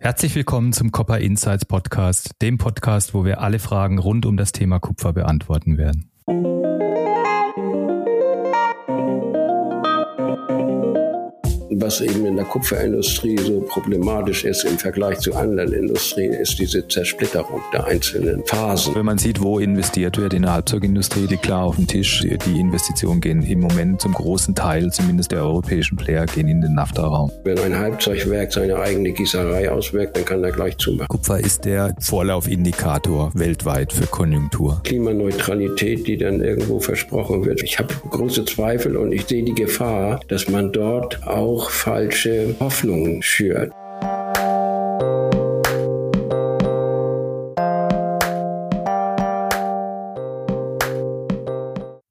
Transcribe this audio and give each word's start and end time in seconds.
Herzlich 0.00 0.36
willkommen 0.36 0.72
zum 0.72 0.92
Copper 0.92 1.18
Insights 1.18 1.64
Podcast, 1.64 2.30
dem 2.40 2.56
Podcast, 2.56 3.14
wo 3.14 3.24
wir 3.24 3.40
alle 3.40 3.58
Fragen 3.58 3.98
rund 3.98 4.26
um 4.26 4.36
das 4.36 4.52
Thema 4.52 4.78
Kupfer 4.78 5.12
beantworten 5.12 5.76
werden. 5.76 6.08
Was 11.88 12.02
eben 12.02 12.26
in 12.26 12.36
der 12.36 12.44
Kupferindustrie 12.44 13.38
so 13.38 13.60
problematisch 13.60 14.44
ist 14.44 14.64
im 14.64 14.76
Vergleich 14.76 15.20
zu 15.20 15.34
anderen 15.34 15.72
Industrien, 15.72 16.34
ist 16.34 16.58
diese 16.58 16.86
Zersplitterung 16.86 17.62
der 17.72 17.86
einzelnen 17.86 18.44
Phasen. 18.44 18.94
Wenn 18.94 19.06
man 19.06 19.16
sieht, 19.16 19.40
wo 19.40 19.58
investiert 19.58 20.18
wird 20.18 20.34
in 20.34 20.42
der 20.42 20.52
Halbzeugindustrie, 20.52 21.26
liegt 21.26 21.44
klar 21.44 21.62
auf 21.64 21.76
dem 21.76 21.86
Tisch. 21.86 22.20
Die 22.20 22.60
Investitionen 22.60 23.22
gehen 23.22 23.42
im 23.42 23.60
Moment 23.60 24.02
zum 24.02 24.12
großen 24.12 24.54
Teil, 24.54 24.92
zumindest 24.92 25.32
der 25.32 25.42
europäischen 25.44 25.96
Player, 25.96 26.26
gehen 26.26 26.48
in 26.48 26.60
den 26.60 26.74
NAFTA-Raum. 26.74 27.32
Wenn 27.44 27.58
ein 27.58 27.78
Halbzeugwerk 27.78 28.52
seine 28.52 28.76
eigene 28.76 29.12
Gießerei 29.12 29.70
auswirkt, 29.70 30.18
dann 30.18 30.26
kann 30.26 30.44
er 30.44 30.52
gleich 30.52 30.76
zumachen. 30.76 31.08
Kupfer 31.08 31.40
ist 31.40 31.64
der 31.64 31.94
Vorlaufindikator 32.00 33.30
weltweit 33.32 33.94
für 33.94 34.06
Konjunktur. 34.06 34.82
Klimaneutralität, 34.84 36.06
die 36.06 36.18
dann 36.18 36.42
irgendwo 36.42 36.80
versprochen 36.80 37.46
wird. 37.46 37.62
Ich 37.62 37.78
habe 37.78 37.94
große 38.10 38.44
Zweifel 38.44 38.94
und 38.98 39.12
ich 39.12 39.26
sehe 39.26 39.42
die 39.42 39.54
Gefahr, 39.54 40.20
dass 40.28 40.50
man 40.50 40.70
dort 40.70 41.26
auch 41.26 41.70
falsche 41.78 42.56
Hoffnungen 42.58 43.22
schürt. 43.22 43.72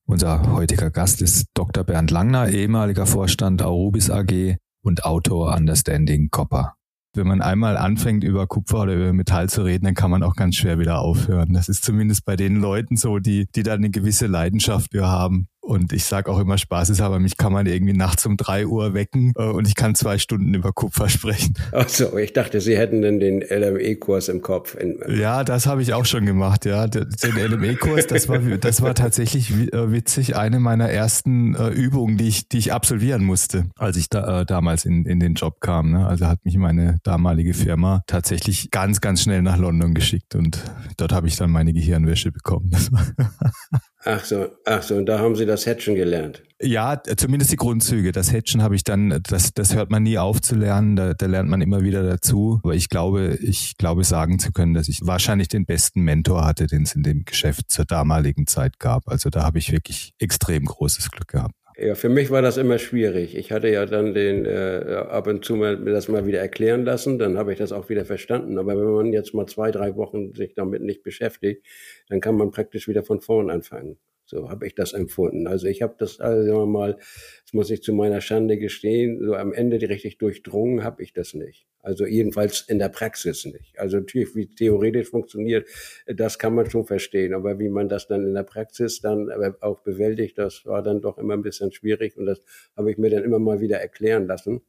Unser 0.05 0.53
heutiger 0.53 0.89
Gast 0.89 1.21
ist 1.21 1.47
Dr. 1.53 1.83
Bernd 1.83 2.11
Langner, 2.11 2.49
ehemaliger 2.49 3.05
Vorstand 3.05 3.61
Aurubis 3.61 4.09
AG 4.09 4.55
und 4.83 5.03
Autor 5.03 5.53
Understanding 5.53 6.29
Copper. 6.31 6.75
Wenn 7.13 7.27
man 7.27 7.41
einmal 7.41 7.77
anfängt, 7.77 8.23
über 8.23 8.47
Kupfer 8.47 8.83
oder 8.83 8.93
über 8.93 9.11
Metall 9.11 9.49
zu 9.49 9.63
reden, 9.63 9.85
dann 9.85 9.95
kann 9.95 10.11
man 10.11 10.23
auch 10.23 10.35
ganz 10.35 10.55
schwer 10.55 10.79
wieder 10.79 10.99
aufhören. 10.99 11.51
Das 11.53 11.67
ist 11.67 11.83
zumindest 11.83 12.25
bei 12.25 12.35
den 12.35 12.57
Leuten 12.57 12.95
so, 12.95 13.19
die, 13.19 13.47
die 13.53 13.63
da 13.63 13.73
eine 13.73 13.89
gewisse 13.89 14.27
Leidenschaft 14.27 14.91
für 14.91 15.07
haben. 15.07 15.47
Und 15.67 15.91
ich 15.91 16.05
sage 16.05 16.31
auch 16.31 16.39
immer 16.39 16.57
spaßeshalber, 16.57 17.19
mich 17.19 17.35
kann 17.35 17.51
man 17.51 17.65
irgendwie 17.65 17.91
nachts 17.91 18.25
um 18.25 18.37
drei 18.37 18.65
Uhr 18.65 18.93
wecken 18.93 19.33
äh, 19.37 19.43
und 19.43 19.67
ich 19.67 19.75
kann 19.75 19.95
zwei 19.95 20.17
Stunden 20.17 20.53
über 20.53 20.71
Kupfer 20.71 21.09
sprechen. 21.09 21.55
Ach 21.73 21.89
so, 21.89 22.17
ich 22.17 22.31
dachte, 22.31 22.61
Sie 22.61 22.77
hätten 22.77 23.01
denn 23.01 23.19
den 23.19 23.41
LME-Kurs 23.41 24.29
im 24.29 24.41
Kopf. 24.41 24.77
ja, 25.09 25.43
das 25.43 25.67
habe 25.67 25.81
ich 25.81 25.93
auch 25.93 26.05
schon 26.05 26.25
gemacht, 26.25 26.63
ja. 26.63 26.87
Den 26.87 27.09
LME-Kurs, 27.21 28.07
das 28.07 28.29
war, 28.29 28.39
das 28.39 28.81
war 28.81 28.95
tatsächlich 28.95 29.51
äh, 29.51 29.91
witzig, 29.91 30.37
eine 30.37 30.61
meiner 30.61 30.89
ersten 30.89 31.53
äh, 31.53 31.67
Übungen, 31.67 32.15
die 32.15 32.29
ich, 32.29 32.47
die 32.47 32.59
ich 32.59 32.71
absolvieren 32.71 33.25
musste, 33.25 33.65
als 33.75 33.97
ich 33.97 34.09
da, 34.09 34.41
äh, 34.41 34.45
damals 34.45 34.85
in, 34.85 35.05
in 35.05 35.19
den 35.19 35.33
Job 35.33 35.59
kam. 35.59 35.91
Ne? 35.91 36.07
Also 36.07 36.27
hat 36.27 36.45
mich 36.45 36.55
meine 36.55 36.99
damalige 37.03 37.53
Firma 37.53 38.03
tatsächlich 38.07 38.71
ganz, 38.71 39.01
ganz 39.01 39.21
schnell 39.21 39.41
nach 39.41 39.57
London 39.57 39.93
geschickt 39.93 40.33
und 40.33 40.63
dort 40.95 41.11
habe 41.11 41.27
ich 41.27 41.35
dann 41.35 41.51
meine 41.51 41.73
Gehirnwäsche 41.73 42.31
bekommen. 42.31 42.71
Ach 44.09 44.23
so, 44.23 44.47
ach 44.63 44.83
so, 44.83 44.95
und 44.95 45.05
da 45.05 45.19
haben 45.19 45.35
Sie 45.35 45.45
das 45.45 45.67
Hatchen 45.67 45.95
gelernt. 45.95 46.41
Ja, 46.61 46.97
zumindest 47.17 47.51
die 47.51 47.57
Grundzüge. 47.57 48.13
Das 48.13 48.31
Hatchen 48.31 48.63
habe 48.63 48.73
ich 48.73 48.85
dann, 48.85 49.21
das, 49.21 49.53
das 49.53 49.75
hört 49.75 49.91
man 49.91 50.03
nie 50.03 50.17
auf 50.17 50.39
zu 50.39 50.55
lernen, 50.55 50.95
da, 50.95 51.13
da 51.13 51.25
lernt 51.25 51.49
man 51.49 51.59
immer 51.59 51.81
wieder 51.81 52.03
dazu. 52.03 52.61
Aber 52.63 52.73
ich 52.73 52.87
glaube, 52.87 53.37
ich 53.41 53.75
glaube 53.77 54.05
sagen 54.05 54.39
zu 54.39 54.53
können, 54.53 54.73
dass 54.73 54.87
ich 54.87 55.01
wahrscheinlich 55.03 55.49
den 55.49 55.65
besten 55.65 56.03
Mentor 56.03 56.45
hatte, 56.45 56.67
den 56.67 56.83
es 56.83 56.95
in 56.95 57.03
dem 57.03 57.25
Geschäft 57.25 57.69
zur 57.69 57.83
damaligen 57.83 58.47
Zeit 58.47 58.79
gab. 58.79 59.09
Also 59.09 59.29
da 59.29 59.43
habe 59.43 59.59
ich 59.59 59.73
wirklich 59.73 60.13
extrem 60.19 60.63
großes 60.63 61.11
Glück 61.11 61.27
gehabt. 61.27 61.55
Ja, 61.79 61.93
für 61.95 62.09
mich 62.09 62.31
war 62.31 62.41
das 62.41 62.57
immer 62.57 62.79
schwierig. 62.79 63.35
Ich 63.35 63.51
hatte 63.51 63.69
ja 63.69 63.85
dann 63.85 64.13
den 64.15 64.45
äh, 64.45 65.05
ab 65.09 65.27
und 65.27 65.45
zu 65.45 65.55
mal 65.55 65.77
mir 65.77 65.91
das 65.91 66.07
mal 66.07 66.25
wieder 66.25 66.39
erklären 66.39 66.83
lassen, 66.85 67.19
dann 67.19 67.37
habe 67.37 67.51
ich 67.53 67.59
das 67.59 67.71
auch 67.71 67.87
wieder 67.89 68.03
verstanden. 68.03 68.57
Aber 68.57 68.75
wenn 68.75 68.91
man 68.91 69.13
jetzt 69.13 69.33
mal 69.35 69.45
zwei, 69.45 69.69
drei 69.71 69.95
Wochen 69.95 70.33
sich 70.33 70.55
damit 70.55 70.81
nicht 70.81 71.03
beschäftigt, 71.03 71.65
dann 72.09 72.19
kann 72.19 72.35
man 72.35 72.49
praktisch 72.51 72.87
wieder 72.87 73.03
von 73.03 73.21
vorn 73.21 73.51
anfangen. 73.51 73.99
So 74.27 74.49
habe 74.49 74.67
ich 74.67 74.75
das 74.75 74.91
empfunden. 74.91 75.47
Also 75.47 75.67
ich 75.67 75.81
habe 75.81 75.95
das 75.97 76.19
also 76.19 76.65
mal, 76.65 76.95
das 76.95 77.53
muss 77.53 77.71
ich 77.71 77.81
zu 77.81 77.93
meiner 77.93 78.19
Schande 78.19 78.57
gestehen, 78.57 79.23
so 79.23 79.35
am 79.35 79.53
Ende 79.53 79.77
richtig 79.89 80.17
durchdrungen 80.17 80.83
habe 80.83 81.01
ich 81.01 81.13
das 81.13 81.33
nicht. 81.33 81.65
Also 81.79 82.05
jedenfalls 82.05 82.65
in 82.67 82.77
der 82.79 82.89
Praxis 82.89 83.45
nicht. 83.45 83.79
Also 83.79 83.97
natürlich, 83.97 84.35
wie 84.35 84.47
theoretisch 84.47 85.09
funktioniert, 85.09 85.69
das 86.05 86.37
kann 86.37 86.53
man 86.53 86.69
schon 86.69 86.85
verstehen. 86.85 87.33
Aber 87.33 87.57
wie 87.59 87.69
man 87.69 87.87
das 87.87 88.07
dann 88.07 88.25
in 88.25 88.33
der 88.33 88.43
Praxis 88.43 88.99
dann 88.99 89.31
auch 89.61 89.79
bewältigt, 89.79 90.37
das 90.37 90.65
war 90.65 90.83
dann 90.83 91.01
doch 91.01 91.17
immer 91.17 91.35
ein 91.35 91.43
bisschen 91.43 91.71
schwierig. 91.71 92.17
Und 92.17 92.25
das 92.25 92.41
habe 92.75 92.91
ich 92.91 92.97
mir 92.97 93.09
dann 93.09 93.23
immer 93.23 93.39
mal 93.39 93.61
wieder 93.61 93.79
erklären 93.79 94.27
lassen. 94.27 94.59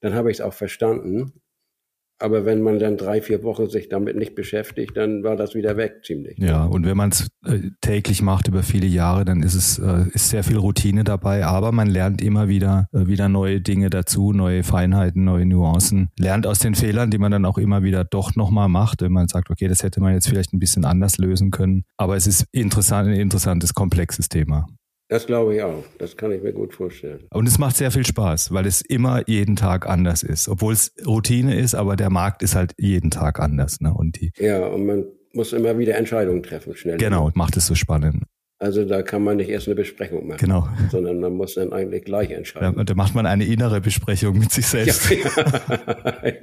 Dann 0.00 0.14
habe 0.14 0.30
ich 0.30 0.36
es 0.36 0.40
auch 0.40 0.54
verstanden. 0.54 1.32
Aber 2.18 2.44
wenn 2.44 2.62
man 2.62 2.78
dann 2.78 2.96
drei, 2.96 3.20
vier 3.20 3.42
Wochen 3.42 3.68
sich 3.68 3.88
damit 3.88 4.16
nicht 4.16 4.34
beschäftigt, 4.34 4.96
dann 4.96 5.24
war 5.24 5.36
das 5.36 5.54
wieder 5.54 5.76
weg 5.76 6.04
ziemlich. 6.04 6.38
Ja, 6.38 6.64
und 6.64 6.86
wenn 6.86 6.96
man 6.96 7.10
es 7.10 7.28
äh, 7.44 7.58
täglich 7.80 8.22
macht 8.22 8.48
über 8.48 8.62
viele 8.62 8.86
Jahre, 8.86 9.24
dann 9.24 9.42
ist 9.42 9.54
es 9.54 9.78
äh, 9.78 10.04
ist 10.12 10.30
sehr 10.30 10.44
viel 10.44 10.56
Routine 10.58 11.02
dabei, 11.04 11.44
aber 11.44 11.72
man 11.72 11.88
lernt 11.88 12.22
immer 12.22 12.48
wieder 12.48 12.88
äh, 12.92 13.06
wieder 13.06 13.28
neue 13.28 13.60
Dinge 13.60 13.90
dazu, 13.90 14.32
neue 14.32 14.62
Feinheiten, 14.62 15.24
neue 15.24 15.44
Nuancen, 15.44 16.10
lernt 16.18 16.46
aus 16.46 16.60
den 16.60 16.74
Fehlern, 16.74 17.10
die 17.10 17.18
man 17.18 17.32
dann 17.32 17.44
auch 17.44 17.58
immer 17.58 17.82
wieder 17.82 18.04
doch 18.04 18.36
nochmal 18.36 18.68
macht, 18.68 19.02
wenn 19.02 19.12
man 19.12 19.28
sagt, 19.28 19.50
okay, 19.50 19.66
das 19.66 19.82
hätte 19.82 20.00
man 20.00 20.14
jetzt 20.14 20.28
vielleicht 20.28 20.52
ein 20.52 20.60
bisschen 20.60 20.84
anders 20.84 21.18
lösen 21.18 21.50
können. 21.50 21.84
Aber 21.96 22.16
es 22.16 22.26
ist 22.26 22.46
interessant, 22.52 23.08
ein 23.08 23.14
interessantes, 23.14 23.74
komplexes 23.74 24.28
Thema. 24.28 24.66
Das 25.08 25.26
glaube 25.26 25.54
ich 25.54 25.62
auch. 25.62 25.84
Das 25.98 26.16
kann 26.16 26.32
ich 26.32 26.42
mir 26.42 26.52
gut 26.52 26.74
vorstellen. 26.74 27.26
Und 27.30 27.46
es 27.46 27.58
macht 27.58 27.76
sehr 27.76 27.90
viel 27.90 28.06
Spaß, 28.06 28.52
weil 28.52 28.66
es 28.66 28.80
immer 28.80 29.28
jeden 29.28 29.54
Tag 29.54 29.86
anders 29.86 30.22
ist. 30.22 30.48
Obwohl 30.48 30.72
es 30.72 30.94
Routine 31.06 31.58
ist, 31.58 31.74
aber 31.74 31.96
der 31.96 32.10
Markt 32.10 32.42
ist 32.42 32.54
halt 32.54 32.72
jeden 32.78 33.10
Tag 33.10 33.38
anders. 33.38 33.80
Ne? 33.80 33.92
Und 33.92 34.20
die 34.20 34.32
ja, 34.38 34.66
und 34.66 34.86
man 34.86 35.04
muss 35.32 35.52
immer 35.52 35.78
wieder 35.78 35.96
Entscheidungen 35.96 36.42
treffen, 36.42 36.74
schnell. 36.74 36.96
Genau, 36.96 37.30
macht 37.34 37.56
es 37.56 37.66
so 37.66 37.74
spannend. 37.74 38.24
Also 38.64 38.86
da 38.86 39.02
kann 39.02 39.22
man 39.22 39.36
nicht 39.36 39.50
erst 39.50 39.68
eine 39.68 39.74
Besprechung 39.74 40.26
machen, 40.26 40.38
genau. 40.38 40.66
sondern 40.90 41.20
man 41.20 41.34
muss 41.34 41.52
dann 41.52 41.74
eigentlich 41.74 42.02
gleich 42.04 42.30
entscheiden. 42.30 42.78
Ja, 42.78 42.84
da 42.84 42.94
macht 42.94 43.14
man 43.14 43.26
eine 43.26 43.44
innere 43.44 43.82
Besprechung 43.82 44.38
mit 44.38 44.52
sich 44.52 44.66
selbst. 44.66 45.10
Ja, 45.10 45.18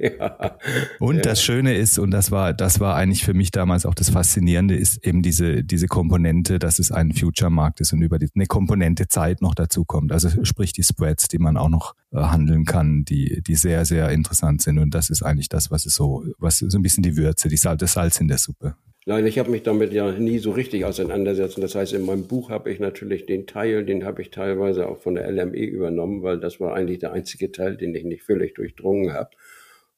ja, 0.00 0.56
und 1.00 1.26
das 1.26 1.42
Schöne 1.42 1.74
ist, 1.74 1.98
und 1.98 2.12
das 2.12 2.30
war, 2.30 2.52
das 2.52 2.78
war 2.78 2.94
eigentlich 2.94 3.24
für 3.24 3.34
mich 3.34 3.50
damals 3.50 3.86
auch 3.86 3.94
das 3.94 4.10
Faszinierende, 4.10 4.76
ist 4.76 5.04
eben 5.04 5.22
diese, 5.22 5.64
diese 5.64 5.88
Komponente, 5.88 6.60
dass 6.60 6.78
es 6.78 6.92
ein 6.92 7.12
Future-Markt 7.12 7.80
ist 7.80 7.92
und 7.92 8.02
über 8.02 8.20
die, 8.20 8.28
eine 8.36 8.46
Komponente 8.46 9.08
Zeit 9.08 9.42
noch 9.42 9.56
dazu 9.56 9.84
kommt. 9.84 10.12
Also 10.12 10.28
sprich 10.44 10.72
die 10.72 10.84
Spreads, 10.84 11.26
die 11.26 11.38
man 11.38 11.56
auch 11.56 11.70
noch 11.70 11.96
handeln 12.12 12.64
kann, 12.64 13.04
die, 13.04 13.42
die 13.42 13.54
sehr, 13.54 13.84
sehr 13.84 14.10
interessant 14.10 14.62
sind. 14.62 14.78
Und 14.78 14.94
das 14.94 15.10
ist 15.10 15.22
eigentlich 15.22 15.48
das, 15.48 15.70
was 15.70 15.86
es 15.86 15.94
so, 15.94 16.24
was 16.38 16.58
so 16.58 16.78
ein 16.78 16.82
bisschen 16.82 17.02
die 17.02 17.16
Würze, 17.16 17.48
die 17.48 17.56
Salz, 17.56 17.80
das 17.80 17.94
Salz 17.94 18.20
in 18.20 18.28
der 18.28 18.38
Suppe. 18.38 18.76
Nein, 19.04 19.26
ich 19.26 19.38
habe 19.40 19.50
mich 19.50 19.64
damit 19.64 19.92
ja 19.92 20.12
nie 20.12 20.38
so 20.38 20.52
richtig 20.52 20.84
auseinandersetzen. 20.84 21.60
Das 21.60 21.74
heißt, 21.74 21.92
in 21.92 22.04
meinem 22.06 22.28
Buch 22.28 22.50
habe 22.50 22.70
ich 22.70 22.78
natürlich 22.78 23.26
den 23.26 23.48
Teil, 23.48 23.84
den 23.84 24.04
habe 24.04 24.22
ich 24.22 24.30
teilweise 24.30 24.88
auch 24.88 24.98
von 24.98 25.16
der 25.16 25.28
LME 25.28 25.64
übernommen, 25.64 26.22
weil 26.22 26.38
das 26.38 26.60
war 26.60 26.74
eigentlich 26.74 27.00
der 27.00 27.12
einzige 27.12 27.50
Teil, 27.50 27.76
den 27.76 27.94
ich 27.96 28.04
nicht 28.04 28.22
völlig 28.22 28.54
durchdrungen 28.54 29.12
habe. 29.12 29.30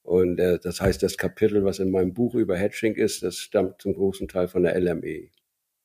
Und 0.02 0.38
äh, 0.38 0.58
das 0.62 0.80
heißt, 0.80 1.02
das 1.02 1.18
Kapitel, 1.18 1.64
was 1.64 1.80
in 1.80 1.90
meinem 1.90 2.14
Buch 2.14 2.34
über 2.34 2.56
Hedging 2.56 2.94
ist, 2.94 3.22
das 3.22 3.36
stammt 3.36 3.82
zum 3.82 3.94
großen 3.94 4.28
Teil 4.28 4.48
von 4.48 4.62
der 4.62 4.78
LME. 4.80 5.28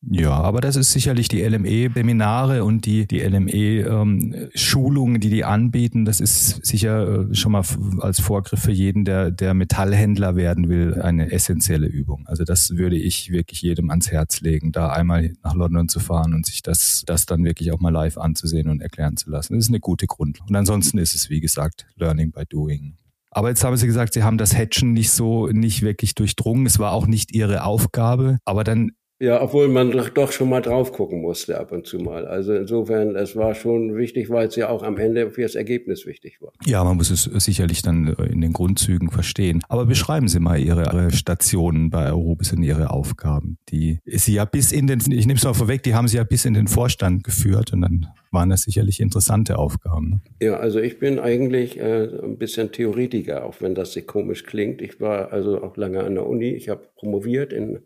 Ja, 0.02 0.32
aber 0.32 0.62
das 0.62 0.78
ist 0.78 0.94
sicherlich 0.94 1.28
die 1.28 1.44
LME-Seminare 1.44 2.64
und 2.64 2.86
die, 2.86 3.06
die 3.06 3.20
LME-Schulungen, 3.20 5.16
ähm, 5.16 5.22
die 5.22 5.30
die 5.30 5.44
anbieten. 5.44 6.06
Das 6.06 6.22
ist 6.22 6.66
sicher 6.66 7.30
äh, 7.30 7.36
schon 7.36 7.52
mal 7.52 7.64
als 8.00 8.22
Vorgriff 8.22 8.62
für 8.62 8.72
jeden, 8.72 9.04
der, 9.04 9.30
der 9.30 9.54
Metallhändler 9.54 10.38
werden 10.38 10.70
will, 10.70 11.02
eine 11.02 11.32
essentielle 11.32 11.88
Übung. 11.88 12.26
Also 12.28 12.46
das 12.46 12.78
würde 12.78 12.96
ich 12.96 13.30
wirklich 13.32 13.62
jedem 13.62 13.90
ans 13.90 14.10
Herz 14.10 14.40
legen, 14.40 14.72
da 14.72 14.90
einmal 14.90 15.34
nach 15.44 15.54
London 15.54 15.90
zu 15.90 16.00
fahren 16.00 16.34
und 16.34 16.46
sich 16.46 16.62
das, 16.62 17.04
das 17.06 17.26
dann 17.26 17.44
wirklich 17.44 17.74
auch 17.74 17.82
mal 17.82 17.92
live 17.92 18.18
anzusehen 18.18 18.70
und 18.70 18.82
erklären 18.82 19.18
zu 19.18 19.30
lassen. 19.30 19.56
Das 19.56 19.66
ist 19.66 19.70
eine 19.70 19.82
gute 19.82 20.08
Grundlage. 20.08 20.50
Und 20.50 20.56
ansonsten 20.56 20.98
ist 20.98 21.14
es, 21.14 21.30
wie 21.30 21.42
gesagt, 21.42 21.88
Learning 21.98 22.32
by 22.32 22.46
Doing. 22.46 22.96
Aber 23.32 23.50
jetzt 23.50 23.64
haben 23.64 23.76
Sie 23.76 23.86
gesagt, 23.86 24.14
Sie 24.14 24.24
haben 24.24 24.38
das 24.38 24.56
Hatchen 24.56 24.94
nicht 24.94 25.12
so, 25.12 25.48
nicht 25.48 25.82
wirklich 25.82 26.16
durchdrungen. 26.16 26.66
Es 26.66 26.80
war 26.80 26.94
auch 26.94 27.06
nicht 27.06 27.36
Ihre 27.36 27.64
Aufgabe. 27.64 28.38
Aber 28.46 28.64
dann 28.64 28.92
ja, 29.20 29.42
obwohl 29.42 29.68
man 29.68 29.92
doch 30.14 30.32
schon 30.32 30.50
mal 30.50 30.62
drauf 30.62 30.94
gucken 30.94 31.22
musste 31.22 31.60
ab 31.60 31.74
und 31.74 31.86
zu 31.86 32.00
mal. 32.00 32.26
Also 32.26 32.54
insofern, 32.54 33.16
es 33.16 33.36
war 33.36 33.54
schon 33.54 33.98
wichtig, 33.98 34.30
weil 34.30 34.48
es 34.48 34.56
ja 34.56 34.70
auch 34.70 34.82
am 34.82 34.98
Ende 34.98 35.30
für 35.32 35.42
das 35.42 35.56
Ergebnis 35.56 36.06
wichtig 36.06 36.42
war. 36.42 36.54
Ja, 36.66 36.84
man 36.86 36.96
muss 36.96 37.10
es 37.10 37.24
sicherlich 37.44 37.82
dann 37.82 38.08
in 38.08 38.40
den 38.40 38.54
Grundzügen 38.54 39.10
verstehen. 39.10 39.62
Aber 39.68 39.86
beschreiben 39.86 40.30
Sie 40.30 40.40
mal 40.40 40.58
Ihre 40.58 41.12
Stationen 41.12 41.90
bei 41.90 42.08
Eurobis 42.08 42.54
und 42.54 42.64
Ihre 42.64 42.92
Aufgaben. 42.92 43.58
Die 43.70 44.00
Sie 44.06 44.36
ja 44.36 44.46
bis 44.46 44.72
in 44.72 44.88
den, 44.88 45.00
ich 45.00 45.28
nehme 45.28 45.38
es 45.38 45.44
mal 45.44 45.54
vorweg, 45.54 45.84
die 45.84 45.96
haben 45.96 46.08
Sie 46.08 46.18
ja 46.18 46.24
bis 46.24 46.46
in 46.46 46.54
den 46.54 46.68
Vorstand 46.68 47.26
geführt 47.26 47.74
und 47.74 47.82
dann 47.82 48.08
waren 48.32 48.50
das 48.50 48.62
sicherlich 48.62 49.00
interessante 49.00 49.58
Aufgaben. 49.58 50.10
Ne? 50.10 50.22
Ja, 50.42 50.58
also 50.58 50.80
ich 50.80 51.00
bin 51.00 51.20
eigentlich 51.20 51.78
äh, 51.80 52.08
ein 52.24 52.38
bisschen 52.38 52.72
Theoretiker, 52.72 53.44
auch 53.46 53.56
wenn 53.60 53.76
das 53.76 53.94
sich 53.94 54.08
komisch 54.08 54.44
klingt. 54.44 54.82
Ich 54.82 55.02
war 55.02 55.34
also 55.34 55.62
auch 55.62 55.76
lange 55.78 56.04
an 56.04 56.16
der 56.16 56.26
Uni. 56.26 56.52
Ich 56.52 56.70
habe 56.70 56.84
promoviert 56.96 57.52
in 57.52 57.80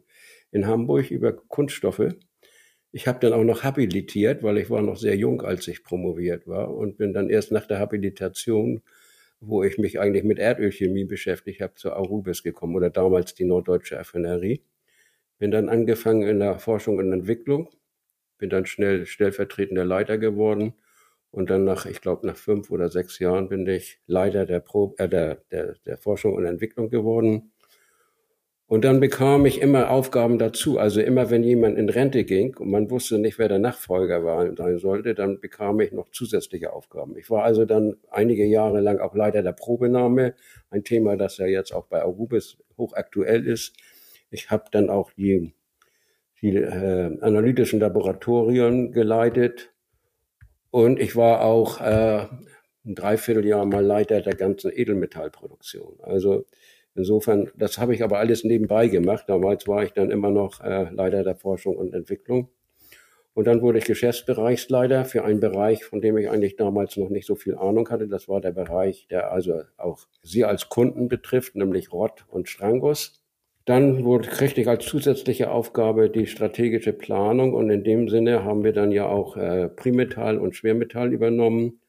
in 0.54 0.68
Hamburg 0.68 1.12
über 1.12 1.34
Kunststoffe. 1.34 2.16
Ich 2.92 3.08
habe 3.08 3.20
dann 3.20 3.34
auch 3.34 3.44
noch 3.44 3.64
habilitiert, 3.64 4.44
weil 4.44 4.58
ich 4.60 4.70
war 4.70 4.82
noch 4.82 4.98
sehr 4.98 5.18
jung, 5.18 5.42
als 5.42 5.68
ich 5.68 5.84
promoviert 5.84 6.48
war 6.48 6.74
und 6.74 6.98
bin 6.98 7.14
dann 7.14 7.30
erst 7.30 7.52
nach 7.52 7.66
der 7.68 7.80
Habilitation 7.80 8.82
wo 9.48 9.64
ich 9.64 9.78
mich 9.78 10.00
eigentlich 10.00 10.24
mit 10.24 10.40
Erdölchemie 10.40 11.06
beschäftigt 11.06 11.62
habe, 11.62 11.74
zur 11.76 11.96
Arubis 11.96 12.44
gekommen 12.44 12.76
oder 12.76 12.90
damals 12.90 13.34
die 13.36 13.46
Norddeutsche 13.46 13.98
Raffinerie. 13.98 14.64
Bin 15.40 15.52
dann 15.52 15.70
angefangen 15.70 16.24
in 16.28 16.40
der 16.40 16.60
Forschung 16.60 16.98
und 16.98 17.12
Entwicklung, 17.12 17.70
bin 18.38 18.50
dann 18.50 18.66
schnell 18.66 19.06
stellvertretender 19.06 19.86
Leiter 19.86 20.18
geworden 20.18 20.74
und 21.32 21.50
dann 21.50 21.66
nach, 21.66 21.86
ich 21.86 22.02
glaube, 22.02 22.28
nach 22.28 22.38
fünf 22.38 22.72
oder 22.72 22.90
sechs 22.90 23.20
Jahren 23.20 23.50
bin 23.50 23.68
ich 23.68 24.00
Leiter 24.08 24.46
der, 24.46 24.60
Pro, 24.60 24.96
äh, 24.98 25.10
der, 25.10 25.36
der, 25.52 25.76
der 25.86 25.98
Forschung 25.98 26.36
und 26.36 26.46
Entwicklung 26.46 26.90
geworden. 26.90 27.53
Und 28.74 28.86
dann 28.86 29.00
bekam 29.00 29.46
ich 29.46 29.62
immer 29.62 29.92
Aufgaben 29.92 30.40
dazu. 30.40 30.80
Also 30.80 31.00
immer 31.00 31.30
wenn 31.30 31.44
jemand 31.44 31.78
in 31.78 31.90
Rente 31.90 32.24
ging 32.24 32.58
und 32.58 32.72
man 32.72 32.90
wusste 32.90 33.20
nicht, 33.20 33.38
wer 33.38 33.48
der 33.48 33.60
Nachfolger 33.60 34.26
war, 34.26 34.52
sein 34.56 34.80
sollte, 34.80 35.14
dann 35.14 35.40
bekam 35.40 35.80
ich 35.80 35.92
noch 35.92 36.10
zusätzliche 36.10 36.74
Aufgaben. 36.74 37.16
Ich 37.16 37.30
war 37.30 37.44
also 37.44 37.66
dann 37.66 37.98
einige 38.10 38.46
Jahre 38.46 38.82
lang 38.82 38.98
auch 38.98 39.14
Leiter 39.14 39.44
der 39.44 39.52
Probenahme, 39.52 40.34
ein 40.72 40.84
Thema, 40.84 41.18
das 41.18 41.38
ja 41.38 41.46
jetzt 41.46 41.72
auch 41.72 41.86
bei 41.86 42.02
Arubis 42.02 42.58
hochaktuell 42.76 43.46
ist. 43.46 43.74
Ich 44.32 44.50
habe 44.50 44.64
dann 44.72 44.90
auch 44.90 45.12
die, 45.12 45.54
die 46.42 46.56
äh, 46.56 47.16
analytischen 47.22 47.80
Laboratorien 47.80 48.92
geleitet 48.92 49.72
und 50.72 51.00
ich 51.00 51.16
war 51.16 51.42
auch 51.42 51.80
äh, 51.80 52.26
ein 52.86 52.96
Dreivierteljahr 52.96 53.66
mal 53.68 53.86
Leiter 53.86 54.22
der 54.22 54.34
ganzen 54.34 54.72
Edelmetallproduktion. 54.74 56.00
Also 56.02 56.48
insofern, 56.96 57.52
das 57.56 57.78
habe 57.78 57.94
ich 57.94 58.04
aber 58.04 58.20
alles 58.20 58.44
nebenbei 58.44 58.88
gemacht. 58.88 59.26
Damals 59.28 59.68
war 59.68 59.84
ich 59.84 59.94
dann 59.94 60.12
immer 60.12 60.32
noch 60.32 60.62
äh, 60.62 60.90
Leiter 60.92 61.24
der 61.24 61.36
Forschung 61.36 61.76
und 61.78 61.94
Entwicklung. 61.94 62.50
Und 63.36 63.48
dann 63.48 63.62
wurde 63.62 63.80
ich 63.80 63.86
Geschäftsbereichsleiter 63.86 65.06
für 65.06 65.24
einen 65.24 65.40
Bereich, 65.40 65.86
von 65.86 66.02
dem 66.02 66.18
ich 66.18 66.30
eigentlich 66.30 66.56
damals 66.56 66.98
noch 66.98 67.10
nicht 67.10 67.26
so 67.26 67.36
viel 67.36 67.56
Ahnung 67.56 67.90
hatte. 67.90 68.08
Das 68.08 68.30
war 68.30 68.42
der 68.42 68.52
Bereich, 68.52 69.08
der 69.10 69.32
also 69.32 69.62
auch 69.78 70.06
Sie 70.22 70.46
als 70.46 70.70
Kunden 70.70 71.08
betrifft, 71.08 71.56
nämlich 71.56 71.92
Rott 71.92 72.26
und 72.30 72.48
Strangos. 72.48 73.24
Dann 73.66 74.04
wurde, 74.04 74.28
kriegte 74.30 74.62
ich 74.62 74.68
als 74.68 74.86
zusätzliche 74.86 75.50
Aufgabe 75.50 76.10
die 76.10 76.28
strategische 76.28 76.94
Planung 76.94 77.54
und 77.54 77.70
in 77.70 77.84
dem 77.84 78.10
Sinne 78.10 78.44
haben 78.44 78.64
wir 78.64 78.74
dann 78.74 78.92
ja 78.92 79.08
auch 79.08 79.38
äh, 79.38 79.70
Primetall 79.70 80.38
und 80.38 80.56
Schwermetall 80.56 81.14
übernommen 81.14 81.80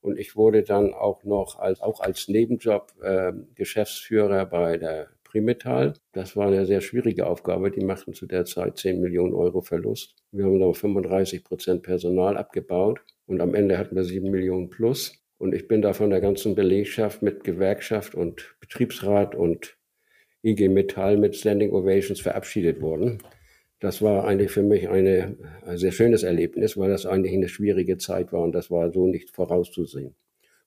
und 0.00 0.18
ich 0.18 0.36
wurde 0.36 0.62
dann 0.62 0.94
auch 0.94 1.24
noch 1.24 1.58
als, 1.58 1.80
auch 1.80 2.00
als 2.00 2.28
Nebenjob 2.28 2.92
äh, 3.02 3.32
Geschäftsführer 3.54 4.46
bei 4.46 4.76
der 4.76 5.08
Primetall. 5.24 5.94
Das 6.12 6.36
war 6.36 6.48
eine 6.48 6.66
sehr 6.66 6.80
schwierige 6.80 7.26
Aufgabe. 7.26 7.70
Die 7.70 7.84
machten 7.84 8.14
zu 8.14 8.26
der 8.26 8.44
Zeit 8.44 8.78
10 8.78 9.00
Millionen 9.00 9.32
Euro 9.32 9.60
Verlust. 9.60 10.16
Wir 10.32 10.44
haben 10.44 10.58
da 10.58 10.72
35 10.72 11.44
Prozent 11.44 11.82
Personal 11.82 12.36
abgebaut 12.36 13.00
und 13.26 13.40
am 13.40 13.54
Ende 13.54 13.78
hatten 13.78 13.94
wir 13.94 14.04
7 14.04 14.30
Millionen 14.30 14.70
plus. 14.70 15.22
Und 15.38 15.54
ich 15.54 15.68
bin 15.68 15.82
da 15.82 15.92
von 15.92 16.10
der 16.10 16.20
ganzen 16.20 16.54
Belegschaft 16.54 17.22
mit 17.22 17.44
Gewerkschaft 17.44 18.14
und 18.14 18.56
Betriebsrat 18.60 19.34
und 19.34 19.78
IG 20.42 20.68
Metall 20.68 21.16
mit 21.16 21.36
Standing 21.36 21.70
Ovations 21.70 22.20
verabschiedet 22.20 22.80
worden. 22.80 23.22
Das 23.80 24.02
war 24.02 24.24
eigentlich 24.24 24.50
für 24.50 24.62
mich 24.62 24.88
eine, 24.88 25.36
ein 25.66 25.78
sehr 25.78 25.92
schönes 25.92 26.22
Erlebnis, 26.22 26.76
weil 26.76 26.90
das 26.90 27.06
eigentlich 27.06 27.32
eine 27.32 27.48
schwierige 27.48 27.96
Zeit 27.96 28.32
war 28.32 28.42
und 28.42 28.52
das 28.52 28.70
war 28.70 28.92
so 28.92 29.06
nicht 29.06 29.30
vorauszusehen. 29.30 30.14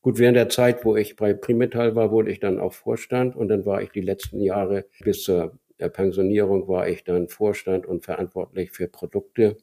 Gut, 0.02 0.20
während 0.20 0.36
der 0.36 0.50
Zeit, 0.50 0.84
wo 0.84 0.98
ich 0.98 1.16
bei 1.16 1.34
Primetall 1.34 1.96
war, 1.96 2.12
wurde 2.12 2.32
ich 2.32 2.40
dann 2.40 2.60
auch 2.60 2.74
Vorstand 2.74 3.36
und 3.36 3.48
dann 3.48 3.66
war 3.66 3.82
ich 3.82 3.92
die 3.92 4.02
letzten 4.02 4.42
Jahre 4.42 4.86
bis 5.00 5.24
zur 5.24 5.58
Pensionierung 5.78 6.68
war 6.68 6.88
ich 6.88 7.04
dann 7.04 7.28
Vorstand 7.28 7.86
und 7.86 8.06
verantwortlich 8.06 8.72
für 8.72 8.88
Produkte 8.88 9.58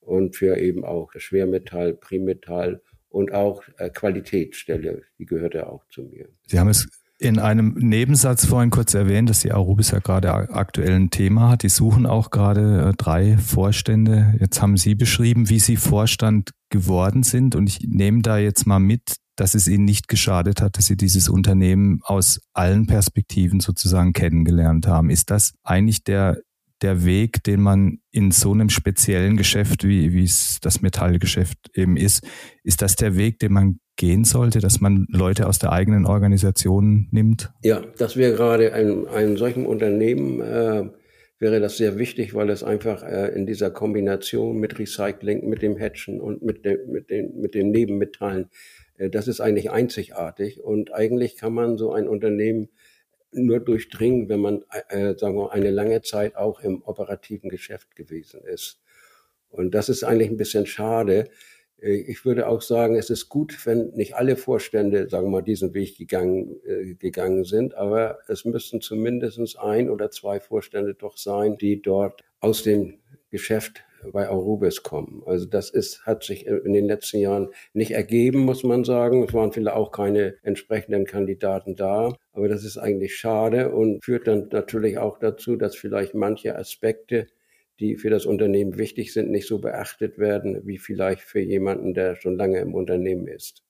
und 0.00 0.36
für 0.36 0.58
eben 0.58 0.84
auch 0.84 1.12
Schwermetall, 1.16 1.94
Primetall 1.94 2.82
und 3.08 3.32
auch 3.32 3.62
äh, 3.78 3.90
Qualitätsstelle, 3.90 5.02
die 5.18 5.26
gehörte 5.26 5.66
auch 5.68 5.86
zu 5.88 6.02
mir. 6.02 6.28
Sie 6.46 6.58
haben 6.58 6.68
es 6.68 6.88
in 7.22 7.38
einem 7.38 7.74
Nebensatz 7.74 8.46
vorhin 8.46 8.70
kurz 8.70 8.94
erwähnt, 8.94 9.30
dass 9.30 9.40
die 9.40 9.52
Arubis 9.52 9.92
ja 9.92 10.00
gerade 10.00 10.32
aktuell 10.32 10.94
ein 10.94 11.10
Thema 11.10 11.50
hat. 11.50 11.62
Die 11.62 11.68
suchen 11.68 12.04
auch 12.04 12.30
gerade 12.30 12.88
äh, 12.88 12.92
drei 12.96 13.38
Vorstände. 13.38 14.34
Jetzt 14.40 14.60
haben 14.60 14.76
Sie 14.76 14.94
beschrieben, 14.94 15.48
wie 15.48 15.60
Sie 15.60 15.76
Vorstand 15.76 16.50
geworden 16.70 17.22
sind. 17.22 17.54
Und 17.54 17.68
ich 17.68 17.86
nehme 17.86 18.22
da 18.22 18.38
jetzt 18.38 18.66
mal 18.66 18.80
mit, 18.80 19.16
dass 19.36 19.54
es 19.54 19.68
Ihnen 19.68 19.84
nicht 19.84 20.08
geschadet 20.08 20.60
hat, 20.60 20.76
dass 20.78 20.86
Sie 20.86 20.96
dieses 20.96 21.28
Unternehmen 21.28 22.00
aus 22.02 22.40
allen 22.52 22.86
Perspektiven 22.86 23.60
sozusagen 23.60 24.12
kennengelernt 24.12 24.86
haben. 24.86 25.08
Ist 25.08 25.30
das 25.30 25.54
eigentlich 25.62 26.02
der 26.02 26.38
der 26.82 27.04
Weg, 27.04 27.42
den 27.44 27.60
man 27.60 27.98
in 28.10 28.30
so 28.30 28.52
einem 28.52 28.68
speziellen 28.68 29.36
Geschäft, 29.36 29.86
wie, 29.86 30.22
es 30.22 30.58
das 30.60 30.82
Metallgeschäft 30.82 31.58
eben 31.74 31.96
ist, 31.96 32.26
ist 32.64 32.82
das 32.82 32.96
der 32.96 33.16
Weg, 33.16 33.38
den 33.38 33.52
man 33.52 33.78
gehen 33.96 34.24
sollte, 34.24 34.60
dass 34.60 34.80
man 34.80 35.06
Leute 35.10 35.46
aus 35.46 35.58
der 35.58 35.72
eigenen 35.72 36.06
Organisation 36.06 37.08
nimmt? 37.10 37.52
Ja, 37.62 37.82
das 37.98 38.16
wäre 38.16 38.34
gerade 38.34 38.72
ein, 38.72 39.06
einem 39.06 39.36
solchen 39.36 39.66
Unternehmen 39.66 40.40
äh, 40.40 40.90
wäre 41.38 41.60
das 41.60 41.76
sehr 41.76 41.98
wichtig, 41.98 42.34
weil 42.34 42.50
es 42.50 42.62
einfach 42.62 43.02
äh, 43.02 43.28
in 43.34 43.46
dieser 43.46 43.70
Kombination 43.70 44.58
mit 44.58 44.78
Recycling, 44.78 45.48
mit 45.48 45.60
dem 45.60 45.78
Hatchen 45.78 46.20
und 46.20 46.42
mit, 46.42 46.64
dem 46.64 46.78
mit, 46.90 47.10
den, 47.10 47.40
mit 47.40 47.54
den 47.54 47.70
Nebenmetallen, 47.70 48.48
äh, 48.96 49.10
das 49.10 49.28
ist 49.28 49.40
eigentlich 49.40 49.70
einzigartig 49.70 50.62
und 50.62 50.94
eigentlich 50.94 51.36
kann 51.36 51.52
man 51.52 51.78
so 51.78 51.92
ein 51.92 52.06
Unternehmen 52.08 52.68
nur 53.32 53.60
durchdringen, 53.60 54.28
wenn 54.28 54.40
man, 54.40 54.64
äh, 54.88 55.14
sagen 55.16 55.36
wir, 55.36 55.52
eine 55.52 55.70
lange 55.70 56.02
Zeit 56.02 56.36
auch 56.36 56.60
im 56.60 56.82
operativen 56.82 57.50
Geschäft 57.50 57.96
gewesen 57.96 58.42
ist. 58.44 58.80
Und 59.50 59.74
das 59.74 59.88
ist 59.88 60.04
eigentlich 60.04 60.30
ein 60.30 60.36
bisschen 60.36 60.66
schade. 60.66 61.30
Äh, 61.80 61.94
ich 61.94 62.24
würde 62.24 62.48
auch 62.48 62.62
sagen, 62.62 62.96
es 62.96 63.10
ist 63.10 63.28
gut, 63.28 63.66
wenn 63.66 63.90
nicht 63.90 64.14
alle 64.14 64.36
Vorstände, 64.36 65.08
sagen 65.08 65.26
wir 65.26 65.30
mal, 65.30 65.42
diesen 65.42 65.74
Weg 65.74 65.98
gegangen, 65.98 66.56
äh, 66.64 66.94
gegangen 66.94 67.44
sind, 67.44 67.74
aber 67.74 68.18
es 68.28 68.44
müssten 68.44 68.80
zumindest 68.80 69.58
ein 69.58 69.90
oder 69.90 70.10
zwei 70.10 70.40
Vorstände 70.40 70.94
doch 70.94 71.16
sein, 71.16 71.56
die 71.58 71.82
dort 71.82 72.22
aus 72.40 72.62
dem 72.62 72.98
Geschäft 73.30 73.84
bei 74.12 74.28
Arubis 74.28 74.82
kommen. 74.82 75.22
Also 75.26 75.46
das 75.46 75.70
ist, 75.70 76.04
hat 76.06 76.24
sich 76.24 76.46
in 76.46 76.72
den 76.72 76.86
letzten 76.86 77.18
Jahren 77.18 77.48
nicht 77.72 77.92
ergeben, 77.92 78.40
muss 78.40 78.64
man 78.64 78.84
sagen. 78.84 79.24
Es 79.24 79.34
waren 79.34 79.52
vielleicht 79.52 79.76
auch 79.76 79.92
keine 79.92 80.36
entsprechenden 80.42 81.04
Kandidaten 81.04 81.76
da. 81.76 82.14
Aber 82.32 82.48
das 82.48 82.64
ist 82.64 82.78
eigentlich 82.78 83.16
schade 83.16 83.72
und 83.72 84.04
führt 84.04 84.26
dann 84.26 84.48
natürlich 84.50 84.98
auch 84.98 85.18
dazu, 85.18 85.56
dass 85.56 85.76
vielleicht 85.76 86.14
manche 86.14 86.56
Aspekte, 86.56 87.28
die 87.80 87.96
für 87.96 88.10
das 88.10 88.26
Unternehmen 88.26 88.78
wichtig 88.78 89.12
sind, 89.12 89.30
nicht 89.30 89.46
so 89.46 89.60
beachtet 89.60 90.18
werden, 90.18 90.66
wie 90.66 90.78
vielleicht 90.78 91.22
für 91.22 91.40
jemanden, 91.40 91.94
der 91.94 92.16
schon 92.16 92.36
lange 92.36 92.60
im 92.60 92.74
Unternehmen 92.74 93.26
ist. 93.26 93.62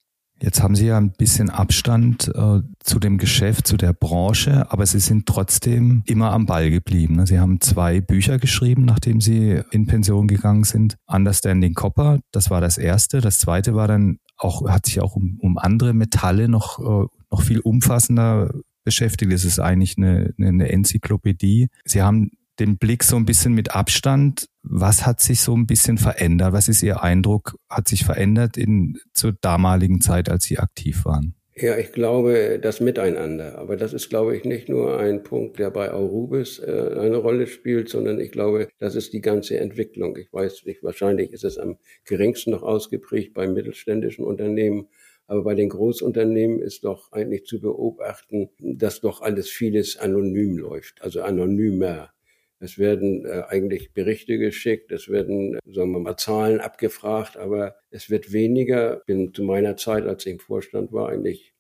Jetzt 0.43 0.61
haben 0.61 0.75
Sie 0.75 0.87
ja 0.87 0.99
ein 0.99 1.13
bisschen 1.13 1.51
Abstand 1.51 2.29
äh, 2.35 2.61
zu 2.81 2.99
dem 2.99 3.17
Geschäft, 3.17 3.69
zu 3.69 3.77
der 3.77 3.93
Branche, 3.93 4.71
aber 4.73 4.85
Sie 4.87 4.99
sind 4.99 5.27
trotzdem 5.27 6.03
immer 6.05 6.33
am 6.33 6.47
Ball 6.47 6.69
geblieben. 6.69 7.15
Ne? 7.15 7.29
Sie 7.29 7.39
haben 7.39 7.61
zwei 7.61 8.01
Bücher 8.01 8.39
geschrieben, 8.41 8.85
nachdem 8.85 9.21
Sie 9.21 9.63
in 9.71 9.87
Pension 9.87 10.27
gegangen 10.27 10.65
sind. 10.65 10.97
Understanding 11.07 11.75
Copper, 11.75 12.19
das 12.33 12.51
war 12.51 12.61
das 12.61 12.77
erste. 12.77 13.21
Das 13.21 13.39
zweite 13.39 13.77
war 13.77 13.87
dann 13.87 14.19
auch, 14.37 14.69
hat 14.69 14.87
sich 14.87 15.01
auch 15.01 15.15
um, 15.15 15.39
um 15.41 15.59
andere 15.59 15.95
Metalle 15.95 16.49
noch, 16.49 16.81
äh, 16.81 17.07
noch 17.31 17.43
viel 17.43 17.61
umfassender 17.61 18.53
beschäftigt. 18.85 19.33
Es 19.33 19.45
ist 19.45 19.61
eigentlich 19.61 19.97
eine, 19.97 20.35
eine 20.41 20.73
Enzyklopädie. 20.73 21.69
Sie 21.85 22.03
haben 22.03 22.33
den 22.59 22.79
Blick 22.79 23.03
so 23.05 23.17
ein 23.17 23.25
bisschen 23.25 23.55
mit 23.55 23.75
Abstand. 23.75 24.49
Was 24.63 25.07
hat 25.07 25.21
sich 25.21 25.41
so 25.41 25.57
ein 25.57 25.67
bisschen 25.67 25.99
verändert? 25.99 26.53
Was 26.53 26.69
ist 26.69 26.83
Ihr 26.83 27.03
Eindruck? 27.03 27.57
Hat 27.69 27.89
sich 27.89 28.05
verändert 28.05 28.57
in 28.57 28.99
zur 29.13 29.33
damaligen 29.41 30.01
Zeit, 30.01 30.29
als 30.29 30.45
Sie 30.45 30.59
aktiv 30.59 31.05
waren? 31.05 31.35
Ja, 31.55 31.77
ich 31.77 31.93
glaube, 31.93 32.59
das 32.63 32.81
Miteinander. 32.81 33.59
Aber 33.59 33.77
das 33.77 33.93
ist, 33.93 34.09
glaube 34.09 34.35
ich, 34.37 34.45
nicht 34.45 34.71
nur 34.71 34.99
ein 34.99 35.23
Punkt, 35.23 35.59
der 35.59 35.71
bei 35.71 35.93
Aurubis 35.93 36.59
äh, 36.59 36.97
eine 36.99 37.17
Rolle 37.17 37.47
spielt, 37.47 37.91
sondern 37.91 38.21
ich 38.21 38.33
glaube, 38.33 38.69
das 38.79 38.95
ist 38.95 39.13
die 39.13 39.21
ganze 39.21 39.59
Entwicklung. 39.59 40.17
Ich 40.17 40.33
weiß 40.33 40.65
nicht, 40.65 40.83
wahrscheinlich 40.83 41.31
ist 41.33 41.45
es 41.45 41.59
am 41.59 41.77
geringsten 42.05 42.53
noch 42.53 42.63
ausgeprägt 42.63 43.35
bei 43.35 43.47
mittelständischen 43.47 44.25
Unternehmen. 44.25 44.89
Aber 45.27 45.45
bei 45.45 45.55
den 45.55 45.69
Großunternehmen 45.69 46.59
ist 46.61 46.85
doch 46.85 47.13
eigentlich 47.13 47.45
zu 47.45 47.61
beobachten, 47.61 48.49
dass 48.59 49.01
doch 49.01 49.21
alles 49.21 49.51
vieles 49.51 49.99
anonym 49.99 50.57
läuft, 50.57 51.03
also 51.03 51.23
anonymer. 51.23 52.13
Es 52.63 52.79
werden 52.79 53.27
äh, 53.27 53.43
eigentlich 53.49 53.93
Berichte 53.93 54.39
geschickt, 54.39 54.93
es 54.93 55.09
werden, 55.09 55.59
sagen 55.67 55.91
wir 55.91 55.99
mal, 55.99 56.17
Zahlen 56.17 56.61
abgefragt, 56.61 57.37
aber 57.37 57.75
es 57.91 58.09
wird 58.09 58.33
weniger. 58.33 58.99
Ich 58.99 59.05
bin 59.07 59.35
zu 59.35 59.43
meiner 59.43 59.77
Zeit, 59.77 60.05
als 60.05 60.25
ich 60.27 60.35
im 60.35 60.39
Vorstand 60.39 60.93
war, 60.93 61.09
eigentlich 61.09 61.55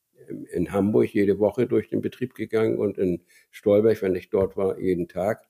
in 0.52 0.70
Hamburg 0.70 1.12
jede 1.12 1.40
Woche 1.40 1.66
durch 1.66 1.88
den 1.88 2.02
Betrieb 2.02 2.34
gegangen 2.34 2.78
und 2.78 2.98
in 2.98 3.24
Stolberg, 3.50 4.00
wenn 4.02 4.14
ich 4.14 4.30
dort 4.30 4.56
war, 4.56 4.78
jeden 4.78 5.08
Tag. 5.08 5.42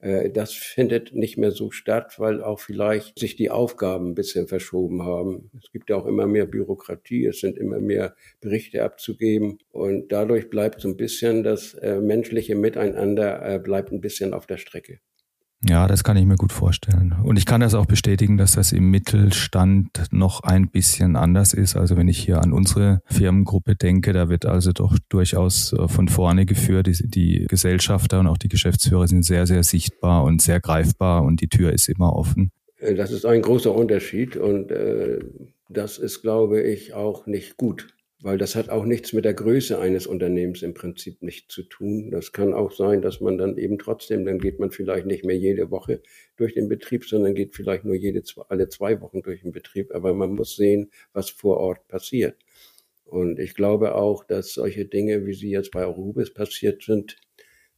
Äh, 0.00 0.30
das 0.30 0.52
findet 0.52 1.14
nicht 1.14 1.36
mehr 1.36 1.52
so 1.52 1.70
statt, 1.70 2.18
weil 2.18 2.42
auch 2.42 2.60
vielleicht 2.60 3.18
sich 3.18 3.36
die 3.36 3.50
Aufgaben 3.50 4.10
ein 4.10 4.14
bisschen 4.14 4.48
verschoben 4.48 5.02
haben. 5.04 5.50
Es 5.62 5.70
gibt 5.70 5.90
ja 5.90 5.96
auch 5.96 6.06
immer 6.06 6.26
mehr 6.26 6.46
Bürokratie, 6.46 7.26
es 7.26 7.40
sind 7.40 7.58
immer 7.58 7.80
mehr 7.80 8.14
Berichte 8.40 8.82
abzugeben 8.82 9.58
und 9.70 10.10
dadurch 10.12 10.50
bleibt 10.50 10.80
so 10.80 10.88
ein 10.88 10.96
bisschen 10.96 11.42
das 11.42 11.74
äh, 11.74 12.00
menschliche 12.00 12.54
Miteinander 12.54 13.54
äh, 13.54 13.58
bleibt 13.58 13.92
ein 13.92 14.00
bisschen 14.00 14.34
auf 14.34 14.46
der 14.46 14.58
Strecke. 14.58 15.00
Ja, 15.62 15.86
das 15.86 16.04
kann 16.04 16.16
ich 16.16 16.24
mir 16.24 16.36
gut 16.36 16.52
vorstellen. 16.52 17.14
Und 17.22 17.36
ich 17.36 17.44
kann 17.44 17.60
das 17.60 17.74
auch 17.74 17.84
bestätigen, 17.84 18.38
dass 18.38 18.52
das 18.52 18.72
im 18.72 18.90
Mittelstand 18.90 19.88
noch 20.10 20.42
ein 20.42 20.70
bisschen 20.70 21.16
anders 21.16 21.52
ist. 21.52 21.76
Also 21.76 21.98
wenn 21.98 22.08
ich 22.08 22.18
hier 22.18 22.40
an 22.40 22.54
unsere 22.54 23.02
Firmengruppe 23.04 23.76
denke, 23.76 24.14
da 24.14 24.30
wird 24.30 24.46
also 24.46 24.72
doch 24.72 24.96
durchaus 25.10 25.74
äh, 25.74 25.86
von 25.86 26.08
vorne 26.08 26.46
geführt. 26.46 26.86
Die, 26.86 27.08
die 27.08 27.46
Gesellschafter 27.46 28.20
und 28.20 28.26
auch 28.26 28.38
die 28.38 28.48
Geschäftsführer 28.48 29.06
sind 29.06 29.22
sehr, 29.22 29.46
sehr 29.46 29.62
sichtbar 29.62 30.24
und 30.24 30.40
sehr 30.40 30.60
greifbar 30.60 31.24
und 31.24 31.42
die 31.42 31.48
Tür 31.48 31.74
ist 31.74 31.90
immer 31.90 32.16
offen. 32.16 32.52
Äh, 32.78 32.94
das 32.94 33.12
ist 33.12 33.26
ein 33.26 33.42
großer 33.42 33.74
Unterschied 33.74 34.38
und 34.38 34.70
äh, 34.70 35.18
das 35.68 35.98
ist, 35.98 36.22
glaube 36.22 36.62
ich, 36.62 36.94
auch 36.94 37.26
nicht 37.26 37.58
gut 37.58 37.88
weil 38.22 38.36
das 38.36 38.54
hat 38.54 38.68
auch 38.68 38.84
nichts 38.84 39.12
mit 39.12 39.24
der 39.24 39.34
Größe 39.34 39.78
eines 39.78 40.06
Unternehmens 40.06 40.62
im 40.62 40.74
Prinzip 40.74 41.22
nicht 41.22 41.50
zu 41.50 41.62
tun. 41.62 42.10
Das 42.10 42.32
kann 42.32 42.52
auch 42.52 42.70
sein, 42.70 43.00
dass 43.00 43.20
man 43.20 43.38
dann 43.38 43.56
eben 43.56 43.78
trotzdem, 43.78 44.26
dann 44.26 44.38
geht 44.38 44.58
man 44.60 44.70
vielleicht 44.70 45.06
nicht 45.06 45.24
mehr 45.24 45.36
jede 45.36 45.70
Woche 45.70 46.02
durch 46.36 46.54
den 46.54 46.68
Betrieb, 46.68 47.04
sondern 47.06 47.34
geht 47.34 47.54
vielleicht 47.54 47.84
nur 47.84 47.94
jede, 47.94 48.22
alle 48.48 48.68
zwei 48.68 49.00
Wochen 49.00 49.22
durch 49.22 49.42
den 49.42 49.52
Betrieb. 49.52 49.94
Aber 49.94 50.12
man 50.12 50.34
muss 50.34 50.56
sehen, 50.56 50.90
was 51.12 51.30
vor 51.30 51.56
Ort 51.56 51.88
passiert. 51.88 52.36
Und 53.04 53.38
ich 53.38 53.54
glaube 53.54 53.94
auch, 53.94 54.24
dass 54.24 54.52
solche 54.52 54.84
Dinge, 54.84 55.26
wie 55.26 55.34
sie 55.34 55.50
jetzt 55.50 55.70
bei 55.72 55.82
Arubis 55.82 56.32
passiert 56.32 56.82
sind, 56.82 57.16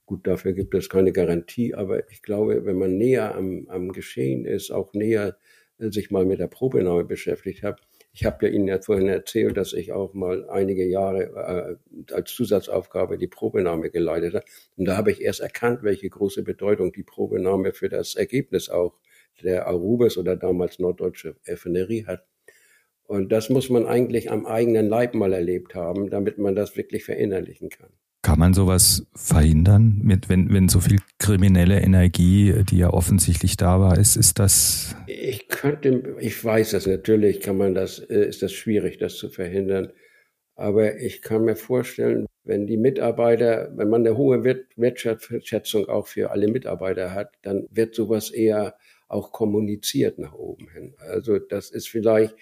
gut, 0.07 0.27
dafür 0.27 0.53
gibt 0.53 0.75
es 0.75 0.89
keine 0.89 1.13
Garantie, 1.13 1.75
aber 1.75 2.11
ich 2.11 2.21
glaube, 2.21 2.67
wenn 2.67 2.77
man 2.77 2.99
näher 2.99 3.35
am, 3.35 3.67
am 3.69 3.93
Geschehen 3.93 4.45
ist, 4.45 4.71
auch 4.73 4.93
näher 4.93 5.39
äh, 5.79 5.91
sich 5.91 6.11
mal 6.11 6.27
mit 6.27 6.41
der 6.41 6.49
Probenahme 6.49 7.05
beschäftigt 7.05 7.63
hat, 7.63 7.81
ich 8.13 8.27
habe 8.27 8.47
ja 8.47 8.53
Ihnen 8.53 8.69
ja 8.69 8.81
vorhin 8.81 9.09
erzählt, 9.09 9.57
dass 9.57 9.73
ich 9.73 9.93
auch 9.93 10.13
mal 10.13 10.49
einige 10.51 10.85
Jahre 10.85 11.79
äh, 12.09 12.13
als 12.13 12.35
Zusatzaufgabe 12.35 13.17
die 13.17 13.27
Probenahme 13.27 13.91
geleitet 13.91 14.35
habe. 14.35 14.45
Und 14.77 14.85
da 14.85 14.99
habe 14.99 15.11
ich 15.11 15.23
erst 15.23 15.41
erkannt, 15.41 15.83
welche 15.83 16.11
große 16.11 16.43
Bedeutung 16.43 16.93
die 16.93 17.05
Probenahme 17.05 17.73
für 17.73 17.89
das 17.89 18.15
Ergebnis 18.15 18.69
auch 18.69 18.99
der 19.43 19.67
Arubes 19.67 20.19
oder 20.19 20.37
damals 20.37 20.79
Norddeutsche 20.79 21.37
Effinerie 21.45 22.05
hat. 22.07 22.27
Und 23.05 23.33
das 23.33 23.49
muss 23.49 23.71
man 23.71 23.87
eigentlich 23.87 24.31
am 24.31 24.47
eigenen 24.47 24.89
Leib 24.89 25.15
mal 25.15 25.33
erlebt 25.33 25.75
haben, 25.75 26.11
damit 26.11 26.39
man 26.39 26.55
das 26.55 26.77
wirklich 26.77 27.05
verinnerlichen 27.05 27.71
kann. 27.71 27.91
Kann 28.23 28.39
man 28.39 28.55
sowas 28.55 29.05
verhindern, 29.17 30.01
mit, 30.01 30.29
wenn, 30.29 30.53
wenn 30.53 30.69
so 30.69 30.79
viel 30.79 31.01
kriminelle 31.19 31.81
Energie, 31.81 32.55
die 32.71 32.79
ja 32.79 32.91
offensichtlich 32.91 33.57
da 33.57 33.81
war, 33.81 33.99
ist, 33.99 34.15
ist 34.15 34.39
das? 34.39 34.95
Ich 35.09 35.49
könnte, 35.49 36.17
ich 36.21 36.45
weiß 36.45 36.71
das 36.71 36.87
natürlich, 36.87 37.41
kann 37.41 37.57
man 37.57 37.75
das, 37.75 37.99
äh, 37.99 38.29
ist 38.29 38.43
das 38.43 38.53
schwierig, 38.53 38.99
das 38.99 39.17
zu 39.17 39.29
verhindern. 39.29 39.93
Aber 40.55 40.99
ich 40.99 41.23
kann 41.23 41.45
mir 41.45 41.57
vorstellen, 41.57 42.27
wenn 42.45 42.69
die 42.69 42.77
Mitarbeiter, 42.77 43.73
wenn 43.75 43.89
man 43.89 44.07
eine 44.07 44.17
hohe 44.17 44.45
Wertschätzung 44.45 45.89
auch 45.89 46.07
für 46.07 46.31
alle 46.31 46.47
Mitarbeiter 46.47 47.15
hat, 47.15 47.33
dann 47.43 47.67
wird 47.71 47.97
sowas 47.97 48.31
eher 48.31 48.77
auch 49.09 49.33
kommuniziert 49.33 50.19
nach 50.19 50.35
oben 50.35 50.69
hin. 50.69 50.95
Also 50.99 51.41
das 51.41 51.71
ist 51.71 51.89
vielleicht 51.89 52.37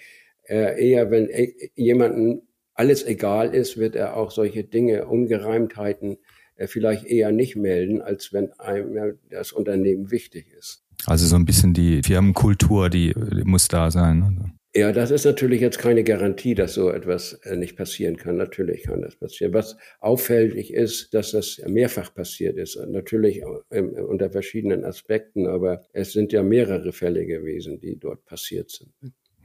äh, 0.47 0.89
eher, 0.89 1.09
wenn 1.09 1.29
e, 1.29 1.71
jemanden 1.75 2.47
alles 2.73 3.05
egal 3.05 3.53
ist, 3.53 3.77
wird 3.77 3.95
er 3.95 4.15
auch 4.15 4.31
solche 4.31 4.63
Dinge, 4.63 5.05
Ungereimtheiten 5.07 6.17
äh, 6.55 6.67
vielleicht 6.67 7.05
eher 7.05 7.31
nicht 7.31 7.55
melden, 7.55 8.01
als 8.01 8.33
wenn 8.33 8.51
einem 8.53 9.19
das 9.29 9.51
Unternehmen 9.51 10.11
wichtig 10.11 10.47
ist. 10.57 10.83
Also 11.05 11.25
so 11.25 11.35
ein 11.35 11.45
bisschen 11.45 11.73
die 11.73 12.01
Firmenkultur, 12.03 12.89
die, 12.89 13.13
die 13.15 13.43
muss 13.43 13.67
da 13.67 13.89
sein. 13.89 14.53
Ja, 14.73 14.93
das 14.93 15.11
ist 15.11 15.25
natürlich 15.25 15.59
jetzt 15.59 15.79
keine 15.79 16.03
Garantie, 16.05 16.55
dass 16.55 16.75
so 16.75 16.91
etwas 16.91 17.33
äh, 17.43 17.57
nicht 17.57 17.75
passieren 17.75 18.15
kann. 18.15 18.37
Natürlich 18.37 18.83
kann 18.83 19.01
das 19.01 19.17
passieren. 19.17 19.53
Was 19.53 19.75
auffällig 19.99 20.73
ist, 20.73 21.13
dass 21.13 21.31
das 21.31 21.61
mehrfach 21.67 22.13
passiert 22.13 22.55
ist. 22.57 22.79
Natürlich 22.87 23.41
äh, 23.69 23.81
unter 23.81 24.29
verschiedenen 24.29 24.85
Aspekten, 24.85 25.45
aber 25.45 25.83
es 25.91 26.13
sind 26.13 26.31
ja 26.31 26.41
mehrere 26.41 26.93
Fälle 26.93 27.25
gewesen, 27.25 27.81
die 27.81 27.99
dort 27.99 28.23
passiert 28.23 28.71
sind. 28.71 28.93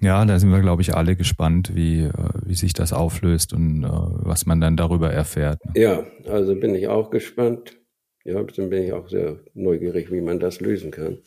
Ja, 0.00 0.24
da 0.24 0.38
sind 0.38 0.50
wir, 0.50 0.60
glaube 0.60 0.82
ich, 0.82 0.94
alle 0.94 1.16
gespannt, 1.16 1.74
wie, 1.74 2.02
äh, 2.02 2.12
wie 2.44 2.54
sich 2.54 2.72
das 2.72 2.92
auflöst 2.92 3.52
und 3.52 3.84
uh, 3.84 4.18
was 4.22 4.46
man 4.46 4.60
dann 4.60 4.76
darüber 4.76 5.10
erfährt. 5.10 5.64
Ne? 5.64 5.72
Ja, 5.74 6.06
also 6.28 6.54
bin 6.54 6.74
ich 6.74 6.88
auch 6.88 7.10
gespannt. 7.10 7.78
Ja, 8.24 8.42
dann 8.42 8.70
bin 8.70 8.82
ich 8.82 8.92
auch 8.92 9.08
sehr 9.08 9.40
neugierig, 9.54 10.10
wie 10.10 10.20
man 10.20 10.40
das 10.40 10.60
lösen 10.60 10.90
kann. 10.90 11.18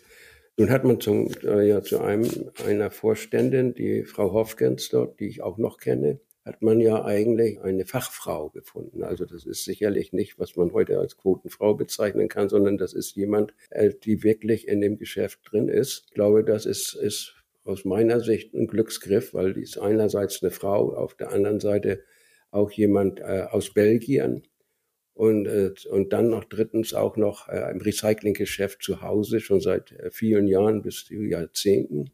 Nun 0.58 0.70
hat 0.70 0.84
man 0.84 1.00
zum, 1.00 1.30
äh, 1.44 1.68
ja, 1.68 1.82
zu 1.82 2.02
einem 2.02 2.30
einer 2.66 2.92
Vorständin, 2.92 3.74
die 3.74 4.04
Frau 4.04 4.34
Hofgens 4.34 4.90
dort, 4.90 5.20
die 5.20 5.28
ich 5.28 5.42
auch 5.42 5.58
noch 5.58 5.78
kenne, 5.78 6.20
hat 6.44 6.62
man 6.62 6.82
ja 6.82 7.06
eigentlich 7.06 7.62
eine 7.62 7.86
Fachfrau 7.86 8.50
gefunden. 8.50 9.04
Also 9.04 9.26
das 9.26 9.46
ist 9.46 9.64
sicherlich 9.64 10.14
nicht, 10.14 10.38
was 10.38 10.56
man 10.56 10.74
heute 10.74 11.00
als 11.00 11.16
Quotenfrau 11.16 11.76
bezeichnen 11.76 12.28
kann, 12.28 12.50
sondern 12.50 12.78
das 12.78 12.94
ist 12.94 13.16
jemand, 13.16 13.54
äh, 13.70 13.92
die 14.04 14.24
wirklich 14.24 14.68
in 14.68 14.82
dem 14.82 14.98
Geschäft 14.98 15.40
drin 15.50 15.70
ist. 15.70 16.04
Ich 16.08 16.14
glaube, 16.14 16.44
das 16.44 16.66
ist, 16.66 16.94
ist 16.94 17.39
aus 17.70 17.86
meiner 17.86 18.20
Sicht 18.20 18.54
ein 18.54 18.68
Glücksgriff, 18.68 19.34
weil 19.34 19.54
die 19.54 19.62
ist 19.62 19.78
einerseits 19.78 20.42
eine 20.42 20.52
Frau, 20.52 20.94
auf 20.94 21.16
der 21.16 21.32
anderen 21.32 21.60
Seite 21.60 22.04
auch 22.52 22.72
jemand 22.72 23.20
äh, 23.20 23.46
aus 23.50 23.74
Belgien 23.74 24.44
und, 25.14 25.46
äh, 25.46 25.74
und 25.90 26.12
dann 26.14 26.30
noch 26.30 26.46
drittens 26.46 26.94
auch 26.94 27.16
noch 27.16 27.48
äh, 27.48 27.72
im 27.72 27.80
Recyclinggeschäft 27.80 28.82
zu 28.82 29.02
Hause, 29.02 29.40
schon 29.40 29.62
seit 29.62 29.92
äh, 29.92 30.10
vielen 30.12 30.48
Jahren 30.48 30.82
bis 30.82 31.08
Jahrzehnten. 31.10 32.12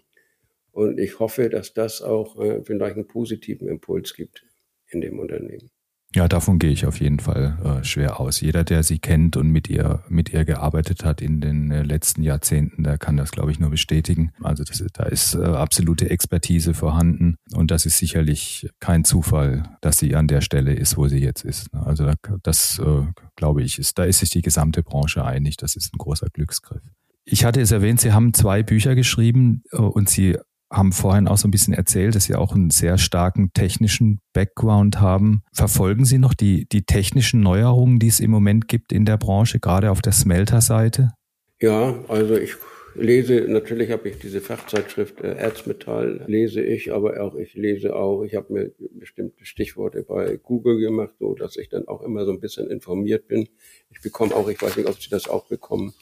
Und 0.72 1.00
ich 1.00 1.20
hoffe, 1.20 1.50
dass 1.50 1.74
das 1.74 2.02
auch 2.02 2.40
äh, 2.40 2.62
vielleicht 2.64 2.96
einen 2.96 3.08
positiven 3.08 3.68
Impuls 3.68 4.14
gibt 4.14 4.46
in 4.88 5.02
dem 5.02 5.20
Unternehmen. 5.20 5.72
Ja, 6.16 6.30
davon 6.30 6.60
gehe 6.60 6.72
ich 6.72 6.86
auf 6.86 7.02
jeden 7.02 7.20
Fall 7.20 7.58
äh, 7.62 7.84
schwer 7.84 8.22
aus. 8.22 8.40
Jeder, 8.40 8.64
der 8.64 8.84
sie 8.84 9.00
kennt 9.00 9.36
und 9.36 9.50
mit 9.50 9.70
ihr, 9.70 10.02
mit 10.08 10.32
ihr 10.32 10.46
gearbeitet 10.46 11.04
hat 11.04 11.22
in 11.22 11.42
den 11.42 11.72
äh, 11.72 11.84
letzten 11.84 12.24
Jahrzehnten, 12.24 12.84
der 12.84 12.98
kann 12.98 13.18
das, 13.18 13.32
glaube 13.32 13.52
ich, 13.52 13.60
nur 13.60 13.70
bestätigen. 13.70 14.32
Also 14.42 14.64
das, 14.64 14.82
da 14.94 15.04
ist 15.04 15.36
äh, 15.36 15.44
absolute 15.44 16.10
Expertise 16.10 16.74
vorhanden 16.74 17.36
und 17.54 17.70
das 17.70 17.86
ist 17.86 17.98
sicherlich 17.98 18.70
kein 18.80 19.04
Zufall, 19.04 19.64
dass 19.82 20.00
sie 20.00 20.16
an 20.16 20.28
der 20.28 20.40
Stelle 20.40 20.74
ist, 20.74 20.96
wo 20.96 21.10
sie 21.10 21.20
jetzt 21.20 21.44
ist. 21.44 21.68
Also 21.74 22.10
das, 22.44 22.80
äh, 22.80 23.02
glaube 23.36 23.64
ich, 23.64 23.78
ist, 23.78 24.00
da 24.00 24.06
ist 24.06 24.20
sich 24.20 24.30
die 24.30 24.42
gesamte 24.42 24.84
Branche 24.84 25.26
einig. 25.26 25.58
Das 25.58 25.76
ist 25.76 25.94
ein 25.94 25.98
großer 25.98 26.28
Glücksgriff. 26.32 26.82
Ich 27.26 27.44
hatte 27.44 27.60
es 27.60 27.72
erwähnt, 27.72 28.00
Sie 28.00 28.14
haben 28.14 28.34
zwei 28.34 28.64
Bücher 28.64 28.96
geschrieben 28.96 29.64
äh, 29.74 29.78
und 29.78 30.10
Sie 30.10 30.38
haben 30.72 30.92
vorhin 30.92 31.28
auch 31.28 31.38
so 31.38 31.48
ein 31.48 31.52
bisschen 31.52 31.74
erzählt, 31.74 32.16
dass 32.16 32.26
Sie 32.26 32.36
auch 32.36 32.54
einen 32.54 32.70
sehr 32.70 32.98
starken 32.98 33.52
technischen 33.54 34.20
Background 34.34 35.00
haben. 35.00 35.44
Verfolgen 35.54 36.06
Sie 36.06 36.18
noch 36.18 36.34
die, 36.34 36.68
die 36.68 36.84
technischen 36.84 37.42
Neuerungen, 37.42 38.00
die 38.00 38.08
es 38.08 38.20
im 38.20 38.32
Moment 38.32 38.68
gibt 38.68 38.92
in 38.92 39.06
der 39.06 39.18
Branche, 39.18 39.60
gerade 39.60 39.92
auf 39.92 40.02
der 40.02 40.12
Smelter-Seite? 40.14 41.14
Ja, 41.62 42.04
also 42.08 42.36
ich 42.36 42.56
lese, 42.96 43.42
natürlich 43.48 43.92
habe 43.92 44.10
ich 44.10 44.20
diese 44.20 44.42
Fachzeitschrift 44.42 45.22
äh, 45.22 45.36
Erzmetall, 45.36 46.24
lese 46.28 46.62
ich, 46.62 46.94
aber 46.94 47.22
auch 47.22 47.36
ich 47.36 47.54
lese 47.54 47.96
auch, 47.96 48.24
ich 48.24 48.36
habe 48.36 48.54
mir 48.54 48.72
bestimmte 48.92 49.46
Stichworte 49.46 50.04
bei 50.04 50.38
Google 50.38 50.80
gemacht, 50.80 51.14
so 51.20 51.36
dass 51.36 51.58
ich 51.58 51.70
dann 51.70 51.88
auch 51.88 52.02
immer 52.02 52.26
so 52.26 52.32
ein 52.32 52.40
bisschen 52.40 52.70
informiert 52.70 53.28
bin. 53.28 53.48
Ich 53.90 54.02
bekomme 54.02 54.36
auch, 54.36 54.50
ich 54.50 54.62
weiß 54.62 54.78
nicht, 54.78 54.88
ob 54.88 55.00
Sie 55.02 55.10
das 55.10 55.28
auch 55.28 55.48
bekommen, 55.48 55.94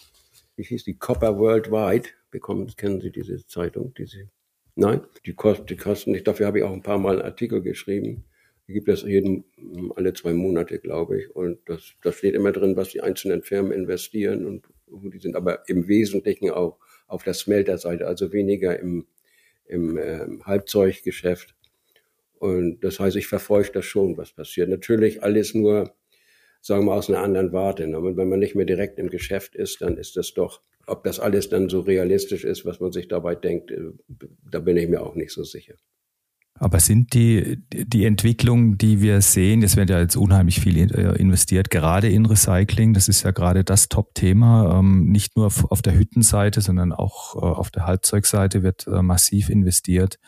wie 0.56 0.64
hieß 0.64 0.84
die 0.84 0.98
Copper 0.98 1.38
Worldwide, 1.38 2.10
bekommen, 2.32 2.72
kennen 2.76 3.02
Sie 3.02 3.12
diese 3.12 3.46
Zeitung, 3.48 3.94
diese 3.98 4.30
Nein, 4.76 5.02
die 5.26 5.34
kosten, 5.34 5.68
die 5.68 5.76
kosten 5.76 6.12
nicht. 6.12 6.28
Dafür 6.28 6.48
habe 6.48 6.60
ich 6.60 6.64
auch 6.64 6.74
ein 6.74 6.82
paar 6.82 6.98
Mal 6.98 7.14
einen 7.16 7.22
Artikel 7.22 7.62
geschrieben. 7.62 8.26
Die 8.68 8.74
gibt 8.74 8.88
es 8.88 9.04
jeden, 9.04 9.44
alle 9.96 10.14
zwei 10.14 10.34
Monate, 10.34 10.80
glaube 10.80 11.20
ich. 11.20 11.36
Und 11.36 11.60
das, 11.66 11.94
da 12.02 12.12
steht 12.12 12.34
immer 12.34 12.52
drin, 12.52 12.76
was 12.76 12.90
die 12.90 13.02
einzelnen 13.02 13.44
Firmen 13.44 13.72
investieren 13.72 14.46
und 14.46 14.68
wo 14.88 15.10
die 15.10 15.20
sind. 15.20 15.36
Aber 15.36 15.68
im 15.68 15.88
Wesentlichen 15.88 16.50
auch 16.50 16.80
auf 17.08 17.24
der 17.24 17.34
Smelter-Seite, 17.34 18.08
also 18.08 18.32
weniger 18.32 18.80
im, 18.80 19.06
im 19.66 19.98
äh, 19.98 20.28
Halbzeuggeschäft. 20.44 21.56
Und 22.40 22.84
das 22.84 23.00
heißt, 23.00 23.16
ich 23.16 23.28
verfolge 23.28 23.72
das 23.74 23.86
schon, 23.86 24.18
was 24.18 24.34
passiert. 24.34 24.70
Natürlich 24.70 25.22
alles 25.24 25.54
nur, 25.54 25.94
sagen 26.62 26.86
wir, 26.86 26.94
aus 26.94 27.10
einer 27.10 27.22
anderen 27.22 27.54
Warte. 27.54 27.84
Und 27.86 27.92
ne? 27.92 28.18
wenn 28.18 28.30
man 28.30 28.40
nicht 28.40 28.56
mehr 28.56 28.66
direkt 28.66 28.98
im 28.98 29.10
Geschäft 29.10 29.56
ist, 29.56 29.82
dann 29.82 29.98
ist 29.98 30.18
das 30.18 30.34
doch 30.34 30.62
ob 30.88 31.04
das 31.04 31.20
alles 31.20 31.50
dann 31.50 31.70
so 31.70 31.82
realistisch 31.82 32.44
ist, 32.44 32.66
was 32.66 32.80
man 32.80 32.92
sich 32.92 33.08
dabei 33.08 33.36
denkt, 33.36 33.72
äh, 33.72 33.92
da 34.50 34.60
bin 34.60 34.78
ich 34.78 34.90
mir 34.90 35.02
auch 35.02 35.16
nicht 35.16 35.32
so 35.32 35.44
sicher. 35.44 35.76
Aber 36.60 36.80
sind 36.80 37.14
die, 37.14 37.64
die 37.74 38.06
Entwicklungen, 38.06 38.78
die 38.78 39.02
wir 39.02 39.22
sehen, 39.22 39.64
es 39.64 39.76
wird 39.76 39.90
ja 39.90 40.00
jetzt 40.00 40.16
unheimlich 40.16 40.60
viel 40.60 40.78
äh, 40.78 41.18
investiert, 41.18 41.72
gerade 41.72 42.10
in 42.10 42.28
Recycling, 42.28 42.94
das 42.94 43.08
ist 43.08 43.24
ja 43.24 43.32
gerade 43.32 43.64
das 43.64 43.90
Top-Thema, 43.90 44.80
ähm, 44.80 45.06
nicht 45.12 45.36
nur 45.36 45.48
auf 45.48 45.82
der 45.82 45.98
Hüttenseite, 45.98 46.62
sondern 46.62 46.94
auch 46.94 47.36
äh, 47.36 47.40
auf 47.40 47.72
der 47.72 47.88
Halbzeugseite 47.88 48.62
wird 48.62 48.86
massiv 48.88 49.50
investiert, 49.50 50.20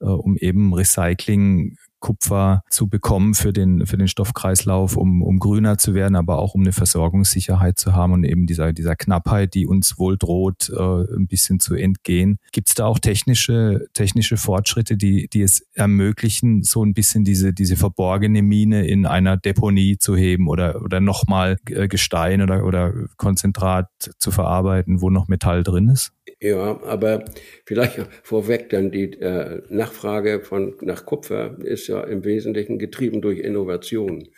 um 0.00 0.36
eben 0.36 0.74
Recycling 0.74 1.76
Kupfer 2.04 2.62
zu 2.68 2.86
bekommen 2.86 3.32
für 3.32 3.54
den, 3.54 3.86
für 3.86 3.96
den 3.96 4.08
Stoffkreislauf, 4.08 4.98
um, 4.98 5.22
um 5.22 5.38
grüner 5.38 5.78
zu 5.78 5.94
werden, 5.94 6.16
aber 6.16 6.38
auch 6.38 6.54
um 6.54 6.60
eine 6.60 6.72
Versorgungssicherheit 6.72 7.78
zu 7.78 7.94
haben 7.94 8.12
und 8.12 8.24
eben 8.24 8.44
dieser, 8.44 8.74
dieser 8.74 8.94
Knappheit, 8.94 9.54
die 9.54 9.66
uns 9.66 9.98
wohl 9.98 10.18
droht, 10.18 10.68
äh, 10.68 11.16
ein 11.16 11.28
bisschen 11.28 11.60
zu 11.60 11.74
entgehen. 11.74 12.38
Gibt 12.52 12.68
es 12.68 12.74
da 12.74 12.84
auch 12.84 12.98
technische, 12.98 13.86
technische 13.94 14.36
Fortschritte, 14.36 14.98
die, 14.98 15.28
die 15.32 15.40
es 15.40 15.66
ermöglichen, 15.72 16.62
so 16.62 16.84
ein 16.84 16.92
bisschen 16.92 17.24
diese, 17.24 17.54
diese 17.54 17.76
verborgene 17.76 18.42
Mine 18.42 18.86
in 18.86 19.06
einer 19.06 19.38
Deponie 19.38 19.96
zu 19.96 20.14
heben 20.14 20.46
oder, 20.46 20.82
oder 20.82 21.00
nochmal 21.00 21.56
äh, 21.70 21.88
Gestein 21.88 22.42
oder, 22.42 22.66
oder 22.66 22.92
Konzentrat 23.16 23.88
zu 24.18 24.30
verarbeiten, 24.30 25.00
wo 25.00 25.08
noch 25.08 25.28
Metall 25.28 25.62
drin 25.62 25.88
ist? 25.88 26.12
Ja, 26.44 26.78
aber 26.82 27.24
vielleicht 27.64 28.00
vorweg 28.22 28.68
dann 28.68 28.90
die 28.90 29.14
äh, 29.14 29.62
Nachfrage 29.70 30.42
von 30.42 30.76
nach 30.82 31.06
Kupfer 31.06 31.56
ist 31.62 31.86
ja 31.86 32.04
im 32.04 32.22
Wesentlichen 32.22 32.78
getrieben 32.78 33.22
durch 33.22 33.38
Innovation. 33.38 34.28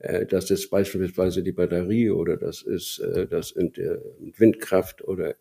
Äh, 0.00 0.26
das 0.26 0.50
ist 0.50 0.70
beispielsweise 0.70 1.44
die 1.44 1.52
Batterie 1.52 2.10
oder 2.10 2.36
das 2.36 2.62
ist 2.62 2.98
äh, 2.98 3.28
das 3.28 3.52
in, 3.52 3.72
Windkraft 4.36 5.04
oder 5.04 5.36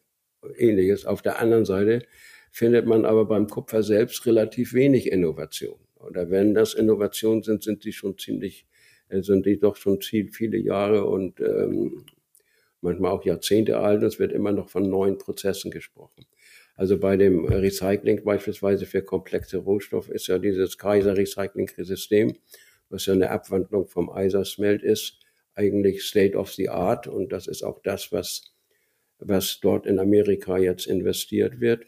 ähnliches. 0.57 1.07
Auf 1.07 1.23
der 1.23 1.39
anderen 1.39 1.65
Seite 1.65 2.03
findet 2.51 2.85
man 2.85 3.05
aber 3.05 3.25
beim 3.25 3.47
Kupfer 3.47 3.81
selbst 3.81 4.23
relativ 4.27 4.75
wenig 4.75 5.11
Innovation. 5.11 5.79
Oder 5.95 6.29
wenn 6.29 6.53
das 6.53 6.75
Innovationen 6.75 7.41
sind, 7.41 7.63
sind 7.63 7.83
die 7.83 7.93
schon 7.93 8.15
ziemlich, 8.19 8.67
äh, 9.09 9.23
sind 9.23 9.47
die 9.47 9.59
doch 9.59 9.75
schon 9.75 9.99
viele 10.03 10.59
Jahre 10.59 11.03
und 11.05 11.39
ähm, 11.39 12.05
manchmal 12.81 13.11
auch 13.11 13.25
Jahrzehnte 13.25 13.77
alt. 13.77 14.03
Es 14.03 14.19
wird 14.19 14.31
immer 14.31 14.51
noch 14.51 14.69
von 14.69 14.89
neuen 14.89 15.17
Prozessen 15.17 15.71
gesprochen. 15.71 16.25
Also 16.75 16.99
bei 16.99 17.17
dem 17.17 17.45
Recycling 17.45 18.23
beispielsweise 18.23 18.85
für 18.85 19.03
komplexe 19.03 19.57
Rohstoffe 19.57 20.09
ist 20.09 20.27
ja 20.27 20.39
dieses 20.39 20.77
Kaiser 20.77 21.15
Recycling 21.15 21.69
System, 21.77 22.33
was 22.89 23.05
ja 23.05 23.13
eine 23.13 23.29
Abwandlung 23.29 23.87
vom 23.87 24.09
Eisersmelt 24.09 24.81
ist, 24.81 25.19
eigentlich 25.53 26.03
State 26.03 26.35
of 26.37 26.51
the 26.53 26.69
Art. 26.69 27.07
Und 27.07 27.31
das 27.33 27.47
ist 27.47 27.63
auch 27.63 27.79
das, 27.83 28.11
was, 28.11 28.55
was 29.19 29.59
dort 29.59 29.85
in 29.85 29.99
Amerika 29.99 30.57
jetzt 30.57 30.87
investiert 30.87 31.59
wird. 31.59 31.85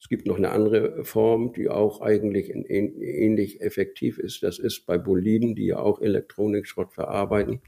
Es 0.00 0.08
gibt 0.08 0.26
noch 0.26 0.36
eine 0.36 0.50
andere 0.50 1.04
Form, 1.04 1.52
die 1.52 1.68
auch 1.68 2.00
eigentlich 2.00 2.50
ähnlich 2.50 3.60
effektiv 3.60 4.18
ist. 4.18 4.44
Das 4.44 4.60
ist 4.60 4.86
bei 4.86 4.96
Boliden, 4.96 5.56
die 5.56 5.66
ja 5.66 5.80
auch 5.80 6.00
Elektronikschrott 6.00 6.92
verarbeiten. 6.92 7.60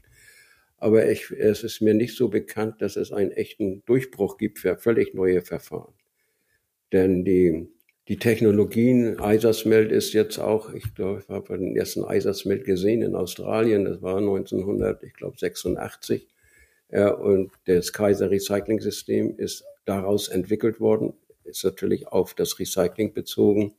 Aber 0.81 1.07
ich, 1.07 1.29
es 1.29 1.63
ist 1.63 1.79
mir 1.81 1.93
nicht 1.93 2.17
so 2.17 2.27
bekannt, 2.27 2.81
dass 2.81 2.95
es 2.95 3.11
einen 3.11 3.29
echten 3.31 3.85
Durchbruch 3.85 4.37
gibt 4.39 4.57
für 4.57 4.75
völlig 4.77 5.13
neue 5.13 5.43
Verfahren. 5.43 5.93
Denn 6.91 7.23
die, 7.23 7.67
die 8.07 8.17
Technologien, 8.17 9.19
Eisersmelt 9.19 9.91
ist 9.91 10.13
jetzt 10.13 10.39
auch, 10.39 10.73
ich 10.73 10.95
glaube, 10.95 11.21
ich 11.21 11.29
habe 11.29 11.55
den 11.55 11.77
ersten 11.77 12.03
Eisersmelt 12.03 12.65
gesehen 12.65 13.03
in 13.03 13.13
Australien, 13.13 13.85
das 13.85 14.01
war 14.01 14.17
1900, 14.17 15.03
ich 15.03 15.13
glaube 15.13 15.37
86. 15.37 16.27
Ja, 16.89 17.11
und 17.11 17.51
das 17.65 17.93
Kaiser 17.93 18.31
Recycling 18.31 18.79
System 18.79 19.37
ist 19.37 19.63
daraus 19.85 20.29
entwickelt 20.29 20.79
worden, 20.79 21.13
ist 21.43 21.63
natürlich 21.63 22.07
auf 22.07 22.33
das 22.33 22.57
Recycling 22.57 23.13
bezogen 23.13 23.75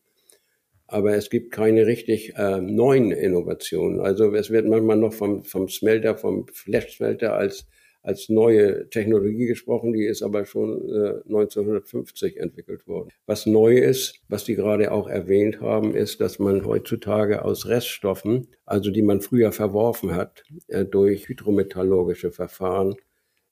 aber 0.93 1.15
es 1.15 1.31
gibt 1.31 1.53
keine 1.53 1.87
richtig 1.87 2.35
äh, 2.37 2.61
neuen 2.61 3.11
Innovationen. 3.11 4.01
Also 4.01 4.33
es 4.35 4.51
wird 4.51 4.69
manchmal 4.69 4.97
noch 4.97 5.13
vom, 5.13 5.43
vom 5.43 5.69
Smelter, 5.69 6.17
vom 6.17 6.47
Flash-Smelter 6.53 7.35
als, 7.35 7.67
als 8.03 8.29
neue 8.29 8.89
Technologie 8.91 9.47
gesprochen, 9.47 9.93
die 9.93 10.05
ist 10.05 10.23
aber 10.23 10.45
schon 10.45 10.83
äh, 10.89 11.23
1950 11.29 12.37
entwickelt 12.37 12.87
worden. 12.87 13.09
Was 13.27 13.47
neu 13.47 13.79
ist, 13.79 14.21
was 14.29 14.45
die 14.45 14.55
gerade 14.55 14.93
auch 14.93 15.09
erwähnt 15.09 15.61
haben, 15.61 15.95
ist, 15.95 16.21
dass 16.21 16.39
man 16.39 16.67
heutzutage 16.67 17.45
aus 17.45 17.67
Reststoffen, 17.69 18.49
also 18.67 18.91
die 18.91 19.03
man 19.03 19.21
früher 19.21 19.53
verworfen 19.53 20.15
hat, 20.15 20.43
äh, 20.69 20.85
durch 20.85 21.29
hydrometallurgische 21.29 22.33
Verfahren, 22.33 22.97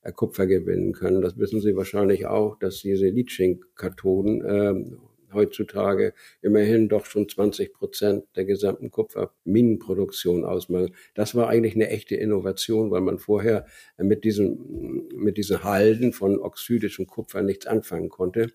äh, 0.03 0.13
Kupfer 0.13 0.47
gewinnen 0.47 0.93
können. 0.93 1.23
Das 1.23 1.39
wissen 1.39 1.61
Sie 1.61 1.77
wahrscheinlich 1.77 2.27
auch, 2.27 2.59
dass 2.59 2.81
diese 2.81 3.09
Leaching-Kathoden 3.09 4.45
äh, 4.45 4.97
heutzutage 5.33 6.15
immerhin 6.43 6.89
doch 6.89 7.07
schon 7.07 7.29
20 7.29 7.73
Prozent 7.73 8.25
der 8.37 8.45
gesamten 8.45 8.91
Kupferminenproduktion 8.91 10.45
ausmachen. 10.45 10.95
Das 11.15 11.35
war 11.35 11.49
eigentlich 11.49 11.75
eine 11.75 11.89
echte 11.89 12.17
Innovation, 12.17 12.91
weil 12.91 13.01
man 13.01 13.19
vorher 13.19 13.67
mit 13.99 14.25
diesen, 14.25 15.09
mit 15.15 15.37
diesen 15.37 15.65
Halden 15.65 16.13
von 16.13 16.39
oxidischem 16.39 17.07
Kupfer 17.07 17.43
nichts 17.43 17.67
anfangen 17.67 18.09
konnte. 18.09 18.53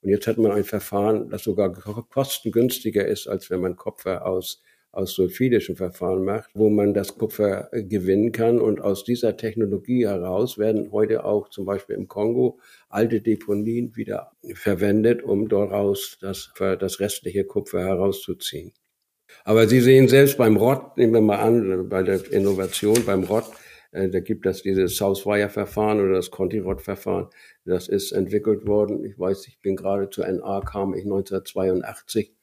Und 0.00 0.10
jetzt 0.10 0.26
hat 0.26 0.38
man 0.38 0.52
ein 0.52 0.64
Verfahren, 0.64 1.28
das 1.28 1.42
sogar 1.42 1.72
kostengünstiger 1.72 3.06
ist, 3.06 3.26
als 3.26 3.50
wenn 3.50 3.60
man 3.60 3.76
Kupfer 3.76 4.26
aus 4.26 4.62
aus 4.92 5.12
sulfidischen 5.12 5.76
Verfahren 5.76 6.24
macht, 6.24 6.50
wo 6.54 6.70
man 6.70 6.94
das 6.94 7.16
Kupfer 7.16 7.68
gewinnen 7.72 8.32
kann. 8.32 8.60
Und 8.60 8.80
aus 8.80 9.04
dieser 9.04 9.36
Technologie 9.36 10.06
heraus 10.06 10.58
werden 10.58 10.90
heute 10.92 11.24
auch 11.24 11.48
zum 11.50 11.66
Beispiel 11.66 11.96
im 11.96 12.08
Kongo 12.08 12.58
alte 12.88 13.20
Deponien 13.20 13.96
wieder 13.96 14.32
verwendet, 14.54 15.22
um 15.22 15.48
daraus 15.48 16.18
das, 16.20 16.52
das 16.58 17.00
restliche 17.00 17.44
Kupfer 17.44 17.80
herauszuziehen. 17.80 18.72
Aber 19.44 19.68
Sie 19.68 19.80
sehen 19.80 20.08
selbst 20.08 20.38
beim 20.38 20.56
Rott, 20.56 20.96
nehmen 20.96 21.12
wir 21.12 21.20
mal 21.20 21.38
an, 21.38 21.88
bei 21.88 22.02
der 22.02 22.32
Innovation 22.32 23.04
beim 23.04 23.24
Rott, 23.24 23.44
äh, 23.92 24.08
da 24.08 24.20
gibt 24.20 24.46
es 24.46 24.62
dieses 24.62 24.96
Southwire-Verfahren 24.96 26.00
oder 26.00 26.14
das 26.14 26.30
Conti-Rott-Verfahren. 26.30 27.28
Das 27.64 27.88
ist 27.88 28.12
entwickelt 28.12 28.66
worden. 28.66 29.04
Ich 29.04 29.18
weiß, 29.18 29.46
ich 29.48 29.60
bin 29.60 29.76
gerade 29.76 30.10
zur 30.10 30.26
NA, 30.26 30.60
kam 30.60 30.94
ich 30.94 31.04
1982 31.04 32.34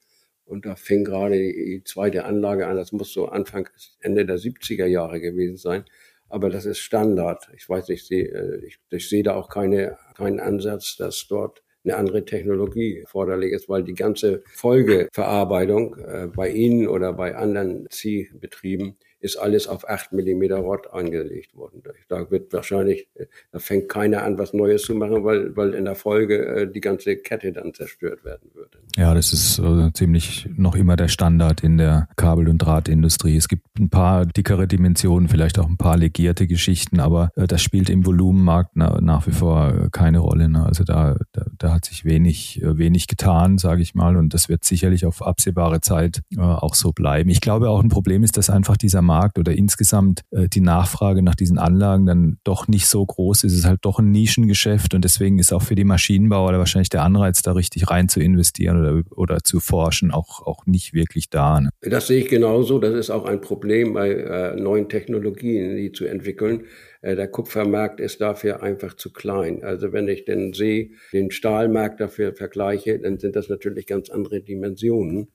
und 0.46 0.66
da 0.66 0.76
fing 0.76 1.04
gerade 1.04 1.38
die 1.38 1.82
zweite 1.84 2.26
Anlage 2.26 2.68
an. 2.68 2.78
Das 2.78 2.92
muss 2.92 3.12
so 3.12 3.28
Anfang, 3.28 3.68
Ende 4.00 4.26
der 4.26 4.38
70er 4.38 4.86
Jahre 4.86 5.20
gewesen 5.20 5.58
sein. 5.58 5.86
Aber 6.30 6.50
das 6.50 6.66
ist 6.66 6.80
Standard. 6.80 7.50
Ich 7.56 7.68
weiß, 7.68 7.90
ich 7.90 8.06
sehe, 8.06 8.26
äh, 8.26 8.66
ich, 8.66 8.80
ich 8.90 9.10
sehe 9.10 9.24
da 9.24 9.36
auch 9.36 9.50
keine, 9.50 9.98
keinen 10.16 10.40
Ansatz, 10.40 10.98
dass 10.98 11.28
dort 11.28 11.64
eine 11.84 11.98
andere 11.98 12.26
Technologie 12.26 13.00
erforderlich 13.02 13.54
ist, 13.54 13.70
weil 13.70 13.84
die 13.84 13.94
ganze 13.94 14.44
Folgeverarbeitung 14.54 15.98
äh, 15.98 16.28
bei 16.36 16.50
Ihnen 16.50 16.88
oder 16.88 17.14
bei 17.14 17.36
anderen 17.36 17.88
Ziehbetrieben 17.90 18.98
ist 19.26 19.38
alles 19.38 19.68
auf 19.68 19.90
8 19.90 20.14
mm 20.14 20.54
Rott 20.54 20.94
angelegt 20.94 21.56
worden. 21.56 21.82
Da 22.08 22.30
wird 22.30 22.54
wahrscheinlich, 22.54 23.08
da 23.52 23.58
fängt 23.58 23.90
keiner 23.90 24.24
an, 24.24 24.38
was 24.38 24.54
Neues 24.54 24.84
zu 24.84 24.94
machen, 24.94 25.24
weil, 25.24 25.58
weil 25.58 25.74
in 25.74 25.86
der 25.86 25.96
Folge 25.96 26.46
äh, 26.46 26.72
die 26.72 26.80
ganze 26.80 27.18
Kette 27.18 27.52
dann 27.52 27.74
zerstört 27.74 28.24
werden 28.24 28.52
würde. 28.54 28.78
Ja, 28.96 29.16
das 29.16 29.34
ist 29.34 29.58
äh, 29.58 29.92
ziemlich 29.94 30.48
noch 30.56 30.76
immer 30.76 30.96
der 30.96 31.08
Standard 31.08 31.64
in 31.64 31.78
der 31.78 32.08
Kabel- 32.16 32.48
und 32.48 32.60
Drahtindustrie. 32.60 33.36
Es 33.36 33.48
gibt 33.48 33.66
ein 33.80 33.90
paar 33.90 34.28
dickere 34.28 34.68
Dimensionen, 34.68 35.28
vielleicht 35.28 35.58
auch 35.58 35.68
ein 35.68 35.78
paar 35.78 35.98
legierte 35.98 36.46
Geschichten, 36.46 37.00
aber 37.00 37.32
äh, 37.36 37.48
das 37.48 37.64
spielt 37.64 37.90
im 37.90 38.06
Volumenmarkt 38.06 38.72
na, 38.76 39.02
nach 39.02 39.26
wie 39.26 39.32
vor 39.32 39.90
keine 39.92 40.20
Rolle. 40.20 40.50
Ne? 40.50 40.64
Also 40.64 40.84
da, 40.84 41.18
da, 41.32 41.46
da 41.58 41.74
hat 41.74 41.86
sich 41.86 42.06
wenig, 42.06 42.62
wenig 42.64 43.08
getan, 43.08 43.58
sage 43.58 43.82
ich 43.82 43.96
mal, 43.96 44.18
und 44.18 44.36
das 44.36 44.50
wird 44.50 44.64
sicherlich 44.64 45.08
auf 45.08 45.24
absehbare 45.24 45.82
Zeit 45.82 46.22
auch 46.38 46.76
so 46.76 46.92
bleiben. 46.92 47.32
Ich 47.32 47.42
glaube 47.42 47.70
auch 47.70 47.82
ein 47.82 47.90
Problem 47.90 48.24
ist, 48.24 48.38
dass 48.38 48.52
einfach 48.52 48.78
dieser 48.78 49.02
Markt 49.02 49.15
Markt 49.16 49.40
oder 49.40 49.54
insgesamt 49.54 50.22
äh, 50.32 50.50
die 50.50 50.62
Nachfrage 50.62 51.22
nach 51.22 51.36
diesen 51.36 51.58
Anlagen 51.58 52.06
dann 52.06 52.38
doch 52.44 52.68
nicht 52.68 52.88
so 52.88 53.06
groß 53.06 53.44
ist. 53.46 53.54
Es 53.54 53.60
ist 53.60 53.66
halt 53.66 53.80
doch 53.84 54.00
ein 54.00 54.12
Nischengeschäft 54.12 54.94
und 54.94 55.06
deswegen 55.06 55.40
ist 55.40 55.54
auch 55.54 55.62
für 55.62 55.76
die 55.76 55.86
Maschinenbauer 55.86 56.52
wahrscheinlich 56.58 56.90
der 56.90 57.04
Anreiz, 57.04 57.42
da 57.42 57.54
richtig 57.54 57.90
rein 57.90 58.10
zu 58.10 58.20
investieren 58.20 58.80
oder, 58.82 59.04
oder 59.16 59.44
zu 59.44 59.60
forschen, 59.60 60.12
auch, 60.12 60.46
auch 60.46 60.66
nicht 60.66 60.94
wirklich 60.94 61.30
da. 61.30 61.62
Ne? 61.62 61.70
Das 61.82 62.08
sehe 62.08 62.20
ich 62.20 62.28
genauso. 62.28 62.80
Das 62.80 62.94
ist 62.94 63.10
auch 63.10 63.26
ein 63.26 63.42
Problem 63.42 63.94
bei 63.94 64.12
äh, 64.12 64.56
neuen 64.56 64.90
Technologien, 64.90 65.76
die 65.78 65.92
zu 65.92 66.06
entwickeln. 66.06 66.64
Äh, 67.02 67.16
der 67.16 67.28
Kupfermarkt 67.28 68.00
ist 68.00 68.20
dafür 68.20 68.64
einfach 68.64 68.96
zu 68.96 69.14
klein. 69.14 69.64
Also 69.64 69.94
wenn 69.94 70.08
ich 70.08 70.26
den 70.26 70.54
sehe, 70.54 70.90
den 71.14 71.32
Stahlmarkt 71.32 72.02
dafür 72.02 72.34
vergleiche, 72.34 73.00
dann 73.00 73.18
sind 73.20 73.36
das 73.36 73.48
natürlich 73.48 73.88
ganz 73.88 74.10
andere 74.10 74.42
Dimensionen. 74.42 75.30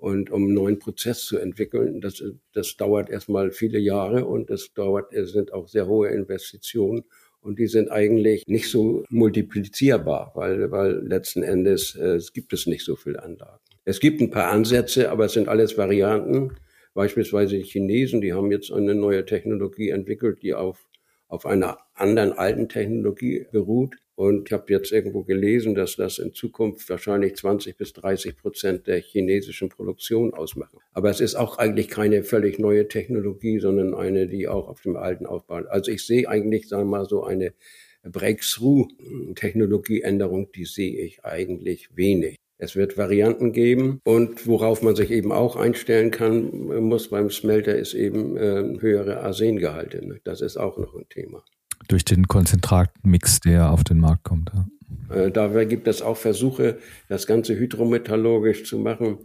Und 0.00 0.30
um 0.30 0.44
einen 0.44 0.54
neuen 0.54 0.78
Prozess 0.78 1.26
zu 1.26 1.36
entwickeln, 1.36 2.00
das, 2.00 2.24
das 2.54 2.74
dauert 2.78 3.10
erstmal 3.10 3.50
viele 3.50 3.78
Jahre 3.78 4.24
und 4.24 4.48
das 4.48 4.72
dauert, 4.72 5.12
es 5.12 5.32
sind 5.32 5.52
auch 5.52 5.68
sehr 5.68 5.86
hohe 5.86 6.08
Investitionen. 6.08 7.04
Und 7.42 7.58
die 7.58 7.66
sind 7.66 7.90
eigentlich 7.90 8.46
nicht 8.46 8.70
so 8.70 9.04
multiplizierbar, 9.10 10.32
weil, 10.34 10.70
weil 10.70 11.06
letzten 11.06 11.42
Endes 11.42 11.96
äh, 11.96 12.14
es 12.16 12.32
gibt 12.32 12.54
es 12.54 12.66
nicht 12.66 12.82
so 12.82 12.96
viele 12.96 13.22
Anlagen. 13.22 13.60
Es 13.84 14.00
gibt 14.00 14.22
ein 14.22 14.30
paar 14.30 14.50
Ansätze, 14.50 15.10
aber 15.10 15.26
es 15.26 15.32
sind 15.32 15.48
alles 15.48 15.76
Varianten. 15.76 16.52
Beispielsweise 16.94 17.58
die 17.58 17.64
Chinesen, 17.64 18.22
die 18.22 18.32
haben 18.32 18.50
jetzt 18.50 18.72
eine 18.72 18.94
neue 18.94 19.26
Technologie 19.26 19.90
entwickelt, 19.90 20.42
die 20.42 20.54
auf, 20.54 20.88
auf 21.28 21.44
einer 21.44 21.78
anderen 21.92 22.32
alten 22.32 22.70
Technologie 22.70 23.46
beruht. 23.52 23.96
Und 24.20 24.48
ich 24.48 24.52
habe 24.52 24.70
jetzt 24.70 24.92
irgendwo 24.92 25.22
gelesen, 25.22 25.74
dass 25.74 25.96
das 25.96 26.18
in 26.18 26.34
Zukunft 26.34 26.90
wahrscheinlich 26.90 27.36
20 27.36 27.78
bis 27.78 27.94
30 27.94 28.36
Prozent 28.36 28.86
der 28.86 29.00
chinesischen 29.00 29.70
Produktion 29.70 30.34
ausmachen. 30.34 30.78
Aber 30.92 31.08
es 31.08 31.22
ist 31.22 31.36
auch 31.36 31.56
eigentlich 31.56 31.88
keine 31.88 32.22
völlig 32.22 32.58
neue 32.58 32.86
Technologie, 32.86 33.60
sondern 33.60 33.94
eine, 33.94 34.26
die 34.26 34.46
auch 34.46 34.68
auf 34.68 34.82
dem 34.82 34.96
alten 34.96 35.24
aufbaut. 35.24 35.68
Also 35.68 35.90
ich 35.90 36.04
sehe 36.04 36.28
eigentlich, 36.28 36.68
sagen 36.68 36.82
wir 36.82 36.98
mal, 36.98 37.06
so 37.06 37.24
eine 37.24 37.54
Breakthrough-Technologieänderung, 38.02 40.52
die 40.52 40.66
sehe 40.66 41.00
ich 41.00 41.24
eigentlich 41.24 41.88
wenig. 41.96 42.36
Es 42.58 42.76
wird 42.76 42.98
Varianten 42.98 43.54
geben 43.54 44.02
und 44.04 44.46
worauf 44.46 44.82
man 44.82 44.96
sich 44.96 45.12
eben 45.12 45.32
auch 45.32 45.56
einstellen 45.56 46.10
kann, 46.10 46.50
muss 46.82 47.08
beim 47.08 47.30
Smelter, 47.30 47.74
ist 47.74 47.94
eben 47.94 48.36
äh, 48.36 48.64
höhere 48.80 49.20
Arsengehalte. 49.20 50.06
Ne? 50.06 50.20
Das 50.24 50.42
ist 50.42 50.58
auch 50.58 50.76
noch 50.76 50.94
ein 50.94 51.08
Thema. 51.08 51.42
Durch 51.88 52.04
den 52.04 52.28
Konzentratmix, 52.28 53.40
der 53.40 53.70
auf 53.70 53.84
den 53.84 53.98
Markt 53.98 54.24
kommt. 54.24 54.50
Ja. 54.54 54.66
Äh, 55.14 55.30
dabei 55.30 55.64
gibt 55.64 55.88
es 55.88 56.02
auch 56.02 56.16
Versuche, 56.16 56.78
das 57.08 57.26
Ganze 57.26 57.58
hydrometallurgisch 57.58 58.64
zu 58.64 58.78
machen. 58.78 59.18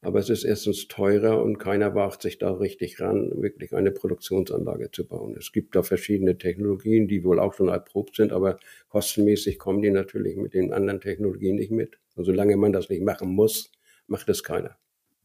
Aber 0.00 0.20
es 0.20 0.30
ist 0.30 0.44
erstens 0.44 0.86
teurer 0.86 1.42
und 1.42 1.58
keiner 1.58 1.92
wagt 1.94 2.22
sich 2.22 2.38
da 2.38 2.52
richtig 2.52 3.00
ran, 3.00 3.32
wirklich 3.42 3.74
eine 3.74 3.90
Produktionsanlage 3.90 4.92
zu 4.92 5.06
bauen. 5.08 5.34
Es 5.36 5.50
gibt 5.50 5.74
da 5.74 5.82
verschiedene 5.82 6.38
Technologien, 6.38 7.08
die 7.08 7.24
wohl 7.24 7.40
auch 7.40 7.54
schon 7.54 7.68
erprobt 7.68 8.14
sind, 8.14 8.32
aber 8.32 8.60
kostenmäßig 8.90 9.58
kommen 9.58 9.82
die 9.82 9.90
natürlich 9.90 10.36
mit 10.36 10.54
den 10.54 10.72
anderen 10.72 11.00
Technologien 11.00 11.56
nicht 11.56 11.72
mit. 11.72 11.98
Und 12.14 12.24
solange 12.24 12.56
man 12.56 12.72
das 12.72 12.88
nicht 12.88 13.02
machen 13.02 13.30
muss, 13.34 13.72
macht 14.06 14.28
es 14.28 14.44
keiner. 14.44 14.76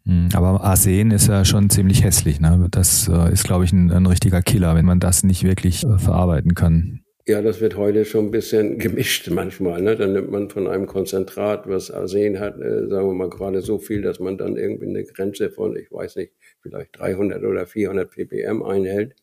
Hm, 0.06 0.30
aber 0.34 0.62
Arsen 0.64 1.12
ist 1.12 1.28
ja 1.28 1.46
schon 1.46 1.70
ziemlich 1.70 2.04
hässlich. 2.04 2.40
Ne? 2.40 2.68
Das 2.72 3.08
äh, 3.08 3.32
ist, 3.32 3.44
glaube 3.44 3.64
ich, 3.64 3.72
ein, 3.72 3.92
ein 3.92 4.06
richtiger 4.06 4.42
Killer, 4.42 4.76
wenn 4.76 4.86
man 4.86 5.00
das 5.00 5.24
nicht 5.24 5.44
wirklich 5.44 5.84
äh, 5.84 5.98
verarbeiten 5.98 6.56
kann. 6.56 7.04
Ja, 7.26 7.42
das 7.42 7.62
wird 7.62 7.78
heute 7.78 8.04
schon 8.04 8.26
ein 8.26 8.32
bisschen 8.32 8.78
gemischt 8.80 9.30
manchmal. 9.30 9.82
Ne? 9.82 9.96
Dann 9.96 10.12
nimmt 10.12 10.30
man 10.30 10.50
von 10.50 10.68
einem 10.68 10.88
Konzentrat, 10.88 11.70
was 11.70 11.90
Arsen 11.90 12.40
hat, 12.40 12.60
äh, 12.60 12.88
sagen 12.90 13.08
wir 13.08 13.14
mal 13.14 13.30
gerade 13.30 13.62
so 13.62 13.78
viel, 13.78 14.02
dass 14.02 14.20
man 14.20 14.38
dann 14.38 14.58
irgendwie 14.58 14.88
eine 14.88 15.06
Grenze 15.06 15.50
von, 15.50 15.76
ich 15.78 15.90
weiß 15.90 16.18
nicht, 16.18 16.34
vielleicht 16.62 17.00
300 17.00 17.42
oder 17.44 17.66
400 17.66 18.12
ppm 18.12 18.62
einhält. 18.64 19.16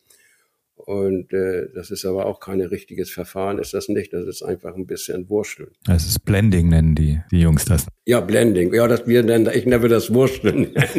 Und 0.87 1.33
äh, 1.33 1.69
das 1.75 1.91
ist 1.91 2.05
aber 2.05 2.27
auch 2.27 2.41
kein 2.41 2.61
richtiges 2.61 3.11
Verfahren, 3.11 3.59
ist 3.59 3.75
das 3.75 3.89
nicht. 3.89 4.13
Das 4.13 4.27
ist 4.27 4.43
einfach 4.43 4.75
ein 4.75 4.87
bisschen 4.87 5.29
Wursteln. 5.29 5.71
Das 5.85 6.07
ist 6.07 6.25
Blending, 6.25 6.69
nennen 6.69 6.95
die, 6.95 7.21
die 7.31 7.41
Jungs 7.41 7.65
das. 7.65 7.87
Ja, 8.07 8.21
Blending. 8.21 8.73
Ja, 8.75 8.89
das 8.89 9.07
wir 9.07 9.23
nennen, 9.23 9.49
ich 9.53 9.67
nenne 9.67 9.89
das 9.89 10.13
Wursteln. 10.13 10.69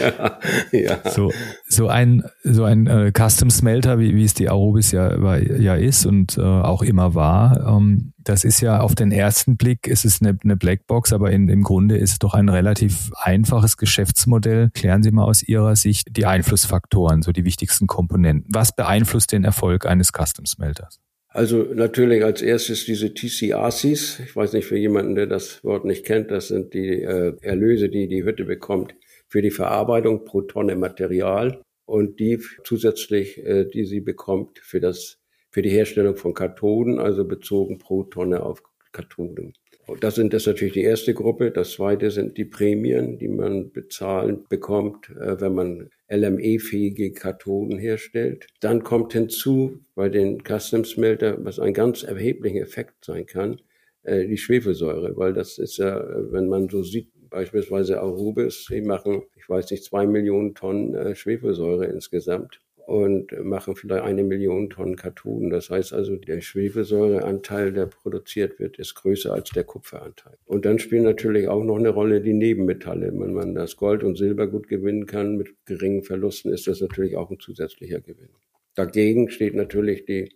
ja, 0.00 0.38
ja. 0.72 1.10
So, 1.10 1.32
so 1.68 1.88
ein, 1.88 2.24
so 2.42 2.64
ein 2.64 2.86
äh, 2.86 3.12
Custom 3.12 3.50
Smelter, 3.50 3.98
wie, 3.98 4.14
wie 4.14 4.24
es 4.24 4.34
die 4.34 4.48
Aurobis 4.48 4.92
ja, 4.92 5.36
ja 5.36 5.74
ist 5.74 6.06
und 6.06 6.38
äh, 6.38 6.42
auch 6.42 6.82
immer 6.82 7.14
war, 7.14 7.76
ähm, 7.76 8.12
das 8.24 8.44
ist 8.44 8.60
ja 8.60 8.80
auf 8.80 8.94
den 8.94 9.12
ersten 9.12 9.56
Blick 9.56 9.86
ist 9.86 10.04
es 10.04 10.20
eine, 10.20 10.38
eine 10.42 10.56
Blackbox, 10.56 11.12
aber 11.12 11.30
in, 11.30 11.48
im 11.48 11.62
Grunde 11.62 11.96
ist 11.96 12.12
es 12.12 12.18
doch 12.18 12.34
ein 12.34 12.48
relativ 12.48 13.10
einfaches 13.16 13.76
Geschäftsmodell. 13.76 14.70
Klären 14.74 15.02
Sie 15.02 15.10
mal 15.10 15.24
aus 15.24 15.42
Ihrer 15.42 15.76
Sicht 15.76 16.08
die 16.16 16.26
Einflussfaktoren, 16.26 17.22
so 17.22 17.32
die 17.32 17.44
wichtigsten 17.44 17.86
Komponenten. 17.86 18.48
Was 18.52 18.74
beeinflusst 18.74 19.32
den 19.32 19.44
Erfolg 19.44 19.86
eines 19.86 20.12
Custom 20.12 20.46
Smelters? 20.46 21.00
Also 21.28 21.62
natürlich 21.74 22.22
als 22.24 22.42
erstes 22.42 22.84
diese 22.84 23.14
TCRCs. 23.14 24.20
Ich 24.20 24.36
weiß 24.36 24.52
nicht 24.52 24.66
für 24.66 24.76
jemanden, 24.76 25.14
der 25.14 25.26
das 25.26 25.64
Wort 25.64 25.84
nicht 25.86 26.04
kennt, 26.04 26.30
das 26.30 26.48
sind 26.48 26.74
die 26.74 27.02
äh, 27.02 27.34
Erlöse, 27.40 27.88
die 27.88 28.06
die 28.06 28.24
Hütte 28.24 28.44
bekommt 28.44 28.94
für 29.28 29.40
die 29.40 29.50
Verarbeitung 29.50 30.26
pro 30.26 30.42
Tonne 30.42 30.76
Material 30.76 31.62
und 31.86 32.20
die 32.20 32.38
zusätzlich, 32.64 33.38
äh, 33.38 33.64
die 33.64 33.86
sie 33.86 34.00
bekommt 34.00 34.58
für 34.58 34.78
das 34.78 35.21
für 35.52 35.62
die 35.62 35.70
Herstellung 35.70 36.16
von 36.16 36.34
Kathoden, 36.34 36.98
also 36.98 37.24
bezogen 37.24 37.78
pro 37.78 38.02
Tonne 38.04 38.42
auf 38.42 38.62
Kathoden. 38.90 39.52
Das 40.00 40.14
sind 40.14 40.32
das 40.32 40.46
natürlich 40.46 40.74
die 40.74 40.82
erste 40.82 41.12
Gruppe. 41.12 41.50
Das 41.50 41.72
zweite 41.72 42.10
sind 42.10 42.38
die 42.38 42.44
Prämien, 42.44 43.18
die 43.18 43.28
man 43.28 43.72
bezahlen 43.72 44.44
bekommt, 44.48 45.10
äh, 45.10 45.40
wenn 45.40 45.54
man 45.54 45.90
LME-fähige 46.08 47.12
Kathoden 47.12 47.78
herstellt. 47.78 48.46
Dann 48.60 48.82
kommt 48.82 49.12
hinzu 49.12 49.80
bei 49.94 50.08
den 50.08 50.42
Custom 50.42 50.84
Smelter, 50.84 51.44
was 51.44 51.58
ein 51.58 51.74
ganz 51.74 52.02
erheblicher 52.02 52.60
Effekt 52.60 53.04
sein 53.04 53.26
kann, 53.26 53.60
äh, 54.04 54.26
die 54.26 54.38
Schwefelsäure, 54.38 55.16
weil 55.16 55.32
das 55.32 55.58
ist 55.58 55.78
ja, 55.78 56.02
wenn 56.32 56.48
man 56.48 56.68
so 56.68 56.82
sieht, 56.82 57.10
beispielsweise 57.28 58.00
Arubis, 58.00 58.66
die 58.70 58.82
machen, 58.82 59.22
ich 59.36 59.48
weiß 59.48 59.70
nicht, 59.70 59.84
zwei 59.84 60.06
Millionen 60.06 60.54
Tonnen 60.54 60.94
äh, 60.94 61.14
Schwefelsäure 61.14 61.86
insgesamt 61.86 62.60
und 62.86 63.32
machen 63.44 63.76
vielleicht 63.76 64.04
eine 64.04 64.24
Million 64.24 64.70
Tonnen 64.70 64.96
Karton. 64.96 65.50
Das 65.50 65.70
heißt 65.70 65.92
also, 65.92 66.16
der 66.16 66.40
Schwefelsäureanteil, 66.40 67.72
der 67.72 67.86
produziert 67.86 68.58
wird, 68.58 68.78
ist 68.78 68.94
größer 68.94 69.32
als 69.32 69.50
der 69.50 69.64
Kupferanteil. 69.64 70.36
Und 70.44 70.64
dann 70.64 70.78
spielen 70.78 71.04
natürlich 71.04 71.48
auch 71.48 71.64
noch 71.64 71.78
eine 71.78 71.90
Rolle 71.90 72.20
die 72.20 72.32
Nebenmetalle. 72.32 73.12
Wenn 73.12 73.32
man 73.32 73.54
das 73.54 73.76
Gold 73.76 74.02
und 74.02 74.16
Silber 74.16 74.46
gut 74.46 74.68
gewinnen 74.68 75.06
kann 75.06 75.36
mit 75.36 75.54
geringen 75.64 76.02
Verlusten, 76.02 76.52
ist 76.52 76.66
das 76.66 76.80
natürlich 76.80 77.16
auch 77.16 77.30
ein 77.30 77.38
zusätzlicher 77.38 78.00
Gewinn. 78.00 78.30
Dagegen 78.74 79.30
steht 79.30 79.54
natürlich 79.54 80.04
die, 80.04 80.34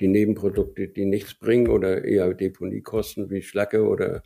die 0.00 0.08
Nebenprodukte, 0.08 0.88
die 0.88 1.04
nichts 1.04 1.34
bringen 1.34 1.68
oder 1.68 2.04
eher 2.04 2.32
Deponiekosten 2.32 3.30
wie 3.30 3.42
Schlacke 3.42 3.86
oder 3.86 4.22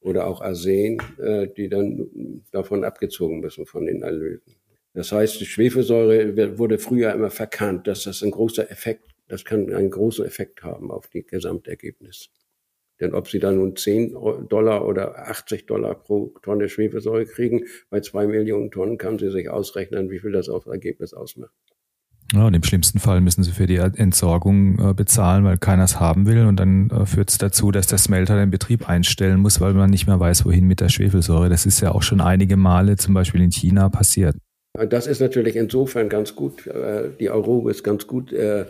oder 0.00 0.26
auch 0.26 0.40
Arsen, 0.40 0.98
äh, 1.18 1.48
die 1.48 1.68
dann 1.68 2.42
davon 2.52 2.84
abgezogen 2.84 3.40
müssen 3.40 3.66
von 3.66 3.86
den 3.86 4.02
Erlösen. 4.02 4.54
Das 4.98 5.12
heißt, 5.12 5.40
die 5.40 5.46
Schwefelsäure 5.46 6.58
wurde 6.58 6.76
früher 6.76 7.12
immer 7.12 7.30
verkannt, 7.30 7.86
dass 7.86 8.02
das 8.02 8.20
ein 8.24 8.32
großer 8.32 8.68
Effekt, 8.68 9.14
das 9.28 9.44
kann 9.44 9.72
einen 9.72 9.90
großen 9.90 10.24
Effekt 10.24 10.64
haben 10.64 10.90
auf 10.90 11.06
die 11.06 11.22
Gesamtergebnis. 11.22 12.30
Denn 12.98 13.14
ob 13.14 13.28
sie 13.28 13.38
dann 13.38 13.58
nun 13.58 13.76
10 13.76 14.16
Dollar 14.48 14.84
oder 14.84 15.28
80 15.28 15.66
Dollar 15.66 15.94
pro 15.94 16.34
Tonne 16.42 16.68
Schwefelsäure 16.68 17.26
kriegen, 17.26 17.66
bei 17.90 18.00
zwei 18.00 18.26
Millionen 18.26 18.72
Tonnen 18.72 18.98
kann 18.98 19.20
sie 19.20 19.30
sich 19.30 19.48
ausrechnen, 19.48 20.10
wie 20.10 20.18
viel 20.18 20.32
das 20.32 20.48
auf 20.48 20.66
Ergebnis 20.66 21.14
ausmacht. 21.14 21.54
Ja, 22.32 22.48
und 22.48 22.54
im 22.54 22.64
schlimmsten 22.64 22.98
Fall 22.98 23.20
müssen 23.20 23.44
sie 23.44 23.52
für 23.52 23.68
die 23.68 23.76
Entsorgung 23.76 24.80
äh, 24.80 24.94
bezahlen, 24.94 25.44
weil 25.44 25.58
keiner 25.58 25.84
es 25.84 26.00
haben 26.00 26.26
will. 26.26 26.44
Und 26.46 26.56
dann 26.56 26.90
äh, 26.90 27.06
führt 27.06 27.30
es 27.30 27.38
dazu, 27.38 27.70
dass 27.70 27.86
der 27.86 27.98
Smelter 27.98 28.34
den 28.34 28.50
Betrieb 28.50 28.88
einstellen 28.88 29.38
muss, 29.38 29.60
weil 29.60 29.74
man 29.74 29.90
nicht 29.90 30.08
mehr 30.08 30.18
weiß, 30.18 30.44
wohin 30.44 30.66
mit 30.66 30.80
der 30.80 30.88
Schwefelsäure. 30.88 31.48
Das 31.48 31.66
ist 31.66 31.80
ja 31.80 31.92
auch 31.92 32.02
schon 32.02 32.20
einige 32.20 32.56
Male 32.56 32.96
zum 32.96 33.14
Beispiel 33.14 33.42
in 33.42 33.52
China 33.52 33.88
passiert. 33.90 34.34
Das 34.74 35.06
ist 35.06 35.20
natürlich 35.20 35.56
insofern 35.56 36.08
ganz 36.08 36.34
gut. 36.34 36.66
Äh, 36.66 37.10
die 37.18 37.30
Euro 37.30 37.68
ist 37.68 37.82
ganz 37.82 38.06
gut 38.06 38.32
äh, 38.32 38.66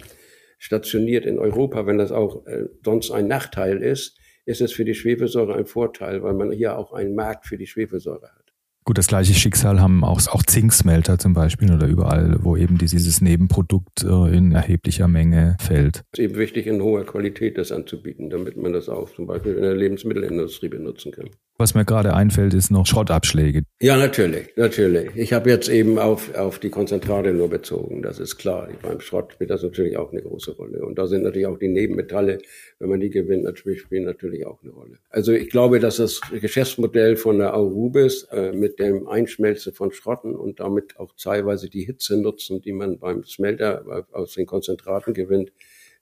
stationiert 0.59 1.27
in 1.27 1.39
Europa. 1.39 1.87
Wenn 1.87 1.99
das 1.99 2.13
auch 2.13 2.47
äh, 2.47 2.67
sonst 2.85 3.11
ein 3.11 3.29
Nachteil 3.29 3.83
ist, 3.83 4.19
ist 4.47 4.61
es 4.61 4.73
für 4.73 4.85
die 4.85 4.95
Schwefelsäure 4.95 5.55
ein 5.55 5.67
Vorteil, 5.67 6.23
weil 6.23 6.35
man 6.35 6.51
hier 6.51 6.79
auch 6.79 6.93
einen 6.93 7.15
Markt 7.15 7.47
für 7.47 7.59
die 7.59 7.67
Schwefelsäure 7.67 8.23
hat. 8.23 8.45
Gut, 8.85 8.97
das 8.97 9.09
gleiche 9.09 9.35
Schicksal 9.35 9.83
haben 9.83 10.03
auch, 10.03 10.27
auch 10.29 10.43
Zinksmelter 10.43 11.19
zum 11.19 11.35
Beispiel 11.35 11.71
oder 11.75 11.87
überall, 11.87 12.39
wo 12.41 12.57
eben 12.57 12.79
dieses 12.79 13.21
Nebenprodukt 13.21 14.03
in 14.03 14.53
erheblicher 14.53 15.09
Menge 15.09 15.59
fällt. 15.61 16.05
Es 16.13 16.19
ist 16.19 16.25
eben 16.25 16.37
wichtig, 16.37 16.67
in 16.67 16.81
hoher 16.81 17.05
Qualität 17.05 17.59
das 17.59 17.71
anzubieten, 17.71 18.31
damit 18.31 18.57
man 18.57 18.73
das 18.73 18.89
auch 18.89 19.15
zum 19.15 19.27
Beispiel 19.27 19.57
in 19.57 19.63
der 19.63 19.77
Lebensmittelindustrie 19.77 20.69
benutzen 20.69 21.13
kann. 21.13 21.29
Was 21.61 21.75
mir 21.75 21.85
gerade 21.85 22.14
einfällt, 22.14 22.55
ist 22.55 22.71
noch 22.71 22.87
Schrottabschläge. 22.87 23.62
Ja, 23.81 23.97
natürlich, 23.97 24.47
natürlich. 24.55 25.11
Ich 25.16 25.33
habe 25.33 25.51
jetzt 25.51 25.68
eben 25.68 25.99
auf, 25.99 26.33
auf 26.37 26.61
die 26.61 26.71
Konzentrate 26.71 27.33
nur 27.33 27.51
bezogen, 27.51 28.01
das 28.01 28.21
ist 28.21 28.37
klar. 28.37 28.68
Beim 28.81 29.01
Schrott 29.01 29.33
spielt 29.33 29.51
das 29.51 29.64
natürlich 29.64 29.97
auch 29.97 30.12
eine 30.12 30.23
große 30.23 30.53
Rolle. 30.53 30.87
Und 30.87 31.01
da 31.01 31.09
sind 31.09 31.25
natürlich 31.25 31.49
auch 31.49 31.59
die 31.59 31.66
Nebenmetalle, 31.66 32.38
wenn 32.79 32.88
man 32.88 33.01
die 33.01 33.11
gewinnt, 33.11 33.42
natürlich 33.42 33.81
spielen 33.81 34.05
natürlich 34.05 34.47
auch 34.47 34.62
eine 34.62 34.71
Rolle. 34.71 34.99
Also 35.11 35.33
ich 35.33 35.51
glaube, 35.51 35.81
dass 35.81 35.97
das 35.97 36.21
Geschäftsmodell 36.31 37.16
von 37.16 37.38
der 37.38 37.57
Aurubis 37.57 38.29
äh, 38.31 38.53
mit 38.53 38.79
dem 38.79 39.09
Einschmelzen 39.09 39.73
von 39.73 39.90
Schrotten 39.90 40.37
und 40.37 40.61
damit 40.61 40.97
auch 41.01 41.12
teilweise 41.21 41.68
die 41.68 41.83
Hitze 41.83 42.23
nutzen, 42.23 42.61
die 42.62 42.73
man 42.73 43.01
beim 43.01 43.25
Smelter 43.25 43.85
äh, 43.88 44.14
aus 44.14 44.35
den 44.35 44.47
Konzentraten 44.47 45.12
gewinnt, 45.12 45.51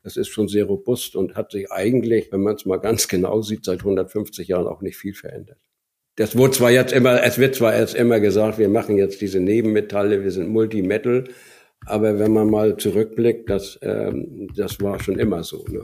das 0.07 0.17
ist 0.17 0.29
schon 0.29 0.47
sehr 0.47 0.67
robust 0.67 1.17
und 1.17 1.35
hat 1.35 1.51
sich 1.51 1.73
eigentlich, 1.73 2.31
wenn 2.31 2.41
man 2.41 2.55
es 2.55 2.65
mal 2.65 2.77
ganz 2.77 3.09
genau 3.15 3.43
sieht, 3.43 3.65
seit 3.65 3.81
150 3.81 4.47
Jahren 4.47 4.69
auch 4.69 4.81
nicht 4.81 4.97
viel 4.97 5.15
verändert. 5.15 5.59
Das 6.15 6.39
wurde 6.39 6.53
zwar 6.53 6.71
jetzt 6.71 6.93
immer, 6.93 7.25
es 7.25 7.39
wird 7.39 7.57
zwar 7.57 7.77
jetzt 7.77 7.97
immer 7.97 8.21
gesagt, 8.21 8.59
wir 8.59 8.69
machen 8.69 8.97
jetzt 8.97 9.21
diese 9.21 9.41
Nebenmetalle, 9.41 10.23
wir 10.23 10.31
sind 10.31 10.49
Multimetal, 10.49 11.25
aber 11.87 12.21
wenn 12.21 12.33
man 12.33 12.49
mal 12.49 12.77
zurückblickt, 12.77 13.51
das, 13.51 13.81
ähm, 13.83 14.49
das 14.55 14.81
war 14.81 15.01
schon 15.01 15.19
immer 15.19 15.43
so. 15.43 15.65
Ne? 15.69 15.83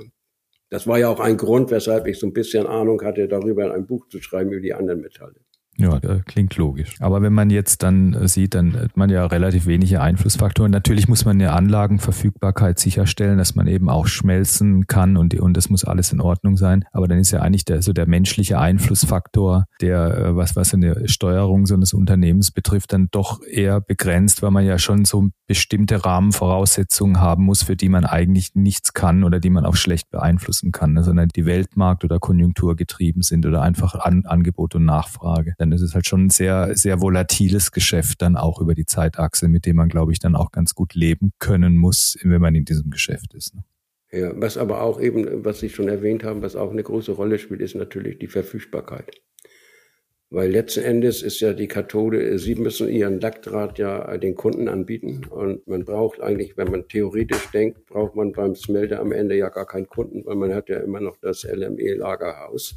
Das 0.70 0.86
war 0.86 1.00
ja 1.00 1.08
auch 1.08 1.18
ein 1.18 1.36
Grund, 1.36 1.72
weshalb 1.72 2.06
ich 2.06 2.20
so 2.20 2.28
ein 2.28 2.32
bisschen 2.32 2.68
Ahnung 2.68 3.02
hatte, 3.02 3.26
darüber 3.26 3.74
ein 3.74 3.88
Buch 3.88 4.06
zu 4.06 4.22
schreiben 4.22 4.52
über 4.52 4.62
die 4.62 4.72
anderen 4.72 5.00
Metalle. 5.00 5.40
Ja, 5.78 5.98
klingt 6.26 6.56
logisch. 6.56 6.96
Aber 7.00 7.22
wenn 7.22 7.32
man 7.32 7.48
jetzt 7.48 7.82
dann 7.82 8.12
äh, 8.12 8.28
sieht, 8.28 8.54
dann 8.54 8.74
hat 8.74 8.96
man 8.96 9.08
ja 9.08 9.24
relativ 9.24 9.66
wenige 9.66 10.02
Einflussfaktoren. 10.02 10.70
Natürlich 10.70 11.08
muss 11.08 11.24
man 11.24 11.40
eine 11.40 11.52
Anlagenverfügbarkeit 11.52 12.78
sicherstellen, 12.78 13.38
dass 13.38 13.54
man 13.54 13.66
eben 13.66 13.88
auch 13.88 14.06
schmelzen 14.06 14.86
kann 14.86 15.16
und, 15.16 15.34
und 15.40 15.56
das 15.56 15.70
muss 15.70 15.84
alles 15.84 16.12
in 16.12 16.20
Ordnung 16.20 16.58
sein. 16.58 16.84
Aber 16.92 17.08
dann 17.08 17.18
ist 17.18 17.30
ja 17.30 17.40
eigentlich 17.40 17.64
der, 17.64 17.80
so 17.80 17.94
der 17.94 18.06
menschliche 18.06 18.58
Einflussfaktor, 18.58 19.64
der, 19.80 20.18
äh, 20.18 20.36
was, 20.36 20.56
was 20.56 20.74
eine 20.74 21.08
Steuerung 21.08 21.64
so 21.64 21.74
eines 21.74 21.94
Unternehmens 21.94 22.50
betrifft, 22.50 22.92
dann 22.92 23.08
doch 23.10 23.40
eher 23.42 23.80
begrenzt, 23.80 24.42
weil 24.42 24.50
man 24.50 24.66
ja 24.66 24.78
schon 24.78 25.06
so 25.06 25.30
bestimmte 25.46 26.04
Rahmenvoraussetzungen 26.04 27.20
haben 27.20 27.44
muss, 27.44 27.62
für 27.62 27.76
die 27.76 27.88
man 27.88 28.04
eigentlich 28.04 28.54
nichts 28.54 28.92
kann 28.92 29.24
oder 29.24 29.40
die 29.40 29.50
man 29.50 29.64
auch 29.64 29.76
schlecht 29.76 30.10
beeinflussen 30.10 30.70
kann, 30.70 31.02
sondern 31.02 31.28
die 31.28 31.46
Weltmarkt- 31.46 32.04
oder 32.04 32.18
Konjunktur 32.18 32.76
getrieben 32.76 33.22
sind 33.22 33.46
oder 33.46 33.62
einfach 33.62 33.94
An 33.94 34.26
Angebot 34.26 34.74
und 34.74 34.84
Nachfrage 34.84 35.54
dann 35.62 35.70
ist 35.70 35.80
es 35.80 35.94
halt 35.94 36.06
schon 36.06 36.26
ein 36.26 36.30
sehr, 36.30 36.74
sehr 36.74 37.00
volatiles 37.00 37.70
Geschäft 37.70 38.20
dann 38.20 38.36
auch 38.36 38.60
über 38.60 38.74
die 38.74 38.84
Zeitachse, 38.84 39.46
mit 39.46 39.64
dem 39.64 39.76
man, 39.76 39.88
glaube 39.88 40.12
ich, 40.12 40.18
dann 40.18 40.34
auch 40.34 40.50
ganz 40.50 40.74
gut 40.74 40.94
leben 40.94 41.30
können 41.38 41.76
muss, 41.76 42.18
wenn 42.22 42.40
man 42.40 42.56
in 42.56 42.64
diesem 42.64 42.90
Geschäft 42.90 43.32
ist. 43.34 43.54
Ne? 43.54 43.62
Ja, 44.10 44.32
was 44.34 44.58
aber 44.58 44.82
auch 44.82 45.00
eben, 45.00 45.44
was 45.44 45.60
Sie 45.60 45.70
schon 45.70 45.88
erwähnt 45.88 46.24
haben, 46.24 46.42
was 46.42 46.56
auch 46.56 46.72
eine 46.72 46.82
große 46.82 47.12
Rolle 47.12 47.38
spielt, 47.38 47.60
ist 47.60 47.76
natürlich 47.76 48.18
die 48.18 48.26
Verfügbarkeit. 48.26 49.22
Weil 50.30 50.50
letzten 50.50 50.80
Endes 50.80 51.22
ist 51.22 51.40
ja 51.40 51.52
die 51.52 51.68
Kathode, 51.68 52.38
Sie 52.38 52.56
müssen 52.56 52.88
Ihren 52.88 53.20
Lackdraht 53.20 53.78
ja 53.78 54.16
den 54.18 54.34
Kunden 54.34 54.68
anbieten. 54.68 55.22
Und 55.30 55.66
man 55.68 55.84
braucht 55.84 56.20
eigentlich, 56.20 56.56
wenn 56.56 56.70
man 56.70 56.88
theoretisch 56.88 57.50
denkt, 57.52 57.86
braucht 57.86 58.16
man 58.16 58.32
beim 58.32 58.56
Smelter 58.56 59.00
am 59.00 59.12
Ende 59.12 59.36
ja 59.36 59.48
gar 59.48 59.66
keinen 59.66 59.86
Kunden, 59.86 60.24
weil 60.26 60.36
man 60.36 60.52
hat 60.54 60.68
ja 60.68 60.78
immer 60.78 61.00
noch 61.00 61.16
das 61.18 61.44
LME-Lagerhaus. 61.44 62.74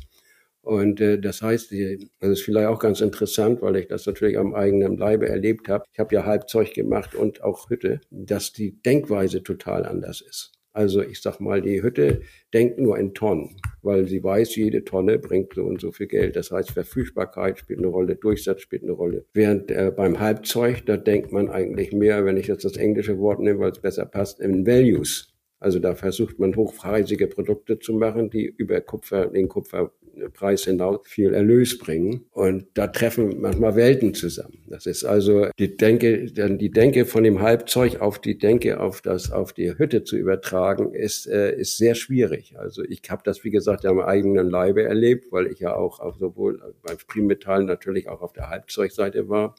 Und 0.65 0.99
äh, 0.99 1.19
das 1.19 1.43
heißt, 1.43 1.71
das 1.71 2.29
ist 2.29 2.41
vielleicht 2.41 2.67
auch 2.67 2.79
ganz 2.79 2.99
interessant, 2.99 3.61
weil 3.61 3.75
ich 3.75 3.87
das 3.87 4.07
natürlich 4.07 4.37
am 4.37 4.55
eigenen 4.55 4.97
Leibe 4.97 5.29
erlebt 5.29 5.69
habe. 5.69 5.85
Ich 5.93 5.99
habe 5.99 6.15
ja 6.15 6.25
Halbzeug 6.25 6.73
gemacht 6.73 7.13
und 7.13 7.43
auch 7.43 7.69
Hütte, 7.69 8.01
dass 8.09 8.51
die 8.51 8.81
Denkweise 8.81 9.43
total 9.43 9.85
anders 9.85 10.21
ist. 10.21 10.53
Also 10.73 11.03
ich 11.03 11.21
sag 11.21 11.39
mal, 11.39 11.61
die 11.61 11.83
Hütte 11.83 12.21
denkt 12.51 12.79
nur 12.79 12.97
in 12.97 13.13
Tonnen, 13.13 13.61
weil 13.83 14.07
sie 14.07 14.23
weiß, 14.23 14.55
jede 14.55 14.83
Tonne 14.83 15.19
bringt 15.19 15.53
so 15.53 15.63
und 15.63 15.79
so 15.79 15.91
viel 15.91 16.07
Geld. 16.07 16.35
Das 16.35 16.49
heißt, 16.51 16.71
Verfügbarkeit 16.71 17.59
spielt 17.59 17.79
eine 17.79 17.87
Rolle, 17.87 18.15
Durchsatz 18.15 18.61
spielt 18.61 18.83
eine 18.83 18.93
Rolle. 18.93 19.25
Während 19.33 19.69
äh, 19.69 19.93
beim 19.95 20.19
Halbzeug, 20.19 20.83
da 20.87 20.97
denkt 20.97 21.31
man 21.31 21.47
eigentlich 21.49 21.93
mehr, 21.93 22.25
wenn 22.25 22.37
ich 22.37 22.47
jetzt 22.47 22.65
das 22.65 22.75
englische 22.75 23.19
Wort 23.19 23.39
nehme, 23.39 23.59
weil 23.59 23.71
es 23.71 23.79
besser 23.79 24.05
passt, 24.05 24.41
in 24.41 24.65
Values. 24.65 25.34
Also 25.65 25.79
da 25.79 25.95
versucht 25.95 26.37
man 26.37 26.55
hochpreisige 26.55 27.25
Produkte 27.25 27.79
zu 27.79 27.93
machen, 27.93 28.29
die 28.29 28.45
über 28.45 28.81
Kupfer, 28.81 29.25
den 29.25 29.47
Kupferpreis 29.49 30.65
hinaus 30.65 30.99
viel 31.05 31.33
Erlös 31.33 31.79
bringen. 31.79 32.27
Und 32.29 32.67
da 32.75 32.85
treffen 32.85 33.41
manchmal 33.41 33.75
Welten 33.75 34.13
zusammen. 34.13 34.59
Das 34.67 34.85
ist 34.85 35.05
also 35.05 35.47
die 35.57 35.75
Denke, 35.75 36.31
dann 36.31 36.59
die 36.59 36.69
Denke 36.69 37.05
von 37.05 37.23
dem 37.23 37.41
Halbzeug 37.41 37.99
auf 37.99 38.19
die 38.19 38.37
Denke 38.37 38.79
auf 38.79 39.01
das, 39.01 39.31
auf 39.31 39.53
die 39.53 39.75
Hütte 39.75 40.03
zu 40.03 40.17
übertragen, 40.17 40.93
ist, 40.93 41.25
äh, 41.25 41.59
ist 41.59 41.79
sehr 41.79 41.95
schwierig. 41.95 42.53
Also 42.59 42.83
ich 42.83 43.01
habe 43.09 43.23
das, 43.25 43.43
wie 43.43 43.49
gesagt, 43.49 43.87
am 43.87 43.99
eigenen 43.99 44.47
Leibe 44.47 44.83
erlebt, 44.83 45.31
weil 45.31 45.47
ich 45.47 45.61
ja 45.61 45.75
auch 45.75 45.99
auf 45.99 46.17
sowohl 46.19 46.61
beim 46.83 46.97
Primmetall 47.07 47.63
natürlich 47.63 48.07
auch 48.07 48.21
auf 48.21 48.33
der 48.33 48.51
Halbzeugseite 48.51 49.29
war 49.29 49.55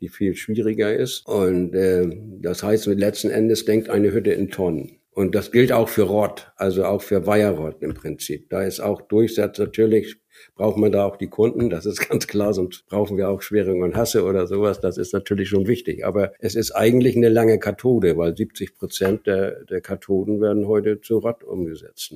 die 0.00 0.08
viel 0.10 0.34
schwieriger 0.34 0.94
ist. 0.94 1.26
Und 1.26 1.74
äh, 1.74 2.06
das 2.42 2.62
heißt, 2.62 2.84
letzten 2.86 3.30
Endes 3.30 3.64
denkt 3.64 3.88
eine 3.88 4.12
Hütte 4.12 4.32
in 4.32 4.50
Tonnen. 4.50 4.98
Und 5.16 5.34
das 5.34 5.50
gilt 5.50 5.72
auch 5.72 5.88
für 5.88 6.02
Rott, 6.02 6.52
also 6.56 6.84
auch 6.84 7.00
für 7.00 7.26
Weiherrott 7.26 7.80
im 7.80 7.94
Prinzip. 7.94 8.50
Da 8.50 8.62
ist 8.64 8.80
auch 8.80 9.00
Durchsatz, 9.00 9.58
natürlich 9.58 10.16
braucht 10.54 10.76
man 10.76 10.92
da 10.92 11.06
auch 11.06 11.16
die 11.16 11.28
Kunden, 11.28 11.70
das 11.70 11.86
ist 11.86 12.00
ganz 12.10 12.26
klar, 12.26 12.52
sonst 12.52 12.84
brauchen 12.86 13.16
wir 13.16 13.30
auch 13.30 13.40
Schwering 13.40 13.82
und 13.82 13.96
Hasse 13.96 14.24
oder 14.24 14.46
sowas, 14.46 14.78
das 14.78 14.98
ist 14.98 15.14
natürlich 15.14 15.48
schon 15.48 15.66
wichtig. 15.66 16.04
Aber 16.04 16.32
es 16.38 16.54
ist 16.54 16.72
eigentlich 16.72 17.16
eine 17.16 17.30
lange 17.30 17.58
Kathode, 17.58 18.18
weil 18.18 18.36
70 18.36 18.74
Prozent 18.74 19.26
der, 19.26 19.64
der 19.64 19.80
Kathoden 19.80 20.42
werden 20.42 20.66
heute 20.66 21.00
zu 21.00 21.16
Rott 21.16 21.42
umgesetzt. 21.42 22.14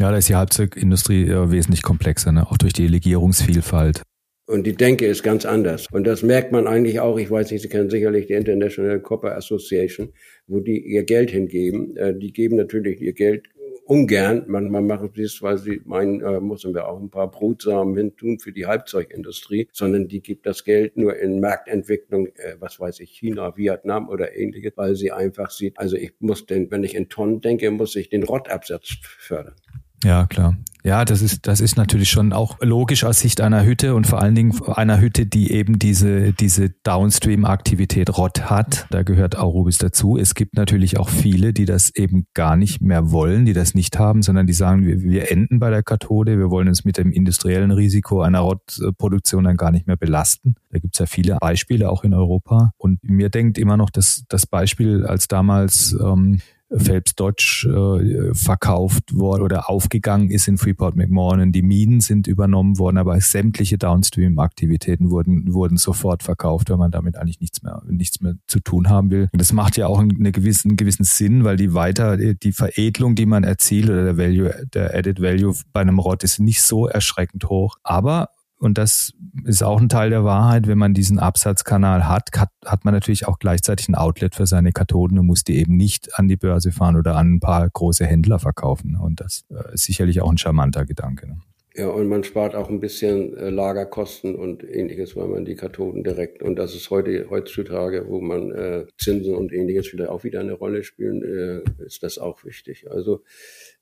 Ja, 0.00 0.12
da 0.12 0.16
ist 0.16 0.28
die 0.28 0.36
Halbzeugindustrie 0.36 1.28
äh, 1.28 1.50
wesentlich 1.50 1.82
komplexer, 1.82 2.30
ne? 2.30 2.48
auch 2.48 2.56
durch 2.56 2.72
die 2.72 2.86
Legierungsvielfalt. 2.86 4.02
Und 4.48 4.66
die 4.66 4.74
Denke 4.74 5.04
ist 5.04 5.22
ganz 5.22 5.44
anders. 5.44 5.88
Und 5.92 6.06
das 6.06 6.22
merkt 6.22 6.52
man 6.52 6.66
eigentlich 6.66 7.00
auch, 7.00 7.18
ich 7.18 7.30
weiß 7.30 7.50
nicht, 7.50 7.60
Sie 7.60 7.68
kennen 7.68 7.90
sicherlich 7.90 8.28
die 8.28 8.32
International 8.32 8.98
Copper 8.98 9.36
Association, 9.36 10.14
wo 10.46 10.60
die 10.60 10.78
ihr 10.78 11.04
Geld 11.04 11.30
hingeben. 11.30 11.94
Äh, 11.98 12.18
die 12.18 12.32
geben 12.32 12.56
natürlich 12.56 13.02
ihr 13.02 13.12
Geld 13.12 13.50
ungern. 13.84 14.44
Manchmal 14.46 14.80
machen 14.80 15.10
sie 15.14 15.24
es, 15.24 15.42
weil 15.42 15.58
sie 15.58 15.82
meinen, 15.84 16.22
äh, 16.22 16.40
müssen 16.40 16.72
wir 16.72 16.88
auch 16.88 16.98
ein 16.98 17.10
paar 17.10 17.30
Brutsamen 17.30 17.94
hin 17.94 18.16
tun 18.16 18.38
für 18.38 18.52
die 18.52 18.64
Halbzeugindustrie, 18.64 19.68
sondern 19.70 20.08
die 20.08 20.22
gibt 20.22 20.46
das 20.46 20.64
Geld 20.64 20.96
nur 20.96 21.14
in 21.18 21.40
Marktentwicklung, 21.40 22.28
äh, 22.28 22.56
was 22.58 22.80
weiß 22.80 23.00
ich, 23.00 23.10
China, 23.10 23.54
Vietnam 23.54 24.08
oder 24.08 24.34
ähnliches, 24.34 24.72
weil 24.76 24.94
sie 24.94 25.12
einfach 25.12 25.50
sieht, 25.50 25.78
also 25.78 25.96
ich 25.96 26.12
muss 26.20 26.46
den, 26.46 26.70
wenn 26.70 26.84
ich 26.84 26.94
in 26.94 27.10
Tonnen 27.10 27.42
denke, 27.42 27.70
muss 27.70 27.96
ich 27.96 28.08
den 28.08 28.22
Rottabsatz 28.22 28.96
fördern. 29.02 29.56
Ja, 30.04 30.26
klar. 30.26 30.56
Ja, 30.84 31.04
das 31.04 31.22
ist, 31.22 31.46
das 31.46 31.60
ist 31.60 31.76
natürlich 31.76 32.08
schon 32.08 32.32
auch 32.32 32.56
logisch 32.60 33.04
aus 33.04 33.20
Sicht 33.20 33.40
einer 33.40 33.64
Hütte 33.64 33.94
und 33.94 34.06
vor 34.06 34.22
allen 34.22 34.34
Dingen 34.34 34.58
einer 34.68 35.00
Hütte, 35.00 35.26
die 35.26 35.50
eben 35.50 35.78
diese, 35.78 36.32
diese 36.32 36.70
Downstream-Aktivität 36.84 38.16
Rott 38.16 38.48
hat. 38.48 38.86
Da 38.90 39.02
gehört 39.02 39.36
auch 39.36 39.52
Rubis 39.52 39.78
dazu. 39.78 40.16
Es 40.16 40.34
gibt 40.34 40.56
natürlich 40.56 40.98
auch 40.98 41.08
viele, 41.08 41.52
die 41.52 41.64
das 41.64 41.94
eben 41.94 42.26
gar 42.32 42.56
nicht 42.56 42.80
mehr 42.80 43.10
wollen, 43.10 43.44
die 43.44 43.54
das 43.54 43.74
nicht 43.74 43.98
haben, 43.98 44.22
sondern 44.22 44.46
die 44.46 44.52
sagen, 44.52 44.86
wir, 44.86 45.02
wir 45.02 45.30
enden 45.32 45.58
bei 45.58 45.68
der 45.68 45.82
Kathode, 45.82 46.38
wir 46.38 46.48
wollen 46.48 46.68
uns 46.68 46.84
mit 46.84 46.96
dem 46.96 47.10
industriellen 47.10 47.72
Risiko 47.72 48.22
einer 48.22 48.40
Rottproduktion 48.40 49.44
dann 49.44 49.56
gar 49.56 49.72
nicht 49.72 49.88
mehr 49.88 49.96
belasten. 49.96 50.54
Da 50.70 50.78
gibt's 50.78 51.00
ja 51.00 51.06
viele 51.06 51.36
Beispiele 51.40 51.90
auch 51.90 52.04
in 52.04 52.14
Europa. 52.14 52.72
Und 52.78 53.00
mir 53.02 53.30
denkt 53.30 53.58
immer 53.58 53.76
noch 53.76 53.90
dass 53.90 54.24
das 54.28 54.46
Beispiel, 54.46 55.04
als 55.04 55.28
damals 55.28 55.94
ähm, 56.00 56.40
Phelps 56.76 57.14
Dodge 57.14 57.66
äh, 57.66 58.34
verkauft 58.34 59.14
worden 59.14 59.42
oder 59.42 59.70
aufgegangen 59.70 60.30
ist 60.30 60.48
in 60.48 60.58
Freeport 60.58 60.96
McMorran. 60.96 61.52
Die 61.52 61.62
Minen 61.62 62.00
sind 62.00 62.26
übernommen 62.26 62.78
worden, 62.78 62.98
aber 62.98 63.18
sämtliche 63.20 63.78
Downstream-Aktivitäten 63.78 65.10
wurden, 65.10 65.52
wurden 65.54 65.78
sofort 65.78 66.22
verkauft, 66.22 66.70
weil 66.70 66.76
man 66.76 66.90
damit 66.90 67.16
eigentlich 67.16 67.40
nichts 67.40 67.62
mehr, 67.62 67.82
nichts 67.88 68.20
mehr 68.20 68.34
zu 68.46 68.60
tun 68.60 68.88
haben 68.88 69.10
will. 69.10 69.28
Und 69.32 69.40
das 69.40 69.52
macht 69.52 69.76
ja 69.76 69.86
auch 69.86 69.98
einen 69.98 70.32
gewissen, 70.32 70.76
gewissen 70.76 71.04
Sinn, 71.04 71.44
weil 71.44 71.56
die 71.56 71.72
weiter, 71.72 72.16
die 72.16 72.52
Veredelung, 72.52 73.14
die 73.14 73.26
man 73.26 73.44
erzielt 73.44 73.88
oder 73.88 74.04
der 74.04 74.18
Value, 74.18 74.66
der 74.74 74.94
Added 74.94 75.22
Value 75.22 75.54
bei 75.72 75.80
einem 75.80 75.98
Rot 75.98 76.22
ist 76.22 76.38
nicht 76.38 76.62
so 76.62 76.86
erschreckend 76.86 77.48
hoch. 77.48 77.76
Aber 77.82 78.28
und 78.58 78.76
das 78.76 79.12
ist 79.44 79.62
auch 79.62 79.80
ein 79.80 79.88
Teil 79.88 80.10
der 80.10 80.24
Wahrheit, 80.24 80.66
wenn 80.66 80.78
man 80.78 80.92
diesen 80.92 81.18
Absatzkanal 81.18 82.08
hat, 82.08 82.30
hat, 82.36 82.50
hat 82.64 82.84
man 82.84 82.92
natürlich 82.92 83.28
auch 83.28 83.38
gleichzeitig 83.38 83.88
ein 83.88 83.94
Outlet 83.94 84.34
für 84.34 84.46
seine 84.46 84.72
Kathoden 84.72 85.18
und 85.18 85.26
muss 85.26 85.44
die 85.44 85.58
eben 85.58 85.76
nicht 85.76 86.18
an 86.18 86.26
die 86.26 86.36
Börse 86.36 86.72
fahren 86.72 86.96
oder 86.96 87.16
an 87.16 87.34
ein 87.34 87.40
paar 87.40 87.68
große 87.68 88.04
Händler 88.04 88.38
verkaufen. 88.38 88.96
Und 88.96 89.20
das 89.20 89.44
äh, 89.50 89.74
ist 89.74 89.84
sicherlich 89.84 90.20
auch 90.20 90.30
ein 90.30 90.38
charmanter 90.38 90.84
Gedanke. 90.86 91.28
Ne? 91.28 91.38
Ja, 91.78 91.90
und 91.90 92.08
man 92.08 92.24
spart 92.24 92.56
auch 92.56 92.70
ein 92.70 92.80
bisschen 92.80 93.36
äh, 93.36 93.50
Lagerkosten 93.50 94.34
und 94.34 94.64
ähnliches, 94.64 95.14
weil 95.14 95.28
man 95.28 95.44
die 95.44 95.54
Kathoden 95.54 96.02
direkt, 96.02 96.42
und 96.42 96.56
das 96.56 96.74
ist 96.74 96.90
heute, 96.90 97.30
heutzutage, 97.30 98.08
wo 98.08 98.20
man 98.20 98.50
äh, 98.50 98.86
Zinsen 98.98 99.36
und 99.36 99.52
ähnliches 99.52 99.92
wieder 99.92 100.10
auch 100.10 100.24
wieder 100.24 100.40
eine 100.40 100.54
Rolle 100.54 100.82
spielen, 100.82 101.22
äh, 101.22 101.84
ist 101.84 102.02
das 102.02 102.18
auch 102.18 102.44
wichtig. 102.44 102.90
Also, 102.90 103.22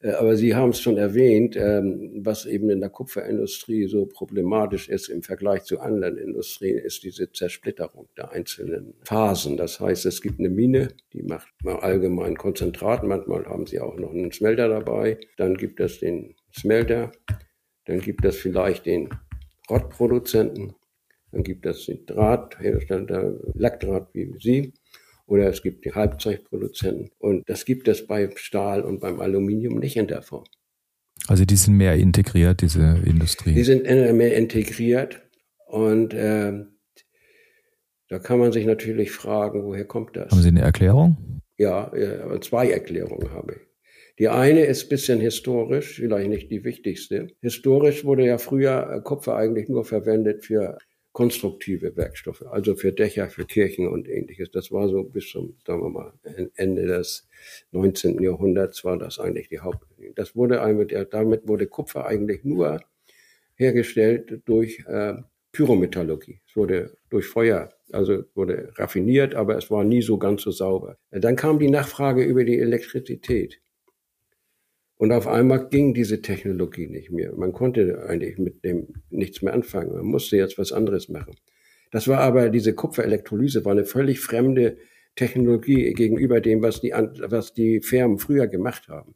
äh, 0.03 0.11
aber 0.11 0.37
Sie 0.37 0.55
haben 0.55 0.71
es 0.71 0.81
schon 0.83 0.99
erwähnt, 0.99 1.57
ähm, 1.57 2.21
was 2.23 2.45
eben 2.45 2.69
in 2.69 2.81
der 2.81 2.91
Kupferindustrie 2.91 3.87
so 3.87 4.05
problematisch 4.05 4.91
ist 4.91 5.09
im 5.09 5.23
Vergleich 5.23 5.63
zu 5.63 5.81
anderen 5.81 6.19
Industrien, 6.19 6.77
ist 6.77 7.03
diese 7.03 7.33
Zersplitterung 7.33 8.09
der 8.19 8.31
einzelnen 8.31 8.93
Phasen. 9.05 9.57
Das 9.57 9.81
heißt, 9.81 10.05
es 10.05 10.21
gibt 10.21 10.39
eine 10.39 10.51
Mine, 10.51 10.89
die 11.15 11.23
macht 11.23 11.49
mal 11.65 11.77
allgemein 11.77 12.37
Konzentrat, 12.37 13.05
manchmal 13.05 13.47
haben 13.47 13.65
sie 13.65 13.81
auch 13.81 13.97
noch 13.97 14.11
einen 14.11 14.33
Smelter 14.33 14.69
dabei, 14.69 15.17
dann 15.39 15.55
gibt 15.55 15.81
es 15.81 16.01
den 16.01 16.35
Smelter, 16.53 17.11
dann 17.87 18.01
gibt 18.01 18.25
es 18.25 18.37
vielleicht 18.37 18.87
den 18.87 19.09
Rottproduzenten, 19.71 20.75
dann 21.33 21.43
gibt 21.43 21.67
es 21.67 21.87
den 21.87 22.07
Drahthersteller, 22.07 23.35
Lackdraht 23.55 24.09
wie 24.13 24.33
Sie, 24.41 24.73
oder 25.27 25.49
es 25.49 25.63
gibt 25.63 25.85
die 25.85 25.93
Halbzeugproduzenten. 25.93 27.11
Und 27.19 27.49
das 27.49 27.65
gibt 27.65 27.89
es 27.89 28.07
bei 28.07 28.31
Stahl 28.37 28.83
und 28.83 29.01
beim 29.01 29.21
Aluminium 29.21 29.79
nicht 29.79 29.97
in 29.97 30.07
der 30.07 30.23
Form. 30.23 30.45
Also 31.27 31.45
die 31.45 31.57
sind 31.57 31.77
mehr 31.77 31.95
integriert, 31.95 32.63
diese 32.63 33.01
Industrie. 33.05 33.55
Die 33.55 33.65
sind 33.65 33.85
mehr 33.85 34.37
integriert 34.37 35.23
und 35.67 36.15
äh, 36.15 36.53
da 38.09 38.19
kann 38.21 38.39
man 38.39 38.53
sich 38.53 38.67
natürlich 38.67 39.11
fragen, 39.11 39.65
woher 39.65 39.85
kommt 39.85 40.17
das? 40.17 40.31
Haben 40.31 40.43
Sie 40.43 40.49
eine 40.49 40.61
Erklärung? 40.61 41.41
Ja, 41.59 41.91
ja 41.97 42.41
zwei 42.41 42.71
Erklärungen 42.71 43.31
habe 43.33 43.55
ich. 43.55 43.66
Die 44.19 44.29
eine 44.29 44.65
ist 44.65 44.89
bisschen 44.89 45.21
historisch, 45.21 45.97
vielleicht 45.97 46.31
nicht 46.31 46.51
die 46.51 46.65
wichtigste. 46.65 47.29
Historisch 47.43 48.05
wurde 48.05 48.25
ja 48.25 48.39
früher 48.39 48.91
äh, 48.91 49.01
Kupfer 49.03 49.37
eigentlich 49.37 49.69
nur 49.69 49.85
verwendet 49.85 50.45
für 50.45 50.79
konstruktive 51.13 51.97
Werkstoffe, 51.97 52.43
also 52.43 52.77
für 52.77 52.93
Dächer, 52.93 53.29
für 53.31 53.47
Kirchen 53.47 53.89
und 53.89 54.09
ähnliches. 54.09 54.51
Das 54.51 54.71
war 54.71 54.89
so 54.89 55.03
bis 55.03 55.31
zum, 55.31 55.57
sagen 55.67 55.83
wir 55.83 55.89
mal, 55.89 56.13
Ende 56.57 56.87
des 56.87 57.27
19. 57.73 58.23
Jahrhunderts 58.23 58.85
war 58.85 58.99
das 58.99 59.19
eigentlich 59.19 59.49
die 59.49 59.61
Haupt. 59.61 59.87
Das 60.15 60.37
wurde 60.37 60.61
damit 61.11 61.49
wurde 61.49 61.67
Kupfer 61.67 62.07
eigentlich 62.07 62.45
nur 62.45 62.81
hergestellt 63.55 64.43
durch 64.45 64.85
äh, 64.87 65.15
Pyrometallurgie. 65.53 66.41
Es 66.47 66.55
wurde 66.55 66.99
durch 67.09 67.27
Feuer, 67.27 67.73
also 67.93 68.25
wurde 68.35 68.73
raffiniert, 68.77 69.35
aber 69.35 69.57
es 69.57 69.71
war 69.71 69.85
nie 69.85 70.03
so 70.03 70.19
ganz 70.19 70.43
so 70.43 70.51
sauber. 70.51 70.99
Dann 71.11 71.37
kam 71.37 71.59
die 71.59 71.71
Nachfrage 71.71 72.25
über 72.25 72.45
die 72.45 72.59
Elektrizität. 72.59 73.59
Und 74.99 75.13
auf 75.13 75.27
einmal 75.27 75.69
ging 75.69 75.93
diese 75.93 76.23
Technologie 76.23 76.87
nicht 76.87 77.11
mehr. 77.11 77.33
Man 77.35 77.53
konnte 77.53 78.07
eigentlich 78.09 78.39
mit 78.39 78.65
dem 78.65 78.89
nichts 79.11 79.43
mehr 79.43 79.53
anfangen. 79.53 79.95
Man 79.95 80.07
musste 80.07 80.37
jetzt 80.37 80.57
was 80.59 80.73
anderes 80.73 81.09
machen. 81.09 81.35
Das 81.91 82.09
war 82.09 82.21
aber, 82.21 82.49
diese 82.49 82.75
Kupferelektrolyse 82.75 83.65
war 83.65 83.73
eine 83.73 83.85
völlig 83.85 84.21
fremde 84.21 84.79
Technologie 85.15 85.93
gegenüber 85.93 86.41
dem, 86.41 86.63
was 86.63 86.81
die, 86.81 86.91
was 86.91 87.53
die 87.53 87.81
Firmen 87.81 88.19
früher 88.19 88.47
gemacht 88.47 88.89
haben. 88.89 89.15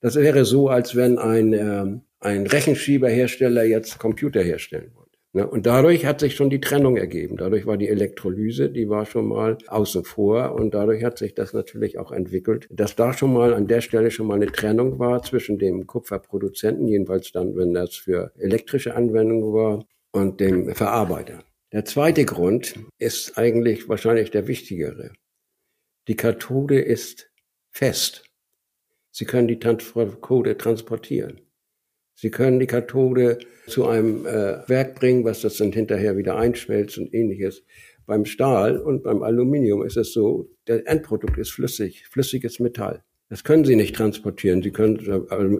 Das 0.00 0.16
wäre 0.16 0.44
so, 0.44 0.68
als 0.68 0.96
wenn 0.96 1.18
ein, 1.18 1.52
äh, 1.52 2.00
ein 2.20 2.46
Rechenschieberhersteller 2.46 3.64
jetzt 3.64 3.98
Computer 3.98 4.42
herstellen 4.42 4.92
wollte. 4.94 4.99
Ne? 5.32 5.46
Und 5.46 5.66
dadurch 5.66 6.06
hat 6.06 6.20
sich 6.20 6.34
schon 6.34 6.50
die 6.50 6.60
Trennung 6.60 6.96
ergeben. 6.96 7.36
Dadurch 7.36 7.66
war 7.66 7.76
die 7.76 7.88
Elektrolyse, 7.88 8.70
die 8.70 8.88
war 8.88 9.06
schon 9.06 9.28
mal 9.28 9.58
außen 9.68 10.04
vor 10.04 10.54
und 10.54 10.74
dadurch 10.74 11.04
hat 11.04 11.18
sich 11.18 11.34
das 11.34 11.52
natürlich 11.52 11.98
auch 11.98 12.12
entwickelt, 12.12 12.66
dass 12.70 12.96
da 12.96 13.12
schon 13.12 13.32
mal 13.32 13.54
an 13.54 13.68
der 13.68 13.80
Stelle 13.80 14.10
schon 14.10 14.26
mal 14.26 14.34
eine 14.34 14.50
Trennung 14.50 14.98
war 14.98 15.22
zwischen 15.22 15.58
dem 15.58 15.86
Kupferproduzenten, 15.86 16.88
jedenfalls 16.88 17.32
dann, 17.32 17.56
wenn 17.56 17.74
das 17.74 17.94
für 17.94 18.32
elektrische 18.38 18.94
Anwendungen 18.94 19.52
war, 19.52 19.84
und 20.12 20.40
dem 20.40 20.74
Verarbeiter. 20.74 21.44
Der 21.72 21.84
zweite 21.84 22.24
Grund 22.24 22.74
ist 22.98 23.38
eigentlich 23.38 23.88
wahrscheinlich 23.88 24.30
der 24.30 24.48
wichtigere. 24.48 25.12
Die 26.08 26.16
Kathode 26.16 26.80
ist 26.80 27.30
fest. 27.70 28.24
Sie 29.12 29.24
können 29.24 29.48
die 29.48 29.58
Kathode 29.58 30.56
transportieren. 30.56 31.40
Sie 32.20 32.30
können 32.30 32.60
die 32.60 32.66
Kathode 32.66 33.38
zu 33.66 33.86
einem 33.86 34.26
äh, 34.26 34.68
Werk 34.68 34.94
bringen, 34.94 35.24
was 35.24 35.40
das 35.40 35.56
dann 35.56 35.72
hinterher 35.72 36.18
wieder 36.18 36.36
einschmelzt 36.36 36.98
und 36.98 37.14
ähnliches. 37.14 37.64
Beim 38.04 38.26
Stahl 38.26 38.76
und 38.76 39.04
beim 39.04 39.22
Aluminium 39.22 39.82
ist 39.86 39.96
es 39.96 40.12
so, 40.12 40.50
der 40.66 40.86
Endprodukt 40.86 41.38
ist 41.38 41.50
flüssig, 41.50 42.06
flüssiges 42.08 42.60
Metall. 42.60 43.02
Das 43.30 43.42
können 43.42 43.64
Sie 43.64 43.74
nicht 43.74 43.96
transportieren. 43.96 44.62
Sie 44.62 44.70
können, 44.70 44.98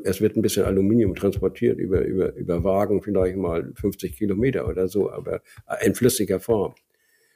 es 0.05 0.20
wird 0.20 0.37
ein 0.37 0.42
bisschen 0.42 0.66
Aluminium 0.66 1.14
transportiert 1.14 1.79
über, 1.79 2.03
über, 2.03 2.35
über 2.35 2.62
Wagen, 2.62 3.01
vielleicht 3.01 3.38
mal 3.38 3.73
50 3.77 4.18
Kilometer 4.18 4.68
oder 4.68 4.87
so, 4.87 5.11
aber 5.11 5.40
in 5.81 5.94
flüssiger 5.94 6.40
Form. 6.40 6.75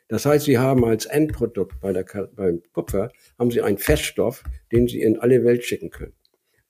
Das 0.08 0.26
heißt, 0.26 0.44
Sie 0.44 0.58
haben 0.58 0.84
als 0.84 1.06
Endprodukt 1.06 1.80
bei 1.80 1.94
der, 1.94 2.04
beim 2.37 2.60
Kupfer, 2.74 3.10
haben 3.38 3.50
Sie 3.50 3.62
einen 3.62 3.78
Feststoff, 3.78 4.44
den 4.70 4.87
Sie 4.87 5.00
in 5.00 5.18
alle 5.18 5.44
Welt 5.44 5.64
schicken 5.64 5.88
können. 5.88 6.12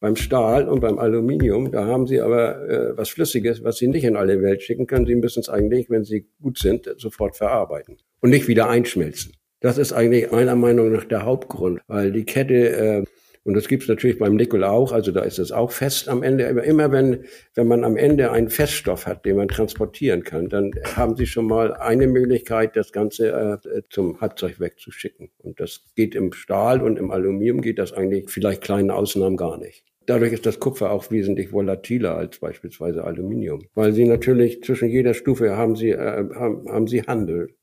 Beim 0.04 0.16
Stahl 0.16 0.68
und 0.68 0.80
beim 0.80 0.98
Aluminium, 0.98 1.72
da 1.72 1.86
haben 1.86 2.06
Sie 2.06 2.20
aber 2.20 2.68
äh, 2.68 2.94
was 2.94 3.08
Flüssiges, 3.08 3.64
was 3.64 3.78
Sie 3.78 3.86
nicht 3.86 4.04
in 4.04 4.16
alle 4.16 4.42
Welt 4.42 4.62
schicken 4.62 4.86
können. 4.86 5.06
Sie 5.06 5.14
müssen 5.14 5.40
es 5.40 5.48
eigentlich, 5.48 5.88
wenn 5.88 6.04
Sie 6.04 6.26
gut 6.42 6.58
sind, 6.58 6.94
sofort 6.98 7.38
verarbeiten 7.38 7.96
und 8.20 8.28
nicht 8.28 8.46
wieder 8.46 8.68
einschmelzen. 8.68 9.32
Das 9.60 9.78
ist 9.78 9.94
eigentlich 9.94 10.30
meiner 10.30 10.56
Meinung 10.56 10.92
nach 10.92 11.04
der 11.04 11.24
Hauptgrund, 11.24 11.80
weil 11.86 12.12
die 12.12 12.26
Kette 12.26 12.54
äh, 12.54 13.04
und 13.44 13.54
das 13.54 13.68
gibt's 13.68 13.88
natürlich 13.88 14.18
beim 14.18 14.36
Nickel 14.36 14.62
auch, 14.64 14.92
also 14.92 15.10
da 15.10 15.20
ist 15.20 15.38
es 15.38 15.52
auch 15.52 15.70
fest 15.70 16.08
am 16.08 16.22
Ende. 16.22 16.48
Aber 16.48 16.64
immer 16.64 16.92
wenn, 16.92 17.24
wenn 17.54 17.68
man 17.68 17.84
am 17.84 17.96
Ende 17.96 18.30
einen 18.30 18.50
Feststoff 18.50 19.06
hat, 19.06 19.24
den 19.24 19.36
man 19.36 19.48
transportieren 19.48 20.22
kann, 20.22 20.50
dann 20.50 20.72
haben 20.96 21.16
Sie 21.16 21.26
schon 21.26 21.46
mal 21.46 21.74
eine 21.74 22.06
Möglichkeit, 22.08 22.76
das 22.76 22.92
Ganze 22.92 23.60
äh, 23.64 23.82
zum 23.88 24.16
Fahrzeug 24.16 24.60
wegzuschicken. 24.60 25.30
Und 25.38 25.60
das 25.60 25.80
geht 25.94 26.14
im 26.14 26.32
Stahl 26.32 26.82
und 26.82 26.98
im 26.98 27.10
Aluminium 27.10 27.62
geht 27.62 27.78
das 27.78 27.94
eigentlich 27.94 28.30
vielleicht 28.30 28.62
kleinen 28.62 28.90
Ausnahmen 28.90 29.36
gar 29.36 29.58
nicht. 29.58 29.84
Dadurch 30.06 30.32
ist 30.32 30.46
das 30.46 30.60
Kupfer 30.60 30.90
auch 30.90 31.10
wesentlich 31.10 31.52
volatiler 31.52 32.16
als 32.16 32.38
beispielsweise 32.38 33.04
Aluminium, 33.04 33.66
weil 33.74 33.92
Sie 33.92 34.04
natürlich 34.04 34.62
zwischen 34.62 34.88
jeder 34.88 35.14
Stufe 35.14 35.56
haben 35.56 35.76
Sie, 35.76 35.90
äh, 35.90 36.28
haben, 36.34 36.68
haben 36.68 36.86
Sie 36.86 37.02
Handel. 37.02 37.54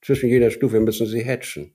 Zwischen 0.00 0.28
jeder 0.28 0.50
Stufe 0.50 0.80
müssen 0.80 1.06
Sie 1.06 1.24
hatchen. 1.24 1.74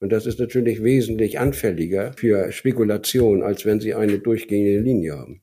Und 0.00 0.10
das 0.10 0.26
ist 0.26 0.40
natürlich 0.40 0.82
wesentlich 0.82 1.38
anfälliger 1.38 2.12
für 2.14 2.50
Spekulation, 2.52 3.42
als 3.42 3.64
wenn 3.64 3.80
Sie 3.80 3.94
eine 3.94 4.18
durchgehende 4.18 4.80
Linie 4.80 5.16
haben. 5.16 5.41